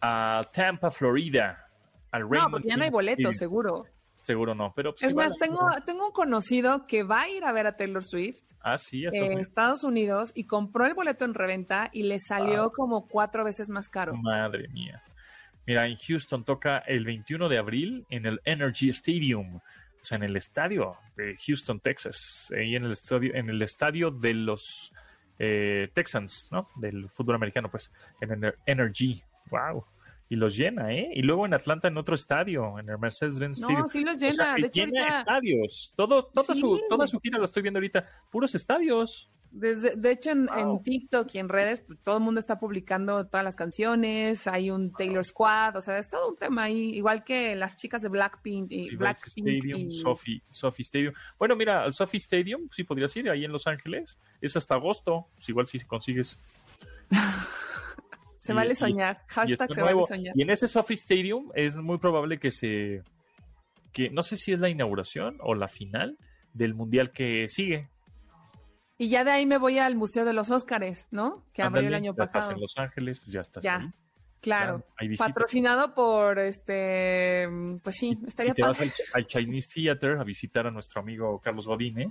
a 0.00 0.48
Tampa, 0.52 0.90
Florida, 0.90 1.66
al 2.12 2.22
No, 2.22 2.28
Raymond 2.30 2.50
porque 2.52 2.68
ya 2.68 2.76
no 2.76 2.84
hay 2.84 2.90
boleto, 2.90 3.32
seguro. 3.32 3.82
Seguro 4.22 4.54
no, 4.54 4.72
pero... 4.74 4.92
pues, 4.94 5.02
Es 5.02 5.14
más, 5.14 5.32
tengo, 5.38 5.68
tengo 5.84 6.06
un 6.06 6.12
conocido 6.12 6.86
que 6.86 7.02
va 7.02 7.22
a 7.22 7.28
ir 7.28 7.44
a 7.44 7.52
ver 7.52 7.66
a 7.66 7.76
Taylor 7.76 8.04
Swift 8.04 8.38
Ah, 8.60 8.78
sí, 8.78 9.04
en. 9.12 9.38
Estados 9.38 9.84
Unidos 9.84 10.32
y 10.34 10.46
compró 10.46 10.86
el 10.86 10.94
boleto 10.94 11.24
en 11.24 11.34
reventa 11.34 11.88
y 11.92 12.02
le 12.02 12.18
salió 12.18 12.64
Ah. 12.64 12.72
como 12.74 13.06
cuatro 13.06 13.44
veces 13.44 13.68
más 13.68 13.88
caro. 13.88 14.14
Madre 14.16 14.66
mía. 14.68 15.00
Mira, 15.66 15.86
en 15.86 15.96
Houston 15.96 16.44
toca 16.44 16.78
el 16.78 17.04
21 17.04 17.48
de 17.48 17.58
abril 17.58 18.06
en 18.10 18.26
el 18.26 18.40
Energy 18.44 18.90
Stadium, 18.90 19.56
o 19.56 19.60
sea, 20.04 20.16
en 20.16 20.24
el 20.24 20.36
estadio 20.36 20.96
de 21.16 21.36
Houston, 21.46 21.80
Texas, 21.80 22.52
ahí 22.56 22.76
en 22.76 22.84
el 22.84 22.92
estadio, 22.92 23.34
en 23.34 23.50
el 23.50 23.60
estadio 23.62 24.10
de 24.10 24.34
los 24.34 24.92
eh, 25.38 25.88
Texans, 25.92 26.48
¿no? 26.52 26.68
Del 26.76 27.08
fútbol 27.10 27.34
americano, 27.34 27.70
pues, 27.70 27.90
en 28.20 28.44
el 28.44 28.54
Energy. 28.66 29.20
Wow. 29.50 29.84
Y 30.28 30.36
los 30.36 30.56
llena, 30.56 30.92
¿eh? 30.92 31.08
Y 31.14 31.22
luego 31.22 31.46
en 31.46 31.54
Atlanta 31.54 31.86
en 31.88 31.96
otro 31.98 32.14
estadio, 32.16 32.78
en 32.80 32.88
el 32.88 32.98
Mercedes-Benz 32.98 33.60
No, 33.60 33.68
Stadium. 33.68 33.86
sí 33.88 34.04
los 34.04 34.16
O 34.16 34.20
sea, 34.20 34.30
llena. 34.30 34.54
de 34.54 34.60
hecho, 34.66 34.84
llena 34.86 35.00
ahorita, 35.02 35.18
estadios. 35.18 35.92
Todo, 35.96 36.24
toda, 36.26 36.54
Sí. 36.54 36.60
su, 36.60 36.80
toda 36.88 37.06
su 37.06 37.20
gira 37.20 37.38
lo 37.38 37.44
estoy 37.44 37.62
viendo 37.62 37.78
ahorita. 37.78 38.08
Puros 38.30 38.54
estadios. 38.54 39.30
Desde, 39.58 39.96
de 39.96 40.10
hecho 40.10 40.30
en. 40.30 40.48
TikTok 40.82 41.34
y 41.34 41.38
en 41.38 41.48
redes, 41.48 41.80
pues, 41.80 41.98
todo 42.02 42.18
el 42.18 42.22
mundo 42.22 42.38
está 42.40 42.58
publicando 42.58 43.26
todas 43.26 43.44
las 43.44 43.56
canciones. 43.56 44.46
Hay 44.46 44.70
un 44.70 44.92
Taylor 44.92 45.24
Squad, 45.24 45.76
o 45.76 45.80
sea, 45.80 45.98
es 45.98 46.08
todo 46.08 46.28
un 46.30 46.36
tema 46.36 46.64
ahí. 46.64 46.90
Igual 46.94 47.24
que 47.24 47.54
las 47.56 47.76
chicas 47.76 48.02
de 48.02 48.08
Blackpink 48.08 48.70
y 48.70 48.94
Blackpink 48.96 49.48
Stadium, 49.48 49.80
y- 49.80 49.90
Sophie, 49.90 50.42
Sophie 50.50 50.82
Stadium. 50.84 51.14
Bueno, 51.38 51.56
mira, 51.56 51.82
al 51.84 51.92
Sophie 51.92 52.18
Stadium 52.18 52.68
sí 52.70 52.84
podrías 52.84 53.16
ir 53.16 53.28
ahí 53.30 53.44
en 53.44 53.52
Los 53.52 53.66
Ángeles. 53.66 54.18
Es 54.40 54.56
hasta 54.56 54.74
agosto. 54.74 55.24
Pues 55.34 55.48
igual 55.48 55.66
si 55.66 55.80
consigues. 55.80 56.40
Se 58.38 58.52
y- 58.52 58.54
vale 58.56 58.74
soñar. 58.74 59.22
y 59.28 59.32
Hashtag 59.32 59.74
se 59.74 59.80
nuevo. 59.80 60.02
vale 60.02 60.16
soñar. 60.16 60.34
Y 60.36 60.42
en 60.42 60.50
ese 60.50 60.68
Sophie 60.68 60.94
Stadium 60.94 61.50
es 61.54 61.76
muy 61.76 61.98
probable 61.98 62.38
que 62.38 62.50
se. 62.50 63.02
que 63.92 64.10
no 64.10 64.22
sé 64.22 64.36
si 64.36 64.52
es 64.52 64.58
la 64.60 64.68
inauguración 64.68 65.38
o 65.40 65.54
la 65.54 65.68
final 65.68 66.18
del 66.52 66.74
mundial 66.74 67.10
que 67.12 67.48
sigue. 67.48 67.88
Y 68.98 69.08
ya 69.08 69.24
de 69.24 69.30
ahí 69.30 69.46
me 69.46 69.58
voy 69.58 69.78
al 69.78 69.94
Museo 69.94 70.24
de 70.24 70.32
los 70.32 70.50
Óscares, 70.50 71.06
¿no? 71.10 71.44
Que 71.52 71.62
abrió 71.62 71.86
el 71.88 71.94
año 71.94 72.14
ya 72.16 72.22
estás 72.24 72.30
pasado. 72.44 72.54
en 72.54 72.60
Los 72.62 72.78
Ángeles, 72.78 73.20
pues 73.20 73.32
ya 73.32 73.40
estás 73.42 73.62
Ya, 73.62 73.76
ahí. 73.76 73.90
Claro. 74.40 74.84
Patrocinado 75.18 75.94
por 75.94 76.38
este. 76.38 77.48
Pues 77.82 77.96
sí, 77.96 78.16
estaría 78.26 78.52
Y 78.52 78.54
te 78.54 78.62
vas 78.62 78.78
padre. 78.78 78.92
al, 79.14 79.22
al 79.22 79.26
Chinese 79.26 79.68
Theater 79.74 80.18
a 80.18 80.24
visitar 80.24 80.66
a 80.66 80.70
nuestro 80.70 81.00
amigo 81.00 81.40
Carlos 81.40 81.66
Godine 81.66 82.10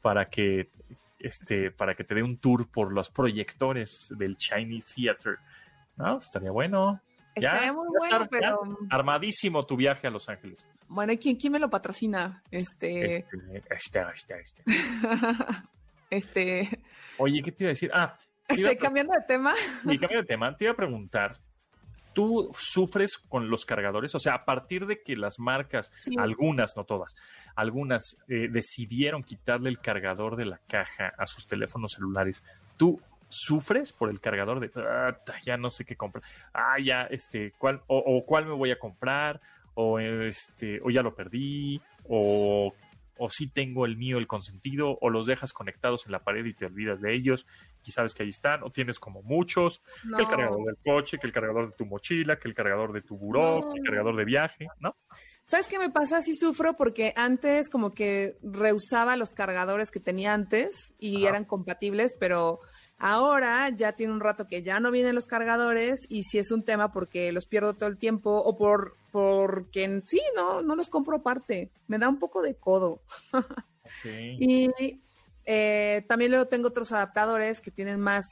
para 0.00 0.28
que 0.28 0.70
este 1.18 1.70
para 1.70 1.94
que 1.94 2.04
te 2.04 2.14
dé 2.14 2.22
un 2.22 2.36
tour 2.38 2.68
por 2.70 2.92
los 2.92 3.10
proyectores 3.10 4.08
del 4.16 4.36
Chinese 4.36 4.86
Theater. 4.94 5.38
¿No? 5.96 6.18
Estaría 6.18 6.50
bueno. 6.50 7.00
Ya, 7.34 7.50
Estaría 7.50 7.72
muy 7.72 7.86
ya 7.86 7.98
bueno, 7.98 8.24
está, 8.24 8.28
pero. 8.28 8.62
ya. 8.64 8.96
Armadísimo 8.96 9.66
tu 9.66 9.76
viaje 9.76 10.06
a 10.06 10.10
Los 10.10 10.28
Ángeles. 10.28 10.66
Bueno, 10.88 11.12
¿y 11.14 11.18
quién, 11.18 11.36
quién 11.36 11.52
me 11.52 11.58
lo 11.58 11.68
patrocina? 11.68 12.42
Este. 12.50 13.16
Este, 13.16 13.36
este, 13.70 14.00
este, 14.14 14.40
este. 14.40 14.62
Este. 16.10 16.68
Oye, 17.18 17.42
¿qué 17.42 17.52
te 17.52 17.64
iba 17.64 17.68
a 17.68 17.74
decir? 17.74 17.90
Ah, 17.94 18.16
a 18.48 18.52
este, 18.52 18.76
cambiando 18.76 19.12
de 19.12 19.24
tema. 19.26 19.54
Y 19.84 19.98
cambiando 19.98 20.22
de 20.22 20.26
tema, 20.26 20.56
te 20.56 20.64
iba 20.64 20.72
a 20.72 20.76
preguntar, 20.76 21.36
¿tú 22.12 22.50
sufres 22.56 23.18
con 23.18 23.50
los 23.50 23.64
cargadores? 23.66 24.14
O 24.14 24.18
sea, 24.18 24.34
a 24.34 24.44
partir 24.44 24.86
de 24.86 25.02
que 25.02 25.16
las 25.16 25.38
marcas, 25.38 25.92
Sí. 25.98 26.14
algunas, 26.18 26.76
no 26.76 26.84
todas, 26.84 27.16
algunas 27.54 28.16
eh, 28.28 28.48
decidieron 28.50 29.22
quitarle 29.22 29.68
el 29.70 29.80
cargador 29.80 30.36
de 30.36 30.46
la 30.46 30.58
caja 30.68 31.12
a 31.18 31.26
sus 31.26 31.46
teléfonos 31.46 31.92
celulares, 31.92 32.42
¿tú 32.76 33.00
sufres 33.28 33.92
por 33.92 34.08
el 34.08 34.20
cargador 34.20 34.60
de 34.60 34.70
"Ah, 34.80 35.18
ya 35.44 35.56
no 35.56 35.68
sé 35.68 35.84
qué 35.84 35.96
comprar? 35.96 36.22
Ah, 36.54 36.78
ya, 36.78 37.02
este, 37.10 37.52
¿cuál, 37.58 37.82
o, 37.88 37.98
o 37.98 38.24
cuál 38.24 38.46
me 38.46 38.52
voy 38.54 38.70
a 38.70 38.78
comprar? 38.78 39.40
O 39.74 39.98
este, 39.98 40.80
o 40.82 40.90
ya 40.90 41.02
lo 41.02 41.14
perdí, 41.14 41.82
o 42.08 42.72
o 43.16 43.28
sí 43.30 43.48
tengo 43.48 43.86
el 43.86 43.96
mío, 43.96 44.18
el 44.18 44.26
consentido, 44.26 44.98
o 45.00 45.10
los 45.10 45.26
dejas 45.26 45.52
conectados 45.52 46.06
en 46.06 46.12
la 46.12 46.22
pared 46.24 46.44
y 46.44 46.54
te 46.54 46.66
olvidas 46.66 47.00
de 47.00 47.14
ellos 47.14 47.46
y 47.84 47.92
sabes 47.92 48.14
que 48.14 48.24
ahí 48.24 48.28
están, 48.30 48.62
o 48.64 48.70
tienes 48.70 48.98
como 48.98 49.22
muchos, 49.22 49.82
No. 50.04 50.16
que 50.16 50.22
el 50.24 50.28
cargador 50.28 50.64
del 50.64 50.76
coche, 50.84 51.18
que 51.18 51.26
el 51.26 51.32
cargador 51.32 51.70
de 51.70 51.76
tu 51.76 51.86
mochila, 51.86 52.38
que 52.38 52.48
el 52.48 52.54
cargador 52.54 52.92
de 52.92 53.02
tu 53.02 53.16
buró, 53.16 53.60
No. 53.60 53.72
que 53.72 53.78
el 53.80 53.84
cargador 53.86 54.16
de 54.16 54.24
viaje, 54.24 54.66
¿no? 54.80 54.96
¿Sabes 55.44 55.68
qué 55.68 55.78
me 55.78 55.90
pasa? 55.90 56.22
Sí 56.22 56.34
sufro 56.34 56.74
porque 56.76 57.12
antes 57.14 57.68
como 57.70 57.94
que 57.94 58.36
rehusaba 58.42 59.14
los 59.16 59.30
cargadores 59.32 59.92
que 59.92 60.00
tenía 60.00 60.34
antes 60.34 60.92
y 60.98 61.18
Ajá. 61.18 61.28
eran 61.28 61.44
compatibles, 61.44 62.16
pero 62.18 62.58
ahora 62.98 63.68
ya 63.70 63.92
tiene 63.92 64.12
un 64.12 64.20
rato 64.20 64.46
que 64.46 64.62
ya 64.62 64.80
no 64.80 64.90
vienen 64.90 65.14
los 65.14 65.26
cargadores 65.26 66.00
y 66.08 66.22
sí 66.22 66.38
es 66.38 66.50
un 66.50 66.62
tema 66.62 66.92
porque 66.92 67.32
los 67.32 67.46
pierdo 67.46 67.74
todo 67.74 67.88
el 67.88 67.98
tiempo 67.98 68.30
o 68.36 68.56
por 68.56 68.96
porque 69.12 70.02
sí, 70.06 70.20
no, 70.36 70.60
no 70.62 70.76
los 70.76 70.90
compro 70.90 71.16
aparte. 71.16 71.70
Me 71.88 71.98
da 71.98 72.08
un 72.08 72.18
poco 72.18 72.42
de 72.42 72.54
codo. 72.54 73.00
Y 74.02 74.68
eh, 75.44 76.04
también 76.08 76.32
luego 76.32 76.48
tengo 76.48 76.68
otros 76.68 76.90
adaptadores 76.90 77.60
que 77.60 77.70
tienen 77.70 78.00
más, 78.00 78.24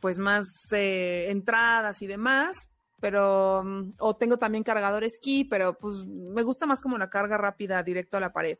pues 0.00 0.18
más 0.18 0.44
eh, 0.72 1.26
entradas 1.28 2.02
y 2.02 2.08
demás, 2.08 2.68
pero, 3.00 3.62
mm, 3.64 3.92
o 4.00 4.16
tengo 4.16 4.38
también 4.38 4.64
cargadores 4.64 5.18
key, 5.22 5.44
pero 5.44 5.74
pues 5.74 6.04
me 6.04 6.42
gusta 6.42 6.66
más 6.66 6.80
como 6.80 6.98
la 6.98 7.10
carga 7.10 7.36
rápida 7.36 7.82
directo 7.82 8.16
a 8.16 8.20
la 8.20 8.32
pared. 8.32 8.58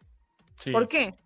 Sí. 0.55 0.71
¿Por 0.71 0.87
qué? 0.87 1.17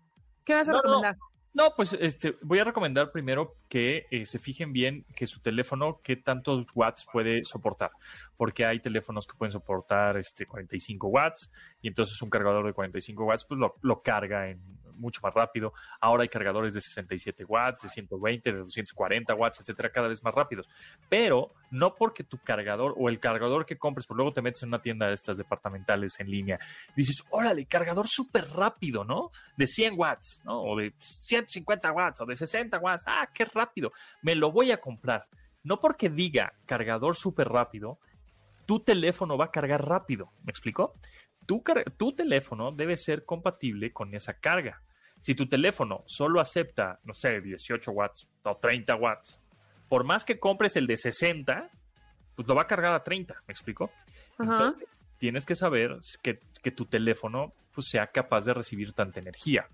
¿Qué 0.43 0.55
vas 0.55 0.67
a 0.67 0.71
no. 0.71 0.81
recomendar? 0.81 1.15
No, 1.15 1.32
pues 1.75 1.95
este, 1.99 2.35
voy 2.41 2.59
a 2.59 2.63
recomendar 2.63 3.11
primero 3.11 3.55
que 3.69 4.07
eh, 4.09 4.25
se 4.25 4.39
fijen 4.39 4.73
bien 4.73 5.05
que 5.15 5.27
su 5.27 5.39
teléfono, 5.39 5.99
qué 6.03 6.15
tantos 6.15 6.65
watts 6.73 7.05
puede 7.11 7.43
soportar. 7.43 7.91
Porque 8.37 8.65
hay 8.65 8.79
teléfonos 8.79 9.27
que 9.27 9.37
pueden 9.37 9.51
soportar 9.51 10.17
este 10.17 10.45
45 10.45 11.07
watts 11.07 11.51
y 11.81 11.87
entonces 11.87 12.21
un 12.21 12.29
cargador 12.29 12.65
de 12.65 12.73
45 12.73 13.23
watts 13.25 13.45
pues 13.45 13.59
lo, 13.59 13.75
lo 13.81 14.01
carga 14.01 14.49
en 14.49 14.59
mucho 14.97 15.21
más 15.23 15.33
rápido. 15.33 15.73
Ahora 15.99 16.23
hay 16.23 16.29
cargadores 16.29 16.73
de 16.73 16.81
67 16.81 17.45
watts, 17.45 17.83
de 17.83 17.89
120, 17.89 18.51
de 18.51 18.57
240 18.59 19.33
watts, 19.35 19.59
etcétera, 19.59 19.91
cada 19.91 20.07
vez 20.07 20.23
más 20.23 20.33
rápidos. 20.33 20.69
Pero 21.09 21.53
no 21.71 21.95
porque 21.95 22.23
tu 22.23 22.37
cargador 22.37 22.93
o 22.97 23.09
el 23.09 23.19
cargador 23.19 23.65
que 23.65 23.77
compres, 23.77 24.07
pues 24.07 24.15
luego 24.15 24.33
te 24.33 24.41
metes 24.41 24.63
en 24.63 24.69
una 24.69 24.81
tienda 24.81 25.07
de 25.07 25.13
estas 25.13 25.37
departamentales 25.37 26.19
en 26.19 26.29
línea, 26.29 26.59
dices, 26.95 27.23
órale, 27.29 27.65
cargador 27.65 28.07
súper 28.07 28.49
rápido, 28.49 29.03
¿no? 29.03 29.31
De 29.57 29.67
100 29.67 29.93
watts, 29.97 30.41
¿no? 30.45 30.61
O 30.61 30.77
de 30.77 30.93
150 30.97 31.91
watts, 31.91 32.21
o 32.21 32.25
de 32.25 32.35
60 32.35 32.77
watts. 32.79 33.03
Ah, 33.07 33.29
qué 33.33 33.45
rápido. 33.45 33.91
Me 34.21 34.35
lo 34.35 34.51
voy 34.51 34.71
a 34.71 34.79
comprar. 34.79 35.27
No 35.63 35.79
porque 35.79 36.09
diga 36.09 36.53
cargador 36.65 37.15
súper 37.15 37.47
rápido, 37.47 37.97
tu 38.65 38.79
teléfono 38.79 39.37
va 39.37 39.45
a 39.45 39.51
cargar 39.51 39.85
rápido. 39.87 40.31
¿Me 40.43 40.51
explico? 40.51 40.95
Tu, 41.45 41.63
tu, 41.97 42.15
teléfono 42.15 42.71
debe 42.71 42.95
ser 42.97 43.25
compatible 43.25 43.91
con 43.91 44.13
esa 44.15 44.39
carga. 44.39 44.81
Si 45.19 45.35
tu 45.35 45.47
teléfono 45.47 46.03
solo 46.05 46.39
acepta, 46.39 46.99
no 47.03 47.13
sé, 47.13 47.41
18 47.41 47.91
watts 47.91 48.29
o 48.43 48.57
30 48.57 48.95
watts, 48.95 49.39
por 49.89 50.03
más 50.03 50.25
que 50.25 50.39
compres 50.39 50.75
el 50.75 50.87
de 50.87 50.97
60, 50.97 51.69
pues 52.35 52.47
lo 52.47 52.55
va 52.55 52.63
a 52.63 52.67
cargar 52.67 52.93
a 52.93 53.03
30, 53.03 53.43
¿me 53.47 53.51
explico? 53.51 53.91
Entonces, 54.39 55.01
tienes 55.17 55.45
que 55.45 55.55
saber 55.55 55.97
que, 56.21 56.39
que, 56.61 56.71
tu 56.71 56.85
teléfono 56.85 57.53
pues, 57.73 57.87
sea 57.87 58.07
capaz 58.07 58.45
de 58.45 58.53
recibir 58.53 58.93
tanta 58.93 59.19
energía. 59.19 59.67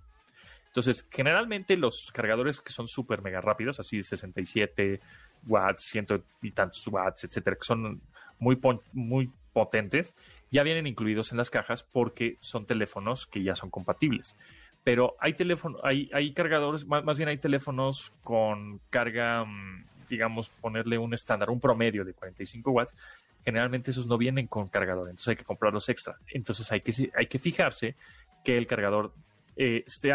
Entonces, 0.68 1.08
generalmente 1.10 1.78
los 1.78 2.12
cargadores 2.12 2.62
que 2.62 2.72
son 2.72 2.88
súper 2.88 3.22
mega 3.24 3.42
rápidos, 3.42 3.80
así 3.80 3.98
de 3.98 4.04
67 4.04 5.00
watts, 5.48 5.84
ciento 5.84 6.24
y 6.42 6.52
tantos 6.52 6.88
watts, 6.88 7.24
etcétera, 7.24 7.56
que 7.56 7.66
son 7.66 8.02
muy, 8.40 8.60
muy 8.94 9.30
potentes, 9.54 10.16
ya 10.52 10.64
vienen 10.64 10.88
incluidos 10.88 11.32
en 11.32 11.38
las 11.38 11.50
cajas 11.50 11.84
porque 11.84 12.38
son 12.42 12.66
teléfonos 12.66 13.28
que 13.28 13.44
ya 13.44 13.56
son 13.56 13.70
compatibles. 13.70 14.36
Pero 14.84 15.16
hay 15.20 15.34
teléfonos, 15.34 15.82
hay, 15.84 16.10
hay 16.14 16.34
cargadores, 16.34 16.86
más, 16.88 17.18
bien 17.18 17.30
hay 17.30 17.38
teléfonos 17.38 18.14
con 18.24 18.80
carga, 18.90 19.46
mm, 19.46 19.86
digamos, 20.10 20.50
ponerle 20.50 20.98
un 20.98 21.14
estándar, 21.14 21.50
un 21.50 21.60
promedio 21.60 22.06
de 22.06 22.14
45 22.14 22.72
watts. 22.72 22.96
Generalmente 23.44 23.92
esos 23.92 24.08
no 24.08 24.18
vienen 24.18 24.48
con 24.48 24.68
cargador, 24.68 25.10
entonces 25.10 25.30
hay 25.30 25.36
que 25.36 25.44
comprarlos 25.44 25.90
extra. 25.90 26.16
Entonces 26.32 26.72
hay 26.72 26.82
que, 26.82 27.12
hay 27.16 27.28
que 27.28 27.40
fijarse 27.40 27.96
que 28.44 28.58
el 28.58 28.68
cargador 28.68 29.14
eh, 29.56 29.84
esté 29.86 30.14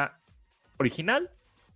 original 0.78 1.30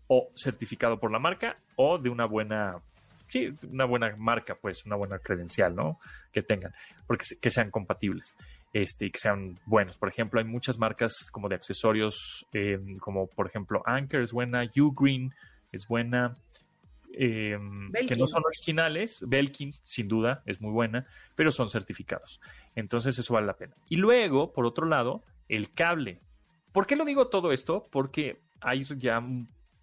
o 0.09 0.31
certificado 0.35 0.99
por 0.99 1.13
la 1.13 1.19
marca 1.19 1.59
o 1.77 1.99
de 1.99 2.11
una 2.11 2.25
buena 2.25 2.81
sí, 3.29 3.55
una 3.71 3.85
buena 3.85 4.15
marca, 4.17 4.57
pues, 4.57 4.85
una 4.85 4.97
buena 4.97 5.19
credencial, 5.19 5.75
¿no? 5.75 6.01
Que 6.33 6.43
tengan, 6.43 6.75
porque 7.07 7.25
que 7.41 7.51
sean 7.51 7.71
compatibles 7.71 8.37
este, 8.73 9.07
y 9.07 9.11
que 9.11 9.19
sean 9.19 9.59
buenos. 9.67 9.97
Por 9.97 10.09
ejemplo, 10.09 10.41
hay 10.41 10.47
muchas 10.47 10.79
marcas 10.79 11.31
como 11.31 11.49
de 11.49 11.55
accesorios, 11.55 12.47
em, 12.53 12.97
como 12.99 13.27
por 13.27 13.47
ejemplo 13.47 13.83
Anker 13.87 14.21
es 14.21 14.33
buena, 14.33 14.69
Ugreen 14.77 15.35
es 15.73 15.87
buena, 15.87 16.37
em, 17.15 17.91
que 17.93 18.17
no 18.17 18.27
son 18.27 18.43
originales. 18.45 19.23
Belkin, 19.27 19.73
sin 19.85 20.09
duda, 20.09 20.43
es 20.47 20.61
muy 20.61 20.71
buena, 20.71 21.07
pero 21.35 21.51
son 21.51 21.71
certificados. 21.71 22.41
Entonces, 22.75 23.19
eso 23.19 23.35
vale 23.35 23.47
la 23.47 23.57
pena. 23.57 23.75
Y 23.89 23.97
luego, 23.97 24.53
por 24.53 24.67
otro 24.67 24.87
lado, 24.87 25.23
el 25.49 25.73
cable. 25.73 26.21
¿Por 26.73 26.87
qué 26.87 26.97
lo 26.97 27.05
digo 27.05 27.29
todo 27.29 27.53
esto? 27.53 27.89
Porque 27.91 28.39
hay 28.61 28.85
ya 28.85 29.23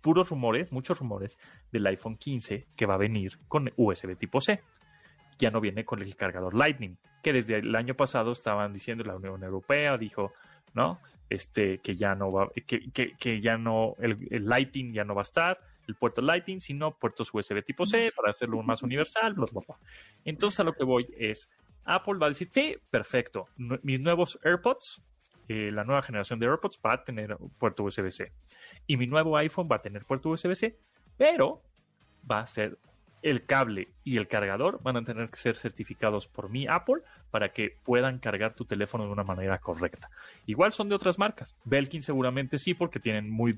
puros 0.06 0.30
rumores, 0.30 0.72
muchos 0.72 1.00
rumores 1.00 1.40
del 1.72 1.88
iPhone 1.88 2.16
15 2.16 2.68
que 2.76 2.86
va 2.86 2.94
a 2.94 2.98
venir 2.98 3.40
con 3.48 3.72
USB 3.76 4.16
tipo 4.16 4.40
C. 4.40 4.62
Ya 5.40 5.50
no 5.50 5.60
viene 5.60 5.84
con 5.84 6.00
el 6.00 6.16
cargador 6.16 6.54
Lightning, 6.54 6.96
que 7.24 7.34
desde 7.34 7.56
el 7.56 7.76
año 7.76 7.96
pasado 7.96 8.32
estaban 8.32 8.72
diciendo 8.72 9.04
la 9.04 9.16
Unión 9.16 9.44
Europea, 9.44 9.98
dijo, 9.98 10.32
¿no? 10.76 11.00
Este, 11.28 11.80
que 11.80 11.96
ya 11.96 12.14
no 12.14 12.32
va, 12.32 12.52
que, 12.68 12.92
que, 13.18 13.42
ya 13.42 13.58
no, 13.58 13.96
el, 13.98 14.46
Lightning 14.46 14.94
ya 14.94 15.04
no 15.06 15.16
va 15.16 15.22
a 15.22 15.24
estar, 15.24 15.60
el 15.88 15.96
puerto 15.96 16.22
Lightning, 16.22 16.60
sino 16.60 16.92
puertos 16.92 17.34
USB 17.34 17.64
tipo 17.64 17.84
C 17.88 18.12
para 18.16 18.30
hacerlo 18.30 18.62
más 18.62 18.84
universal, 18.84 19.34
bla, 19.34 19.48
bla, 19.52 19.62
bla. 19.66 19.76
Entonces 20.24 20.60
a 20.60 20.66
lo 20.66 20.74
que 20.74 20.84
voy 20.84 21.08
es, 21.18 21.50
Apple 21.84 22.20
va 22.22 22.28
a 22.28 22.30
decir, 22.30 22.52
sí, 22.54 22.78
perfecto, 22.92 23.48
mis 23.58 24.00
nuevos 24.00 24.38
AirPods 24.44 25.02
eh, 25.48 25.72
la 25.72 25.84
nueva 25.84 26.02
generación 26.02 26.40
de 26.40 26.48
AirPods 26.48 26.80
va 26.86 26.94
a 26.94 27.04
tener 27.04 27.38
puerto 27.58 27.84
USB-C. 27.84 28.32
Y 28.88 28.98
mi 28.98 29.08
nuevo 29.08 29.38
iPhone 29.38 29.68
va 29.72 29.78
a 29.78 29.82
tener 29.82 30.06
puerto 30.06 30.30
USB-C, 30.30 30.78
pero 31.18 31.62
va 32.30 32.40
a 32.40 32.46
ser 32.46 32.78
el 33.26 33.44
cable 33.44 33.88
y 34.04 34.18
el 34.18 34.28
cargador 34.28 34.80
van 34.84 34.98
a 34.98 35.04
tener 35.04 35.32
que 35.32 35.38
ser 35.38 35.56
certificados 35.56 36.28
por 36.28 36.48
mi 36.48 36.68
Apple 36.68 37.02
para 37.32 37.52
que 37.52 37.76
puedan 37.84 38.20
cargar 38.20 38.54
tu 38.54 38.66
teléfono 38.66 39.06
de 39.06 39.12
una 39.12 39.24
manera 39.24 39.58
correcta. 39.58 40.12
Igual 40.46 40.74
son 40.74 40.90
de 40.90 40.96
otras 40.96 41.18
marcas. 41.18 41.56
Belkin 41.64 42.04
seguramente 42.04 42.60
sí, 42.60 42.76
porque 42.76 43.00
tienen 43.00 43.28
muy 43.32 43.56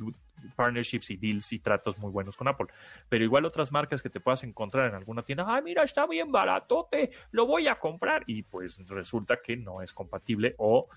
partnerships 0.55 1.09
y 1.09 1.17
deals 1.17 1.51
y 1.51 1.59
tratos 1.59 1.99
muy 1.99 2.11
buenos 2.11 2.37
con 2.37 2.47
Apple. 2.47 2.67
Pero 3.09 3.25
igual 3.25 3.43
otras 3.43 3.73
marcas 3.73 4.01
que 4.01 4.09
te 4.09 4.21
puedas 4.21 4.41
encontrar 4.45 4.87
en 4.87 4.95
alguna 4.95 5.23
tienda, 5.23 5.43
ay, 5.45 5.61
mira, 5.61 5.83
está 5.83 6.07
bien 6.07 6.31
baratote, 6.31 7.11
lo 7.31 7.45
voy 7.45 7.67
a 7.67 7.77
comprar. 7.77 8.23
Y 8.25 8.43
pues 8.43 8.79
resulta 8.87 9.41
que 9.43 9.57
no 9.57 9.81
es 9.81 9.93
compatible 9.93 10.55
o 10.59 10.87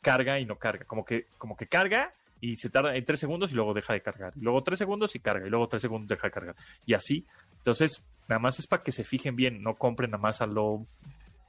carga 0.00 0.38
y 0.38 0.46
no 0.46 0.56
carga. 0.56 0.84
Como 0.84 1.04
que, 1.04 1.26
como 1.38 1.56
que 1.56 1.66
carga 1.66 2.14
y 2.40 2.56
se 2.56 2.70
tarda 2.70 2.96
en 2.96 3.04
tres 3.04 3.20
segundos 3.20 3.52
y 3.52 3.54
luego 3.54 3.74
deja 3.74 3.92
de 3.92 4.00
cargar. 4.00 4.32
Y 4.36 4.40
luego 4.40 4.62
tres 4.62 4.78
segundos 4.78 5.14
y 5.14 5.20
carga. 5.20 5.46
Y 5.46 5.50
luego 5.50 5.68
tres 5.68 5.82
segundos 5.82 6.08
deja 6.08 6.28
de 6.28 6.32
cargar. 6.32 6.56
Y 6.86 6.94
así. 6.94 7.26
Entonces, 7.58 8.06
nada 8.28 8.38
más 8.38 8.58
es 8.58 8.66
para 8.66 8.82
que 8.82 8.92
se 8.92 9.04
fijen 9.04 9.36
bien. 9.36 9.62
No 9.62 9.76
compren 9.76 10.10
nada 10.10 10.22
más 10.22 10.40
a 10.40 10.46
lo 10.46 10.82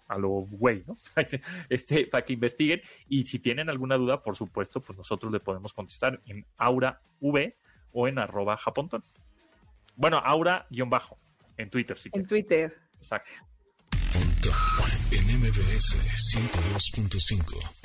a 0.07 0.17
lo 0.17 0.29
güey, 0.29 0.83
¿no? 0.85 0.97
Este, 1.69 2.05
para 2.07 2.25
que 2.25 2.33
investiguen. 2.33 2.81
Y 3.07 3.25
si 3.25 3.39
tienen 3.39 3.69
alguna 3.69 3.95
duda, 3.95 4.21
por 4.21 4.35
supuesto, 4.35 4.81
pues 4.81 4.97
nosotros 4.97 5.31
le 5.31 5.39
podemos 5.39 5.73
contestar 5.73 6.19
en 6.25 6.45
Aura 6.57 6.99
V 7.21 7.55
o 7.93 8.07
en 8.07 8.19
arroba 8.19 8.57
japontón. 8.57 9.03
Bueno, 9.95 10.17
Aura-bajo 10.17 11.17
en 11.57 11.69
Twitter, 11.69 11.97
sí. 11.97 12.09
En 12.13 12.25
Twitter. 12.25 12.75
Exacto. 12.97 13.31
En 15.11 15.39
MBS 15.39 15.97
102.5. 16.35 17.80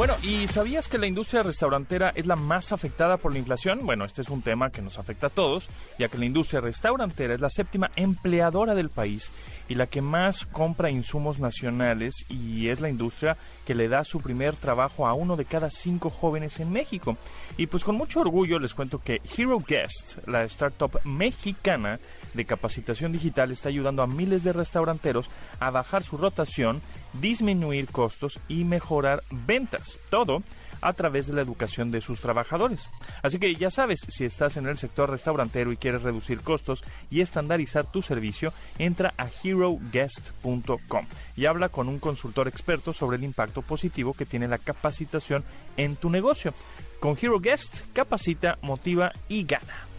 Bueno, 0.00 0.16
¿y 0.22 0.46
sabías 0.48 0.88
que 0.88 0.96
la 0.96 1.06
industria 1.06 1.42
restaurantera 1.42 2.10
es 2.14 2.26
la 2.26 2.34
más 2.34 2.72
afectada 2.72 3.18
por 3.18 3.34
la 3.34 3.38
inflación? 3.38 3.80
Bueno, 3.84 4.06
este 4.06 4.22
es 4.22 4.30
un 4.30 4.40
tema 4.40 4.70
que 4.70 4.80
nos 4.80 4.98
afecta 4.98 5.26
a 5.26 5.28
todos, 5.28 5.68
ya 5.98 6.08
que 6.08 6.16
la 6.16 6.24
industria 6.24 6.62
restaurantera 6.62 7.34
es 7.34 7.40
la 7.42 7.50
séptima 7.50 7.90
empleadora 7.96 8.74
del 8.74 8.88
país 8.88 9.30
y 9.68 9.74
la 9.74 9.88
que 9.88 10.00
más 10.00 10.46
compra 10.46 10.90
insumos 10.90 11.38
nacionales 11.38 12.24
y 12.30 12.68
es 12.68 12.80
la 12.80 12.88
industria 12.88 13.36
que 13.66 13.74
le 13.74 13.88
da 13.88 14.02
su 14.04 14.22
primer 14.22 14.56
trabajo 14.56 15.06
a 15.06 15.12
uno 15.12 15.36
de 15.36 15.44
cada 15.44 15.68
cinco 15.68 16.08
jóvenes 16.08 16.60
en 16.60 16.72
México. 16.72 17.18
Y 17.58 17.66
pues 17.66 17.84
con 17.84 17.96
mucho 17.96 18.20
orgullo 18.20 18.58
les 18.58 18.72
cuento 18.72 19.02
que 19.04 19.20
Hero 19.36 19.60
Guest, 19.60 20.26
la 20.26 20.44
startup 20.44 20.98
mexicana 21.04 21.98
de 22.34 22.44
capacitación 22.44 23.12
digital, 23.12 23.50
está 23.50 23.68
ayudando 23.68 24.02
a 24.02 24.06
miles 24.06 24.44
de 24.44 24.52
restauranteros 24.52 25.30
a 25.58 25.70
bajar 25.70 26.02
su 26.02 26.16
rotación, 26.16 26.80
disminuir 27.14 27.86
costos 27.88 28.40
y 28.48 28.64
mejorar 28.64 29.22
ventas. 29.30 29.98
Todo 30.10 30.42
a 30.80 30.92
través 30.92 31.26
de 31.26 31.32
la 31.32 31.42
educación 31.42 31.90
de 31.90 32.00
sus 32.00 32.20
trabajadores. 32.20 32.88
Así 33.22 33.38
que 33.38 33.54
ya 33.54 33.70
sabes, 33.70 34.00
si 34.08 34.24
estás 34.24 34.56
en 34.56 34.66
el 34.66 34.78
sector 34.78 35.10
restaurantero 35.10 35.72
y 35.72 35.76
quieres 35.76 36.02
reducir 36.02 36.40
costos 36.40 36.84
y 37.10 37.20
estandarizar 37.20 37.86
tu 37.86 38.02
servicio, 38.02 38.52
entra 38.78 39.14
a 39.16 39.28
heroguest.com 39.42 41.06
y 41.36 41.46
habla 41.46 41.68
con 41.68 41.88
un 41.88 41.98
consultor 41.98 42.48
experto 42.48 42.92
sobre 42.92 43.16
el 43.16 43.24
impacto 43.24 43.62
positivo 43.62 44.14
que 44.14 44.26
tiene 44.26 44.48
la 44.48 44.58
capacitación 44.58 45.44
en 45.76 45.96
tu 45.96 46.10
negocio. 46.10 46.54
Con 46.98 47.16
Hero 47.20 47.40
Guest, 47.40 47.80
capacita, 47.94 48.58
motiva 48.62 49.12
y 49.28 49.44
gana. 49.44 49.89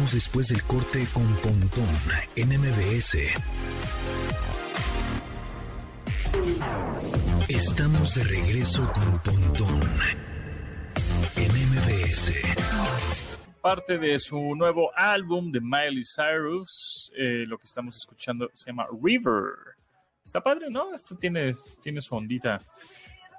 Después 0.00 0.48
del 0.48 0.64
corte 0.64 1.06
con 1.12 1.24
Pontón 1.36 1.86
en 2.34 2.48
MBS. 2.48 3.18
Estamos 7.48 8.14
de 8.14 8.24
regreso 8.24 8.90
con 8.92 9.18
Pontón 9.20 9.82
en 11.36 11.50
MBS. 11.52 12.32
Parte 13.60 13.98
de 13.98 14.18
su 14.18 14.56
nuevo 14.56 14.90
álbum 14.96 15.52
de 15.52 15.60
Miley 15.60 16.02
Cyrus, 16.02 17.12
eh, 17.14 17.44
lo 17.46 17.58
que 17.58 17.66
estamos 17.66 17.94
escuchando 17.94 18.48
se 18.54 18.70
llama 18.70 18.86
River. 19.00 19.52
Está 20.24 20.40
padre, 20.40 20.70
¿no? 20.70 20.94
Esto 20.94 21.14
tiene, 21.16 21.54
tiene 21.82 22.00
su 22.00 22.16
ondita 22.16 22.60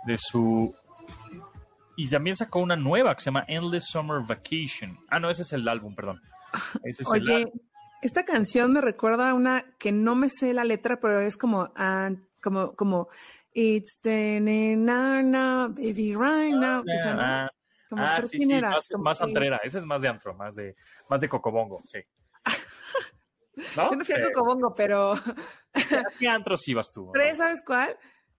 de 0.06 0.16
su... 0.16 0.74
Y 1.98 2.08
también 2.08 2.38
sacó 2.38 2.60
una 2.60 2.78
nueva 2.78 3.14
que 3.16 3.22
se 3.22 3.26
llama 3.26 3.46
Endless 3.48 3.88
Summer 3.88 4.22
Vacation. 4.22 4.98
Ah, 5.10 5.20
no, 5.20 5.30
ese 5.30 5.42
es 5.42 5.52
el 5.54 5.68
álbum, 5.68 5.94
perdón. 5.96 6.22
Ese 6.84 7.04
es 7.04 7.10
Oye, 7.10 7.52
esta 8.02 8.26
canción 8.26 8.74
me 8.74 8.82
recuerda 8.82 9.30
a 9.30 9.34
una 9.34 9.76
que 9.78 9.92
no 9.92 10.16
me 10.16 10.30
sé 10.30 10.54
la 10.54 10.64
letra, 10.64 11.00
pero 11.00 11.22
es 11.22 11.38
como, 11.38 11.72
ah, 11.76 12.12
como, 12.42 12.76
como 12.76 13.10
It's 13.54 14.00
the 14.02 14.40
na, 14.40 15.68
baby 15.68 16.16
right 16.16 16.54
now. 16.54 16.84
Ah, 17.06 17.50
ah 17.98 18.22
sí, 18.22 18.40
sí, 18.40 18.62
más, 18.62 18.90
más 18.98 19.22
antrera. 19.22 19.60
Esa 19.64 19.80
es 19.80 19.86
más 19.86 20.02
de 20.02 20.08
antro, 20.08 20.34
más 20.34 20.56
de, 20.56 20.76
más 21.10 21.20
de 21.20 21.28
cocobongo, 21.28 21.82
sí. 21.84 22.00
¿No? 23.76 23.90
Yo 23.92 23.98
no 23.98 24.06
fui 24.06 24.16
Cocobongo, 24.22 24.74
pero... 24.74 25.12
¿A 25.12 26.04
qué 26.18 26.28
antros 26.30 26.66
ibas 26.70 26.90
tú? 26.92 27.12
Pero 27.12 27.36
¿sabes 27.36 27.62
cuál? 27.66 27.98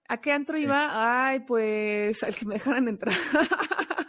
¿A 0.08 0.16
qué 0.20 0.32
antro 0.32 0.56
iba? 0.56 0.88
Ay, 1.28 1.40
pues 1.40 2.22
al 2.22 2.34
que 2.34 2.46
me 2.46 2.54
dejaran 2.54 2.88
entrar. 2.88 3.14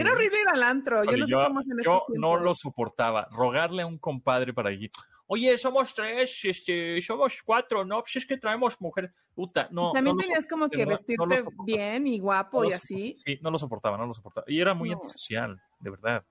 Era 0.00 0.12
horrible 0.12 0.40
ir 0.40 0.48
al 0.48 0.62
antro. 0.62 1.04
Yo 1.04 1.16
no 1.16 1.26
sé 1.26 1.34
cómo 1.34 1.60
hacen 1.60 1.72
yo 1.84 1.94
estos 1.96 2.18
no 2.18 2.36
lo 2.36 2.54
soportaba. 2.54 3.28
Rogarle 3.30 3.82
a 3.82 3.86
un 3.86 3.98
compadre 3.98 4.52
para 4.52 4.70
allí. 4.70 4.90
Oye, 5.32 5.56
somos 5.56 5.94
tres, 5.94 6.40
este, 6.44 7.00
somos 7.00 7.40
cuatro, 7.44 7.84
no, 7.84 8.00
pues 8.00 8.16
es 8.16 8.26
que 8.26 8.36
traemos 8.36 8.80
mujeres. 8.80 9.12
Puta, 9.32 9.68
no. 9.70 9.92
También 9.92 10.16
no 10.16 10.22
tenías 10.22 10.44
como 10.46 10.68
que 10.68 10.84
no- 10.84 10.90
no 10.90 11.24
lo 11.24 11.26
vestirte 11.28 11.54
bien 11.64 12.06
y 12.08 12.18
guapo 12.18 12.64
y 12.64 12.72
así. 12.72 13.14
Sí, 13.16 13.38
no 13.40 13.50
lo 13.52 13.56
soportaba, 13.58 13.96
no 13.96 14.06
lo 14.06 14.12
soportaba. 14.12 14.44
Y 14.48 14.60
era 14.60 14.74
muy 14.74 14.90
antisocial, 14.92 15.60
de 15.78 15.90
verdad. 15.90 16.24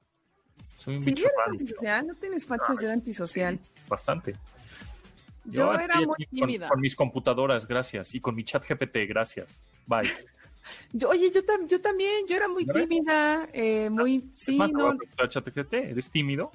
Soy 0.76 0.95
un 0.97 1.01
Si 1.01 1.11
bicho 1.11 1.24
eres 1.24 1.47
antisocial, 1.47 2.07
no 2.07 2.15
tienes 2.15 2.45
facha 2.45 2.74
de 2.74 2.78
ser 2.78 2.91
antisocial. 2.91 3.57
bastante. 3.88 4.36
Yo, 5.45 5.74
era 5.74 5.95
muy 5.95 6.05
con- 6.07 6.15
tímida. 6.30 6.67
Con, 6.67 6.82
mis 6.82 6.95
computadoras, 6.95 7.65
gracias. 7.65 8.13
Y 8.13 8.20
con 8.20 8.36
mi 8.36 8.43
chat 8.43 8.65
GPT, 8.67 9.05
gracias. 9.07 9.63
Bye. 9.88 10.09
Yo, 10.93 11.09
oye, 11.09 11.32
yo, 11.32 11.41
tam- 11.43 11.67
yo 11.67 11.80
también, 11.82 12.26
yo 12.28 12.36
era 12.36 12.47
muy 12.47 12.65
tímida, 12.65 13.47
eh, 13.53 13.89
muy, 13.89 14.30
Es 14.32 14.39
sí, 14.45 14.57
más, 14.57 14.72
no, 14.72 14.93
¿eres 15.72 16.09
tímido? 16.09 16.51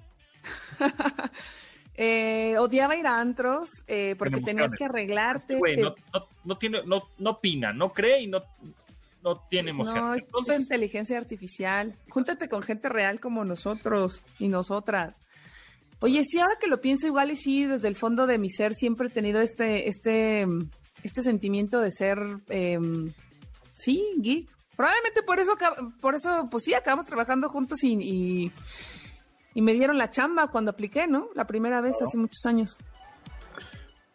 eh, 1.96 2.56
odiaba 2.58 2.96
ir 2.96 3.06
a 3.06 3.20
antros 3.20 3.68
eh, 3.86 4.14
porque 4.18 4.40
tenías 4.40 4.72
que 4.76 4.84
arreglarte. 4.84 5.54
Este 5.54 5.58
güey 5.58 5.76
te- 5.76 5.82
no, 5.82 5.94
no, 6.12 6.26
no 6.44 6.58
tiene, 6.58 6.82
no, 6.84 7.02
no 7.18 7.30
opina, 7.30 7.72
no 7.72 7.92
cree 7.92 8.22
y 8.22 8.26
no, 8.26 8.42
no 9.22 9.40
tiene 9.48 9.70
no, 9.72 9.74
emociones. 9.74 10.16
es 10.16 10.24
pura 10.24 10.38
Entonces, 10.40 10.60
inteligencia 10.60 11.18
artificial. 11.18 11.94
Júntate 12.08 12.48
con 12.48 12.62
gente 12.62 12.88
real 12.88 13.20
como 13.20 13.44
nosotros 13.44 14.22
y 14.38 14.48
nosotras. 14.48 15.16
Oye, 16.00 16.22
sí, 16.24 16.38
ahora 16.38 16.56
que 16.60 16.66
lo 16.66 16.80
pienso 16.80 17.06
igual 17.06 17.30
y 17.30 17.36
sí, 17.36 17.64
desde 17.64 17.88
el 17.88 17.96
fondo 17.96 18.26
de 18.26 18.36
mi 18.38 18.50
ser 18.50 18.74
siempre 18.74 19.08
he 19.08 19.10
tenido 19.10 19.40
este, 19.40 19.88
este, 19.88 20.46
este 21.02 21.22
sentimiento 21.22 21.80
de 21.80 21.90
ser, 21.92 22.18
em, 22.48 23.12
sí, 23.85 24.14
geek. 24.18 24.49
Probablemente 24.76 25.22
por 25.22 25.39
eso, 25.39 25.57
por 26.01 26.14
eso, 26.14 26.49
pues 26.51 26.64
sí, 26.64 26.74
acabamos 26.74 27.07
trabajando 27.07 27.49
juntos 27.49 27.85
y, 27.85 27.95
y, 27.95 28.53
y 29.55 29.62
me 29.62 29.72
dieron 29.72 29.97
la 29.99 30.11
chamba 30.11 30.49
cuando 30.49 30.72
apliqué, 30.72 31.07
¿no? 31.07 31.28
La 31.35 31.47
primera 31.47 31.80
vez 31.80 32.01
hace 32.03 32.16
muchos 32.16 32.45
años. 32.47 32.78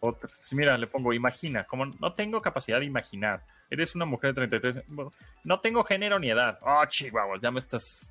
otra. 0.02 0.30
Mira, 0.52 0.78
le 0.78 0.88
pongo, 0.88 1.14
imagina, 1.14 1.64
como 1.66 1.86
no 1.86 2.14
tengo 2.14 2.42
capacidad 2.42 2.80
de 2.80 2.86
imaginar. 2.86 3.44
Eres 3.70 3.96
una 3.96 4.06
mujer 4.06 4.32
de 4.32 4.48
33, 4.48 4.84
bueno, 4.88 5.12
no 5.44 5.60
tengo 5.62 5.84
género 5.84 6.20
ni 6.20 6.30
edad. 6.30 6.58
Oh, 6.62 6.84
chihuahua, 6.88 7.38
ya 7.42 7.52
me 7.52 7.60
estás... 7.60 8.10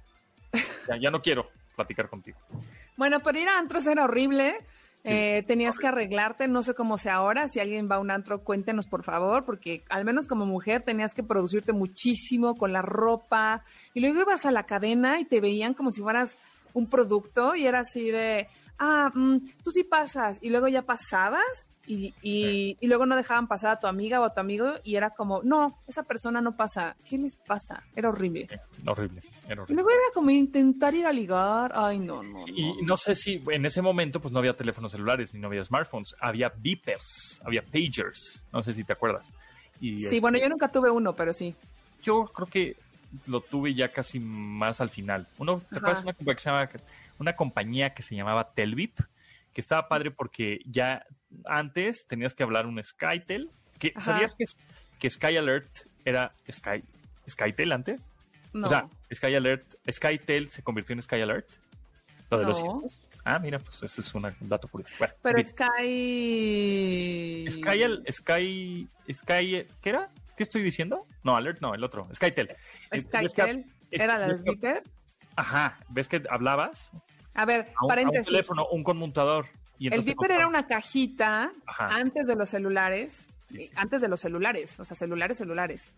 Ya, 0.89 0.97
ya 0.99 1.11
no 1.11 1.21
quiero 1.21 1.51
platicar 1.77 2.09
contigo. 2.09 2.39
Bueno, 2.97 3.21
pero 3.21 3.39
ir 3.39 3.49
a 3.49 3.59
antros 3.59 3.87
era 3.87 4.05
horrible. 4.05 4.57
Eh, 5.05 5.45
tenías 5.47 5.79
que 5.79 5.87
arreglarte, 5.87 6.49
no 6.49 6.63
sé 6.63 6.75
cómo 6.75 6.99
sea 6.99 7.15
ahora. 7.15 7.49
Si 7.49 7.61
alguien 7.61 7.89
va 7.91 7.97
a 7.97 8.01
un 8.01 8.11
antro, 8.11 8.43
cuéntenos 8.43 8.87
por 8.87 9.05
favor, 9.05 9.45
porque 9.45 9.83
al 9.89 10.05
menos 10.05 10.27
como 10.27 10.45
mujer 10.45 10.83
tenías 10.83 11.15
que 11.15 11.23
producirte 11.23 11.73
muchísimo 11.73 12.57
con 12.57 12.73
la 12.73 12.83
ropa. 12.83 13.65
Y 13.95 14.01
luego 14.01 14.21
ibas 14.21 14.45
a 14.45 14.53
la 14.53 14.65
cadena 14.65 15.21
y 15.21 15.25
te 15.25 15.41
veían 15.41 15.75
como 15.75 15.91
si 15.91 16.03
fueras 16.03 16.37
un 16.75 16.89
producto 16.89 17.55
y 17.55 17.67
era 17.67 17.81
así 17.81 18.11
de, 18.11 18.49
ah, 18.79 19.11
mm, 19.15 19.39
tú 19.63 19.71
sí 19.71 19.85
pasas. 19.85 20.39
Y 20.43 20.51
luego 20.51 20.69
ya 20.69 20.83
pasabas 20.83 21.43
y, 21.87 22.15
y, 22.23 22.77
y 22.81 22.87
luego 22.87 23.07
no 23.07 23.17
dejaban 23.17 23.49
pasar 23.49 23.71
a 23.73 23.81
tu 23.81 23.87
amiga 23.87 24.21
o 24.21 24.25
a 24.25 24.35
tu 24.35 24.41
amigo 24.41 24.75
y 24.85 24.97
era 24.97 25.11
como, 25.11 25.43
no, 25.43 25.79
esa 25.87 26.03
persona 26.03 26.41
no 26.41 26.57
pasa. 26.57 26.97
¿Qué 27.09 27.17
les 27.19 27.37
pasa? 27.37 27.83
Era 27.97 28.11
horrible. 28.11 28.47
Horrible, 28.87 29.23
era 29.47 29.55
Y 29.55 29.59
horrible. 29.61 29.75
luego 29.75 29.91
era 29.91 30.01
como 30.15 30.31
intentar 30.31 30.95
ir 30.95 31.07
a 31.07 31.13
ligar. 31.13 31.73
Ay, 31.75 31.99
no, 31.99 32.23
no. 32.23 32.45
Y 32.47 32.73
no. 32.83 32.89
no 32.89 32.97
sé 32.97 33.15
si 33.15 33.43
en 33.51 33.65
ese 33.67 33.81
momento 33.83 34.21
pues 34.21 34.33
no 34.33 34.39
había 34.39 34.55
teléfonos 34.55 34.93
celulares 34.93 35.33
ni 35.35 35.41
no 35.41 35.47
había 35.49 35.65
smartphones, 35.65 36.15
había 36.21 36.53
beepers, 36.57 37.41
había 37.45 37.63
pagers, 37.63 38.45
no 38.53 38.63
sé 38.63 38.75
si 38.75 38.85
te 38.85 38.93
acuerdas. 38.93 39.31
Y, 39.81 39.97
Sí, 39.99 40.05
este, 40.05 40.21
bueno, 40.21 40.39
yo 40.39 40.49
nunca 40.49 40.71
tuve 40.71 40.91
uno, 40.91 41.15
pero 41.15 41.33
sí. 41.33 41.55
yo 42.03 42.25
creo 42.35 42.47
que 42.49 42.77
lo 43.27 43.41
tuve 43.41 43.73
ya 43.75 43.91
casi 43.91 44.21
más 44.21 44.81
al 44.83 44.91
final. 44.91 45.27
Uno, 45.39 45.59
¿te 45.61 45.79
acuerdas 45.79 46.03
una 46.03 46.13
compañía 46.13 46.35
que 46.35 46.43
se 46.43 46.51
llamaba, 46.51 46.69
una 47.19 47.37
compañía 47.37 47.95
que 47.95 48.03
se 48.03 48.15
llamaba 48.15 48.53
Telvip? 48.55 48.99
Que 49.53 49.61
estaba 49.61 49.89
padre 49.89 50.11
porque 50.11 50.61
ya 50.67 51.05
antes 51.47 52.07
tenías 52.07 52.35
que 52.35 52.43
hablar 52.43 52.67
un 52.67 52.83
Skytel. 52.83 53.51
Que, 53.79 53.93
Ajá. 53.95 54.01
¿Sabías 54.01 54.35
que, 54.35 54.45
que 54.99 55.11
Sky 55.11 55.37
Alert 55.37 55.69
era 56.05 56.33
Sky, 56.51 56.83
Skytel 57.29 57.73
antes? 57.73 58.11
No. 58.53 58.67
O 58.67 58.69
sea, 58.69 58.89
Sky 59.13 59.35
Alert, 59.35 59.75
Skytel 59.91 60.51
se 60.51 60.63
convirtió 60.63 60.95
en 60.95 61.03
Sky 61.03 61.21
Alert. 61.21 61.49
Lo 62.31 62.39
de 62.39 62.47
los 62.47 62.59
sismos. 62.59 63.05
Ah, 63.25 63.39
mira, 63.39 63.59
pues 63.59 63.83
ese 63.83 64.01
es 64.01 64.15
un 64.15 64.23
dato 64.41 64.69
curioso. 64.69 64.95
Bueno, 64.99 65.15
pero. 65.23 65.39
Sky. 65.47 67.47
Sky, 67.51 67.85
Sky, 68.11 68.89
Sky, 69.13 69.67
¿qué 69.83 69.91
era? 69.91 70.11
¿Qué 70.37 70.43
estoy 70.45 70.63
diciendo? 70.63 71.07
No, 71.25 71.37
Alert, 71.37 71.61
no, 71.61 71.75
el 71.75 71.83
otro, 71.85 72.09
Skytel. 72.15 72.57
Skytel. 72.97 73.65
¿Era 73.91 74.19
la 74.19 74.29
que- 74.29 74.51
Viper? 74.51 74.83
Ajá, 75.39 75.79
ves 75.89 76.09
que 76.09 76.23
hablabas 76.31 76.91
A 77.35 77.45
ver, 77.45 77.61
a 77.61 77.65
un, 77.65 77.69
a 77.77 77.83
un 77.85 77.89
paréntesis. 77.89 78.27
teléfono, 78.27 78.67
un 78.71 78.83
conmutador. 78.83 79.47
Y 79.79 79.93
el 79.95 80.03
Viper 80.03 80.33
era 80.33 80.47
una 80.49 80.67
cajita 80.67 81.53
Ajá. 81.67 81.87
antes 81.97 82.27
de 82.27 82.35
los 82.35 82.49
celulares. 82.49 83.29
Sí, 83.45 83.57
sí. 83.59 83.71
Antes 83.77 84.01
de 84.01 84.09
los 84.09 84.21
celulares. 84.21 84.79
O 84.81 84.85
sea, 84.85 84.97
celulares, 84.97 85.39
celulares. 85.39 85.95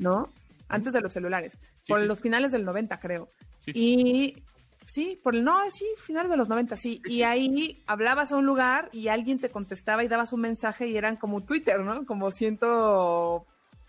¿No? 0.00 0.28
Antes 0.68 0.92
de 0.92 1.00
los 1.00 1.12
celulares. 1.12 1.58
Por 1.88 2.00
los 2.02 2.20
finales 2.20 2.52
del 2.52 2.64
90, 2.64 2.98
creo. 3.00 3.28
sí, 3.58 3.72
sí. 3.72 3.80
Y. 3.80 4.42
Sí, 4.86 5.18
por 5.22 5.34
el, 5.34 5.42
no, 5.44 5.58
sí, 5.70 5.86
finales 5.96 6.30
de 6.30 6.36
los 6.36 6.50
90, 6.50 6.76
sí. 6.76 7.00
Y 7.06 7.22
ahí 7.22 7.82
hablabas 7.86 8.32
a 8.32 8.36
un 8.36 8.44
lugar 8.44 8.90
y 8.92 9.08
alguien 9.08 9.38
te 9.38 9.48
contestaba 9.48 10.04
y 10.04 10.08
dabas 10.08 10.34
un 10.34 10.42
mensaje 10.42 10.86
y 10.86 10.96
eran 10.98 11.16
como 11.16 11.42
Twitter, 11.42 11.80
¿no? 11.80 12.04
Como 12.04 12.30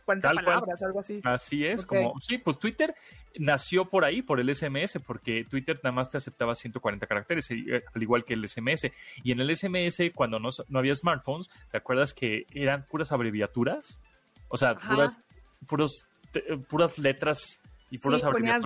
140 0.05 0.27
Tal 0.27 0.35
cual. 0.35 0.45
palabras, 0.45 0.83
algo 0.83 0.99
así. 0.99 1.19
Así 1.23 1.65
es, 1.65 1.81
Ok. 1.83 1.87
como, 1.89 2.19
sí, 2.19 2.37
pues 2.37 2.59
Twitter 2.59 2.95
nació 3.37 3.85
por 3.89 4.05
ahí, 4.05 4.21
por 4.21 4.39
el 4.39 4.49
SMS, 4.53 4.99
porque 5.05 5.43
Twitter 5.43 5.77
nada 5.83 5.91
más 5.91 6.09
te 6.09 6.17
aceptaba 6.17 6.55
140 6.55 7.05
caracteres, 7.07 7.49
eh, 7.51 7.83
al 7.93 8.01
igual 8.01 8.23
que 8.23 8.33
el 8.35 8.47
SMS. 8.47 8.91
Y 9.23 9.31
en 9.31 9.39
el 9.39 9.49
SMS, 9.55 10.11
cuando 10.13 10.39
no, 10.39 10.49
no 10.69 10.79
había 10.79 10.95
smartphones, 10.95 11.49
¿te 11.71 11.77
acuerdas 11.77 12.13
que 12.13 12.45
eran 12.53 12.85
puras 12.85 13.11
abreviaturas? 13.11 13.99
O 14.47 14.57
sea, 14.57 14.71
Ajá. 14.71 14.87
puras, 14.95 15.19
puros, 15.67 16.07
te- 16.31 16.53
eh, 16.53 16.57
puras 16.57 16.97
letras 16.97 17.59
y 17.89 17.97
puras 17.97 18.21
sí, 18.21 18.27
ponías 18.31 18.61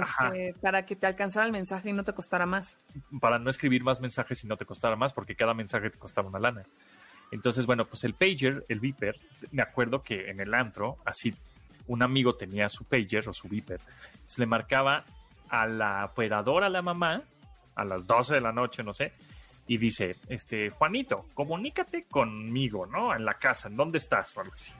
Ajá. 0.00 0.28
este, 0.28 0.54
para 0.60 0.84
que 0.86 0.96
te 0.96 1.06
alcanzara 1.06 1.46
el 1.46 1.52
mensaje 1.52 1.90
y 1.90 1.92
no 1.92 2.04
te 2.04 2.12
costara 2.12 2.46
más. 2.46 2.78
para 3.20 3.38
no 3.38 3.50
escribir 3.50 3.82
más 3.84 4.00
mensajes 4.00 4.42
y 4.44 4.46
no 4.46 4.56
te 4.56 4.64
costara 4.64 4.96
más, 4.96 5.12
porque 5.12 5.34
cada 5.36 5.54
mensaje 5.54 5.90
te 5.90 5.98
costaba 5.98 6.28
una 6.28 6.38
lana. 6.38 6.64
Entonces, 7.30 7.66
bueno, 7.66 7.84
pues 7.86 8.04
el 8.04 8.14
pager, 8.14 8.64
el 8.68 8.80
beeper, 8.80 9.18
me 9.50 9.62
acuerdo 9.62 10.02
que 10.02 10.30
en 10.30 10.40
el 10.40 10.54
antro, 10.54 10.98
así, 11.04 11.34
un 11.86 12.02
amigo 12.02 12.34
tenía 12.34 12.68
su 12.68 12.84
pager 12.84 13.28
o 13.28 13.32
su 13.32 13.48
beeper, 13.48 13.80
se 14.22 14.40
le 14.40 14.46
marcaba 14.46 15.04
a 15.48 15.66
la 15.66 16.04
operadora, 16.04 16.66
a 16.66 16.70
la 16.70 16.82
mamá, 16.82 17.22
a 17.74 17.84
las 17.84 18.06
12 18.06 18.34
de 18.34 18.40
la 18.40 18.52
noche, 18.52 18.82
no 18.82 18.92
sé, 18.92 19.12
y 19.66 19.78
dice, 19.78 20.16
este, 20.28 20.70
Juanito, 20.70 21.26
comunícate 21.34 22.04
conmigo, 22.04 22.86
¿no? 22.86 23.14
En 23.14 23.24
la 23.24 23.34
casa, 23.34 23.68
¿en 23.68 23.76
dónde 23.76 23.98
estás? 23.98 24.36
O 24.36 24.40
algo 24.40 24.52
así. 24.52 24.72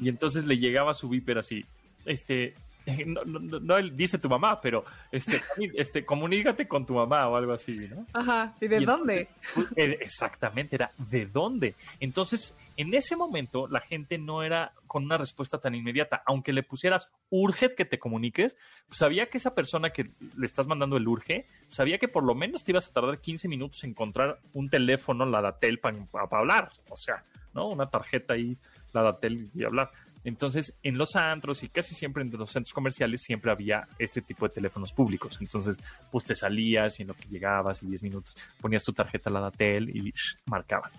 Y 0.00 0.08
entonces 0.08 0.46
le 0.46 0.58
llegaba 0.58 0.94
su 0.94 1.08
beeper 1.08 1.38
así, 1.38 1.64
este, 2.06 2.54
no, 3.06 3.24
no, 3.24 3.38
no, 3.38 3.60
no, 3.60 3.78
él 3.78 3.96
dice 3.96 4.18
tu 4.18 4.28
mamá, 4.28 4.60
pero 4.60 4.84
este, 5.10 5.40
este, 5.74 6.04
comunícate 6.04 6.68
con 6.68 6.86
tu 6.86 6.94
mamá 6.94 7.28
o 7.28 7.36
algo 7.36 7.52
así, 7.52 7.88
¿no? 7.88 8.06
Ajá, 8.12 8.54
¿y 8.60 8.68
de 8.68 8.80
Y 8.80 8.84
dónde? 8.84 9.28
Pues, 9.54 9.66
eh, 9.76 9.98
Exactamente, 10.00 10.76
era 10.76 10.92
¿de 10.98 11.26
dónde? 11.26 11.74
Entonces, 12.00 12.56
en 12.76 12.94
ese 12.94 13.16
momento, 13.16 13.68
la 13.68 13.80
gente 13.80 14.18
no 14.18 14.42
era 14.42 14.72
con 14.86 15.04
una 15.04 15.18
respuesta 15.18 15.58
tan 15.58 15.74
inmediata. 15.74 16.22
Aunque 16.24 16.52
le 16.52 16.62
pusieras 16.62 17.10
urge 17.28 17.74
que 17.74 17.84
te 17.84 17.98
comuniques, 17.98 18.56
pues 18.88 18.98
sabía 18.98 19.28
que 19.28 19.38
esa 19.38 19.54
persona 19.54 19.90
que 19.90 20.10
le 20.36 20.46
estás 20.46 20.66
mandando 20.66 20.96
el 20.96 21.06
urge, 21.06 21.46
sabía 21.66 21.98
que 21.98 22.08
por 22.08 22.24
lo 22.24 22.34
menos 22.34 22.64
te 22.64 22.72
ibas 22.72 22.88
a 22.88 22.92
tardar 22.92 23.20
15 23.20 23.48
minutos 23.48 23.84
en 23.84 23.90
encontrar 23.90 24.40
un 24.52 24.70
teléfono, 24.70 25.26
la 25.26 25.42
Datel, 25.42 25.78
para 25.78 25.98
hablar. 26.30 26.70
O 26.88 26.96
sea, 26.96 27.24
¿no? 27.52 27.68
Una 27.68 27.90
tarjeta 27.90 28.34
ahí, 28.34 28.56
la 28.92 29.02
Datel 29.02 29.50
y 29.54 29.64
hablar. 29.64 29.90
Entonces, 30.24 30.78
en 30.82 30.98
los 30.98 31.16
antros 31.16 31.62
y 31.62 31.68
casi 31.68 31.94
siempre 31.94 32.22
en 32.22 32.30
los 32.30 32.50
centros 32.50 32.74
comerciales 32.74 33.22
siempre 33.22 33.50
había 33.50 33.88
este 33.98 34.20
tipo 34.20 34.46
de 34.46 34.54
teléfonos 34.54 34.92
públicos. 34.92 35.38
Entonces, 35.40 35.76
pues 36.10 36.24
te 36.24 36.34
salías 36.34 36.98
y 36.98 37.02
en 37.02 37.08
lo 37.08 37.14
que 37.14 37.28
llegabas 37.28 37.82
y 37.82 37.86
10 37.86 38.02
minutos 38.02 38.36
ponías 38.60 38.82
tu 38.82 38.92
tarjeta 38.92 39.30
a 39.30 39.32
la 39.32 39.40
Datel 39.40 39.88
y 39.96 40.10
shh, 40.10 40.36
marcabas. 40.46 40.92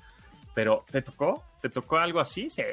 Pero, 0.54 0.86
¿te 0.90 1.02
tocó? 1.02 1.44
¿Te 1.62 1.70
tocó 1.70 1.98
algo 1.98 2.20
así? 2.20 2.50
Sí. 2.50 2.64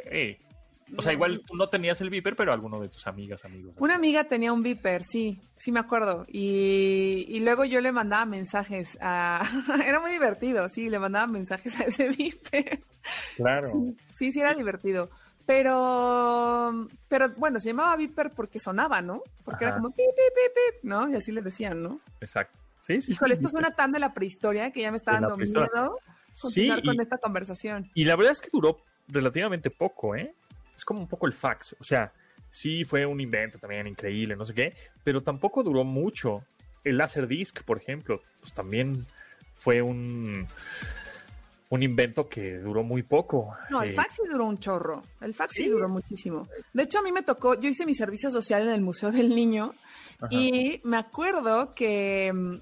O 0.96 1.02
sea, 1.02 1.12
igual 1.12 1.42
tú 1.46 1.54
no 1.54 1.68
tenías 1.68 2.00
el 2.00 2.08
Viper, 2.08 2.34
pero 2.34 2.52
alguno 2.52 2.80
de 2.80 2.88
tus 2.88 3.06
amigas, 3.06 3.44
amigos. 3.44 3.72
así. 3.72 3.84
Una 3.84 3.96
amiga 3.96 4.24
tenía 4.24 4.52
un 4.52 4.62
Viper, 4.62 5.04
sí, 5.04 5.40
sí 5.54 5.70
me 5.70 5.80
acuerdo. 5.80 6.24
Y, 6.28 7.26
y 7.28 7.40
luego 7.40 7.64
yo 7.64 7.80
le 7.80 7.92
mandaba 7.92 8.24
mensajes 8.24 8.96
a... 9.00 9.42
era 9.86 10.00
muy 10.00 10.10
divertido, 10.10 10.68
sí, 10.68 10.88
le 10.88 10.98
mandaba 10.98 11.26
mensajes 11.26 11.78
a 11.78 11.84
ese 11.84 12.08
Viper. 12.08 12.80
Claro. 13.36 13.70
Sí, 14.12 14.32
sí, 14.32 14.40
era 14.40 14.54
divertido. 14.54 15.10
Pero, 15.48 16.88
pero 17.08 17.30
bueno, 17.38 17.58
se 17.58 17.68
llamaba 17.70 17.96
Viper 17.96 18.32
porque 18.32 18.60
sonaba, 18.60 19.00
¿no? 19.00 19.22
Porque 19.46 19.64
era 19.64 19.74
como 19.76 19.88
pip, 19.88 19.96
pip, 19.96 20.34
pip, 20.34 20.52
pip, 20.54 20.84
¿no? 20.84 21.08
Y 21.08 21.14
así 21.16 21.32
le 21.32 21.40
decían, 21.40 21.82
¿no? 21.82 22.00
Exacto. 22.20 22.60
Sí, 22.80 23.00
sí, 23.00 23.12
Híjole, 23.12 23.34
sí. 23.34 23.38
esto 23.40 23.48
suena 23.50 23.70
tan 23.70 23.90
de 23.90 23.98
la 23.98 24.12
prehistoria 24.12 24.70
que 24.72 24.82
ya 24.82 24.90
me 24.90 24.98
está 24.98 25.12
dando 25.12 25.36
miedo 25.38 25.96
Sí, 26.30 26.40
continuar 26.68 26.82
con 26.84 26.94
y- 26.96 27.00
esta 27.00 27.16
conversación. 27.16 27.90
Y 27.94 28.04
la 28.04 28.16
verdad 28.16 28.32
es 28.32 28.40
que 28.42 28.50
duró 28.52 28.78
relativamente 29.08 29.70
poco, 29.70 30.14
¿eh? 30.14 30.34
Es 30.76 30.84
como 30.84 31.00
un 31.00 31.08
poco 31.08 31.26
el 31.26 31.32
fax. 31.32 31.74
O 31.80 31.84
sea, 31.84 32.12
sí 32.50 32.84
fue 32.84 33.06
un 33.06 33.18
invento 33.18 33.58
también 33.58 33.86
increíble, 33.86 34.36
no 34.36 34.44
sé 34.44 34.52
qué, 34.52 34.74
pero 35.02 35.22
tampoco 35.22 35.62
duró 35.62 35.82
mucho. 35.82 36.44
El 36.84 36.98
Laserdisc, 36.98 37.62
por 37.64 37.78
ejemplo, 37.78 38.20
pues 38.40 38.52
también 38.52 39.06
fue 39.54 39.80
un, 39.80 40.46
un 41.70 41.82
invento 41.82 42.28
que 42.28 42.58
duró 42.58 42.82
muy 42.82 43.02
poco. 43.02 43.54
No, 43.70 43.82
el 43.82 43.90
Eh, 43.90 43.92
fax 43.92 44.14
sí 44.16 44.22
duró 44.30 44.46
un 44.46 44.58
chorro. 44.58 45.02
El 45.20 45.34
fax 45.34 45.52
sí, 45.52 45.64
¿Sí? 45.64 45.68
duró 45.68 45.88
muchísimo. 45.88 46.48
De 46.72 46.84
hecho, 46.84 46.98
a 47.00 47.02
mí 47.02 47.12
me 47.12 47.22
tocó, 47.22 47.54
yo 47.60 47.68
hice 47.68 47.84
mi 47.84 47.94
servicio 47.94 48.30
social 48.30 48.62
en 48.62 48.70
el 48.70 48.80
Museo 48.80 49.12
del 49.12 49.34
Niño 49.34 49.74
ajá. 50.18 50.28
y 50.30 50.80
me 50.84 50.96
acuerdo 50.96 51.74
que 51.74 52.32
mm, 52.32 52.54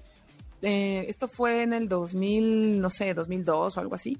eh, 0.63 1.05
esto 1.07 1.27
fue 1.27 1.61
en 1.63 1.71
el 1.73 1.87
2000, 1.87 2.81
no 2.81 2.89
sé, 2.89 3.13
2002 3.13 3.77
o 3.77 3.79
algo 3.79 3.95
así. 3.95 4.17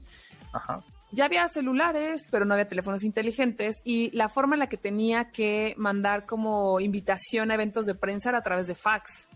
Ajá. 0.53 0.81
Ya 1.11 1.25
había 1.25 1.47
celulares, 1.47 2.27
pero 2.31 2.43
no 2.45 2.53
había 2.53 2.67
teléfonos 2.67 3.03
inteligentes 3.03 3.81
y 3.85 4.11
la 4.11 4.27
forma 4.29 4.55
en 4.55 4.59
la 4.59 4.67
que 4.67 4.75
tenía 4.77 5.31
que 5.31 5.73
mandar 5.77 6.25
como 6.25 6.79
invitación 6.81 7.49
a 7.49 7.53
eventos 7.53 7.85
de 7.85 7.95
prensa 7.95 8.29
era 8.29 8.39
a 8.39 8.43
través 8.43 8.67
de 8.67 8.75
fax. 8.75 9.27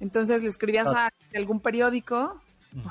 Entonces 0.00 0.42
le 0.42 0.48
escribías 0.48 0.88
Ah. 0.88 1.08
a 1.08 1.36
algún 1.38 1.60
periódico, 1.60 2.40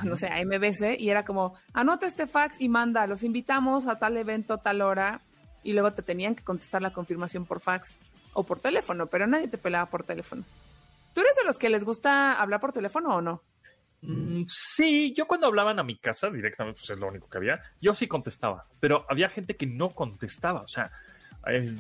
no 0.04 0.16
sé, 0.18 0.28
a 0.28 0.44
MBC, 0.44 1.00
y 1.00 1.10
era 1.10 1.26
como, 1.26 1.56
anota 1.74 2.06
este 2.06 2.28
fax 2.28 2.60
y 2.62 2.70
manda, 2.70 3.08
los 3.08 3.24
invitamos 3.24 3.88
a 3.88 3.98
tal 4.00 4.18
evento, 4.18 4.58
tal 4.58 4.82
hora, 4.82 5.22
y 5.64 5.74
luego 5.74 5.94
te 5.94 6.02
tenían 6.02 6.36
que 6.36 6.44
contestar 6.44 6.82
la 6.82 6.94
confirmación 6.94 7.46
por 7.46 7.60
fax 7.60 7.98
o 8.34 8.44
por 8.44 8.60
teléfono, 8.60 9.08
pero 9.08 9.28
nadie 9.28 9.48
te 9.48 9.58
pelaba 9.58 9.90
por 9.90 10.04
teléfono. 10.04 10.44
¿Tú 11.14 11.22
eres 11.22 11.36
de 11.36 11.44
los 11.46 11.60
que 11.60 11.70
les 11.70 11.84
gusta 11.84 12.34
hablar 12.42 12.62
por 12.62 12.72
teléfono 12.72 13.16
o 13.16 13.22
no? 13.22 13.42
Mm, 14.02 14.44
Sí, 14.48 15.14
yo 15.16 15.28
cuando 15.28 15.48
hablaban 15.48 15.80
a 15.80 15.84
mi 15.84 15.98
casa 15.98 16.30
directamente, 16.30 16.80
pues 16.80 16.90
es 16.90 17.00
lo 17.00 17.08
único 17.08 17.28
que 17.30 17.38
había, 17.38 17.62
yo 17.82 17.94
sí 17.94 18.08
contestaba, 18.08 18.66
pero 18.80 19.06
había 19.10 19.30
gente 19.30 19.56
que 19.56 19.68
no 19.68 19.94
contestaba, 19.94 20.62
o 20.62 20.68
sea, 20.68 20.92
eh, 21.48 21.78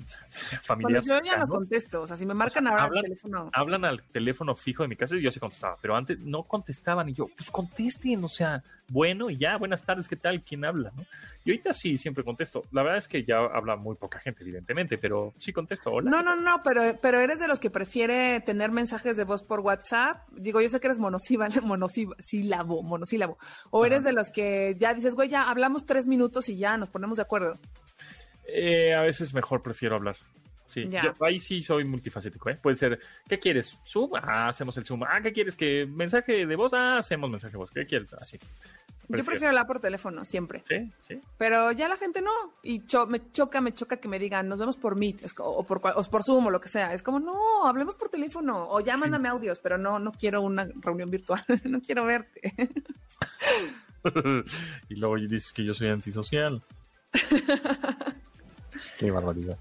yo 1.03 1.19
ya 1.23 1.37
no 1.37 1.47
contesto, 1.47 2.01
o 2.01 2.07
sea, 2.07 2.17
si 2.17 2.25
me 2.25 2.33
marcan 2.33 2.65
O 2.67 2.69
sea, 2.69 2.71
ahora 2.71 2.83
hablan- 2.85 2.97
el 2.97 3.09
teléfono. 3.11 3.49
hablan 3.53 3.85
al 3.85 4.01
teléfono 4.03 4.55
fijo 4.55 4.83
de 4.83 4.89
mi 4.89 4.95
casa 4.95 5.15
y 5.15 5.21
yo 5.21 5.31
sí 5.31 5.39
contestaba, 5.39 5.77
pero 5.81 5.95
antes 5.95 6.19
no 6.19 6.43
contestaban 6.43 7.09
y 7.09 7.13
yo, 7.13 7.27
pues 7.35 7.51
contesten, 7.51 8.23
o 8.23 8.29
sea, 8.29 8.63
bueno 8.89 9.29
y 9.29 9.37
ya, 9.37 9.57
buenas 9.57 9.83
tardes, 9.83 10.07
¿qué 10.07 10.15
tal? 10.15 10.41
¿Quién 10.41 10.65
habla? 10.65 10.91
¿no? 10.95 11.05
Y 11.43 11.51
ahorita 11.51 11.73
sí, 11.73 11.97
siempre 11.97 12.23
contesto. 12.23 12.63
La 12.71 12.83
verdad 12.83 12.97
es 12.99 13.07
que 13.07 13.23
ya 13.23 13.37
habla 13.37 13.75
muy 13.75 13.95
poca 13.95 14.19
gente, 14.19 14.43
evidentemente, 14.43 14.97
pero 14.99 15.33
sí 15.37 15.51
contesto, 15.51 15.91
hola. 15.91 16.09
No, 16.11 16.21
no, 16.21 16.35
no, 16.35 16.61
pero, 16.63 16.83
pero 17.01 17.19
eres 17.19 17.39
de 17.39 17.47
los 17.47 17.59
que 17.59 17.69
prefiere 17.71 18.41
tener 18.41 18.69
mensajes 18.71 19.17
de 19.17 19.23
voz 19.23 19.41
por 19.41 19.61
WhatsApp. 19.61 20.27
Digo, 20.31 20.61
yo 20.61 20.69
sé 20.69 20.79
que 20.79 20.87
eres 20.87 20.99
monosílabo, 20.99 21.61
monosílabo, 21.65 22.83
monosílabo. 22.83 23.37
O 23.71 23.85
eres 23.85 24.03
de 24.03 24.13
los 24.13 24.29
que 24.29 24.75
ya 24.79 24.93
dices, 24.93 25.15
güey, 25.15 25.29
ya 25.29 25.49
hablamos 25.49 25.85
tres 25.85 26.05
minutos 26.05 26.47
y 26.49 26.57
ya 26.57 26.77
nos 26.77 26.89
ponemos 26.89 27.17
de 27.17 27.23
acuerdo. 27.23 27.57
Eh, 28.47 28.93
a 28.93 29.01
veces 29.01 29.33
mejor 29.33 29.61
prefiero 29.61 29.95
hablar. 29.95 30.15
Sí, 30.67 30.87
Ya. 30.89 31.03
yo 31.03 31.13
ahí 31.25 31.37
sí 31.37 31.61
soy 31.61 31.83
multifacético, 31.83 32.49
¿eh? 32.49 32.55
Puede 32.61 32.77
ser, 32.77 32.97
¿qué 33.27 33.37
quieres? 33.39 33.77
¿Zoom? 33.85 34.11
Ah, 34.15 34.47
hacemos 34.47 34.77
el 34.77 34.85
Zoom. 34.85 35.03
Ah, 35.03 35.19
¿qué 35.21 35.33
quieres? 35.33 35.57
¿Que 35.57 35.85
mensaje 35.85 36.45
de 36.45 36.55
voz? 36.55 36.73
Ah, 36.73 36.97
hacemos 36.97 37.29
mensaje 37.29 37.51
de 37.51 37.57
voz. 37.57 37.71
¿Qué 37.71 37.85
quieres? 37.85 38.13
Así. 38.13 38.39
Yo 39.09 39.25
prefiero 39.25 39.49
hablar 39.49 39.67
por 39.67 39.81
teléfono, 39.81 40.23
siempre. 40.23 40.63
Sí, 40.65 40.89
sí. 41.01 41.19
Pero 41.37 41.73
ya 41.73 41.89
la 41.89 41.97
gente 41.97 42.21
no. 42.21 42.31
Y 42.63 42.85
cho- 42.85 43.05
me 43.07 43.29
choca, 43.31 43.59
me 43.59 43.73
choca 43.73 43.97
que 43.97 44.07
me 44.07 44.17
digan, 44.17 44.47
nos 44.47 44.59
vemos 44.59 44.77
por 44.77 44.95
Meet 44.95 45.23
es 45.25 45.35
o, 45.39 45.61
por, 45.65 45.81
o 45.93 46.03
por 46.05 46.23
Zoom 46.23 46.45
o 46.47 46.49
lo 46.51 46.61
que 46.61 46.69
sea. 46.69 46.93
Es 46.93 47.03
como, 47.03 47.19
no, 47.19 47.67
hablemos 47.67 47.97
por 47.97 48.07
teléfono. 48.07 48.63
O 48.69 48.79
ya 48.79 48.95
mándame 48.95 49.27
audios, 49.27 49.59
pero 49.59 49.77
no, 49.77 49.99
no 49.99 50.13
quiero 50.13 50.39
una 50.41 50.69
reunión 50.79 51.11
virtual. 51.11 51.43
no 51.65 51.81
quiero 51.81 52.05
verte. 52.05 52.53
y 54.87 54.95
luego 54.95 55.17
dices 55.17 55.51
que 55.51 55.65
yo 55.65 55.73
soy 55.73 55.89
antisocial. 55.89 56.63
Qué 58.99 59.11
barbaridad. 59.11 59.57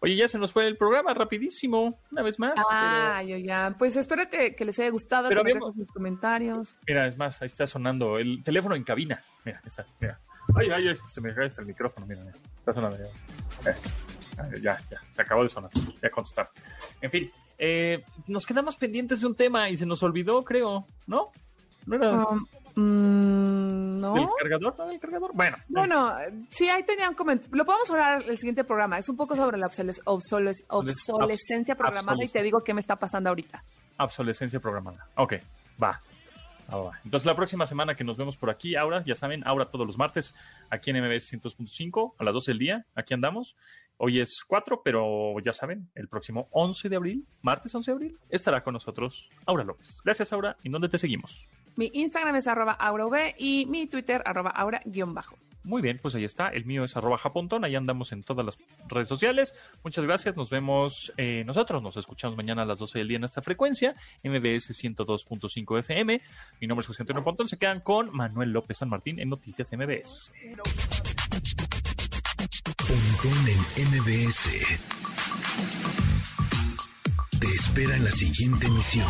Oye, 0.00 0.16
ya 0.16 0.26
se 0.26 0.36
nos 0.38 0.50
fue 0.50 0.66
el 0.66 0.76
programa 0.76 1.14
rapidísimo, 1.14 1.96
una 2.10 2.22
vez 2.22 2.38
más. 2.40 2.54
Ah, 2.72 3.22
yo 3.22 3.36
ya. 3.36 3.74
Pues 3.78 3.94
espero 3.96 4.28
que, 4.28 4.54
que 4.56 4.64
les 4.64 4.76
haya 4.80 4.90
gustado, 4.90 5.28
Pero 5.28 5.44
que 5.44 5.52
habíamos- 5.52 5.76
sus 5.76 5.86
comentarios. 5.92 6.74
pero, 6.84 7.00
mira, 7.00 7.06
es 7.06 7.16
más, 7.16 7.40
ahí 7.40 7.46
está 7.46 7.66
sonando 7.68 8.18
el 8.18 8.42
teléfono 8.42 8.74
en 8.74 8.82
cabina. 8.82 9.22
Mira, 9.44 9.58
ahí 9.58 9.68
está, 9.68 9.86
mira. 10.00 10.18
Ay, 10.56 10.70
ay, 10.70 10.88
ay, 10.88 10.96
se 11.08 11.20
me 11.20 11.32
cae 11.32 11.50
el 11.56 11.66
micrófono, 11.66 12.04
mira, 12.06 12.20
mira. 12.20 12.34
Está 12.58 12.74
sonando 12.74 12.98
ya. 12.98 13.70
Eh, 13.70 14.60
ya, 14.60 14.80
ya, 14.90 15.00
se 15.12 15.22
acabó 15.22 15.42
de 15.44 15.48
sonar. 15.48 15.70
Ya 16.02 16.10
contestar. 16.10 16.50
En 17.00 17.10
fin, 17.10 17.30
eh, 17.58 18.02
nos 18.26 18.44
quedamos 18.44 18.74
pendientes 18.76 19.20
de 19.20 19.26
un 19.28 19.36
tema 19.36 19.68
y 19.70 19.76
se 19.76 19.86
nos 19.86 20.02
olvidó, 20.02 20.42
creo, 20.42 20.84
¿no? 21.06 21.30
¿No 21.86 21.96
era 21.96 22.26
Um, 22.28 22.46
mm, 22.74 23.96
no. 23.98 24.14
del 24.14 24.26
cargador? 24.40 24.74
¿No 24.78 24.86
del 24.86 25.00
cargador? 25.00 25.30
Bueno, 25.34 25.56
Bueno, 25.68 26.12
sí, 26.50 26.68
ahí 26.68 26.82
tenía 26.84 27.08
un 27.08 27.14
comentario. 27.14 27.54
Lo 27.56 27.64
podemos 27.64 27.90
hablar 27.90 28.22
el 28.28 28.38
siguiente 28.38 28.64
programa. 28.64 28.98
Es 28.98 29.08
un 29.08 29.16
poco 29.16 29.36
sobre 29.36 29.58
la 29.58 29.66
obsoles- 29.68 30.02
obsoles- 30.04 30.64
obsolescencia 30.68 31.74
programada 31.74 32.22
y 32.24 32.28
te 32.28 32.42
digo 32.42 32.62
qué 32.64 32.74
me 32.74 32.80
está 32.80 32.96
pasando 32.96 33.28
ahorita. 33.30 33.62
obsolescencia 33.98 34.58
programada. 34.60 35.06
Ok, 35.16 35.34
va. 35.82 36.00
Va, 36.72 36.78
va. 36.78 37.00
Entonces 37.04 37.26
la 37.26 37.36
próxima 37.36 37.66
semana 37.66 37.94
que 37.94 38.02
nos 38.04 38.16
vemos 38.16 38.36
por 38.36 38.48
aquí, 38.48 38.76
Aura, 38.76 39.04
ya 39.04 39.14
saben, 39.14 39.46
Aura 39.46 39.66
todos 39.70 39.86
los 39.86 39.98
martes, 39.98 40.34
aquí 40.70 40.90
en 40.90 40.96
MBS 41.04 41.28
100.5 41.28 42.14
a 42.18 42.24
las 42.24 42.32
12 42.34 42.52
del 42.52 42.58
día, 42.58 42.86
aquí 42.94 43.12
andamos. 43.14 43.56
Hoy 43.98 44.20
es 44.20 44.42
4, 44.46 44.80
pero 44.82 45.34
ya 45.44 45.52
saben, 45.52 45.90
el 45.94 46.08
próximo 46.08 46.48
11 46.50 46.88
de 46.88 46.96
abril, 46.96 47.26
martes 47.42 47.74
11 47.74 47.90
de 47.90 47.94
abril, 47.94 48.18
estará 48.30 48.64
con 48.64 48.72
nosotros 48.72 49.28
Aura 49.44 49.64
López. 49.64 50.00
Gracias, 50.04 50.32
Aura. 50.32 50.56
¿En 50.64 50.72
dónde 50.72 50.88
te 50.88 50.98
seguimos? 50.98 51.46
Mi 51.76 51.90
Instagram 51.92 52.36
es 52.36 52.46
arroba 52.46 52.72
aurav 52.72 53.34
y 53.38 53.66
mi 53.66 53.86
Twitter 53.86 54.22
arroba 54.24 54.50
aura-bajo. 54.50 55.38
Muy 55.64 55.80
bien, 55.80 55.98
pues 56.02 56.14
ahí 56.14 56.24
está. 56.24 56.48
El 56.48 56.64
mío 56.64 56.82
es 56.84 56.96
arroba 56.96 57.18
japontón. 57.18 57.64
Ahí 57.64 57.76
andamos 57.76 58.12
en 58.12 58.22
todas 58.22 58.44
las 58.44 58.58
redes 58.88 59.08
sociales. 59.08 59.54
Muchas 59.84 60.04
gracias. 60.04 60.36
Nos 60.36 60.50
vemos 60.50 61.12
eh, 61.16 61.44
nosotros. 61.46 61.82
Nos 61.82 61.96
escuchamos 61.96 62.36
mañana 62.36 62.62
a 62.62 62.64
las 62.64 62.78
12 62.78 62.98
del 62.98 63.08
día 63.08 63.16
en 63.18 63.24
esta 63.24 63.42
frecuencia. 63.42 63.94
MBS 64.24 64.70
102.5 64.82 65.78
FM. 65.78 66.20
Mi 66.60 66.66
nombre 66.66 66.82
es 66.82 66.88
José 66.88 67.02
Antonio 67.02 67.22
Pontón. 67.22 67.46
Se 67.46 67.58
quedan 67.58 67.80
con 67.80 68.14
Manuel 68.14 68.50
López 68.50 68.78
San 68.78 68.88
Martín 68.88 69.20
en 69.20 69.28
Noticias 69.28 69.70
MBS. 69.72 70.32
Pontón 72.76 73.46
en 73.76 73.88
MBS. 73.88 74.50
Te 77.38 77.46
espera 77.46 77.96
en 77.96 78.04
la 78.04 78.10
siguiente 78.10 78.66
emisión. 78.66 79.06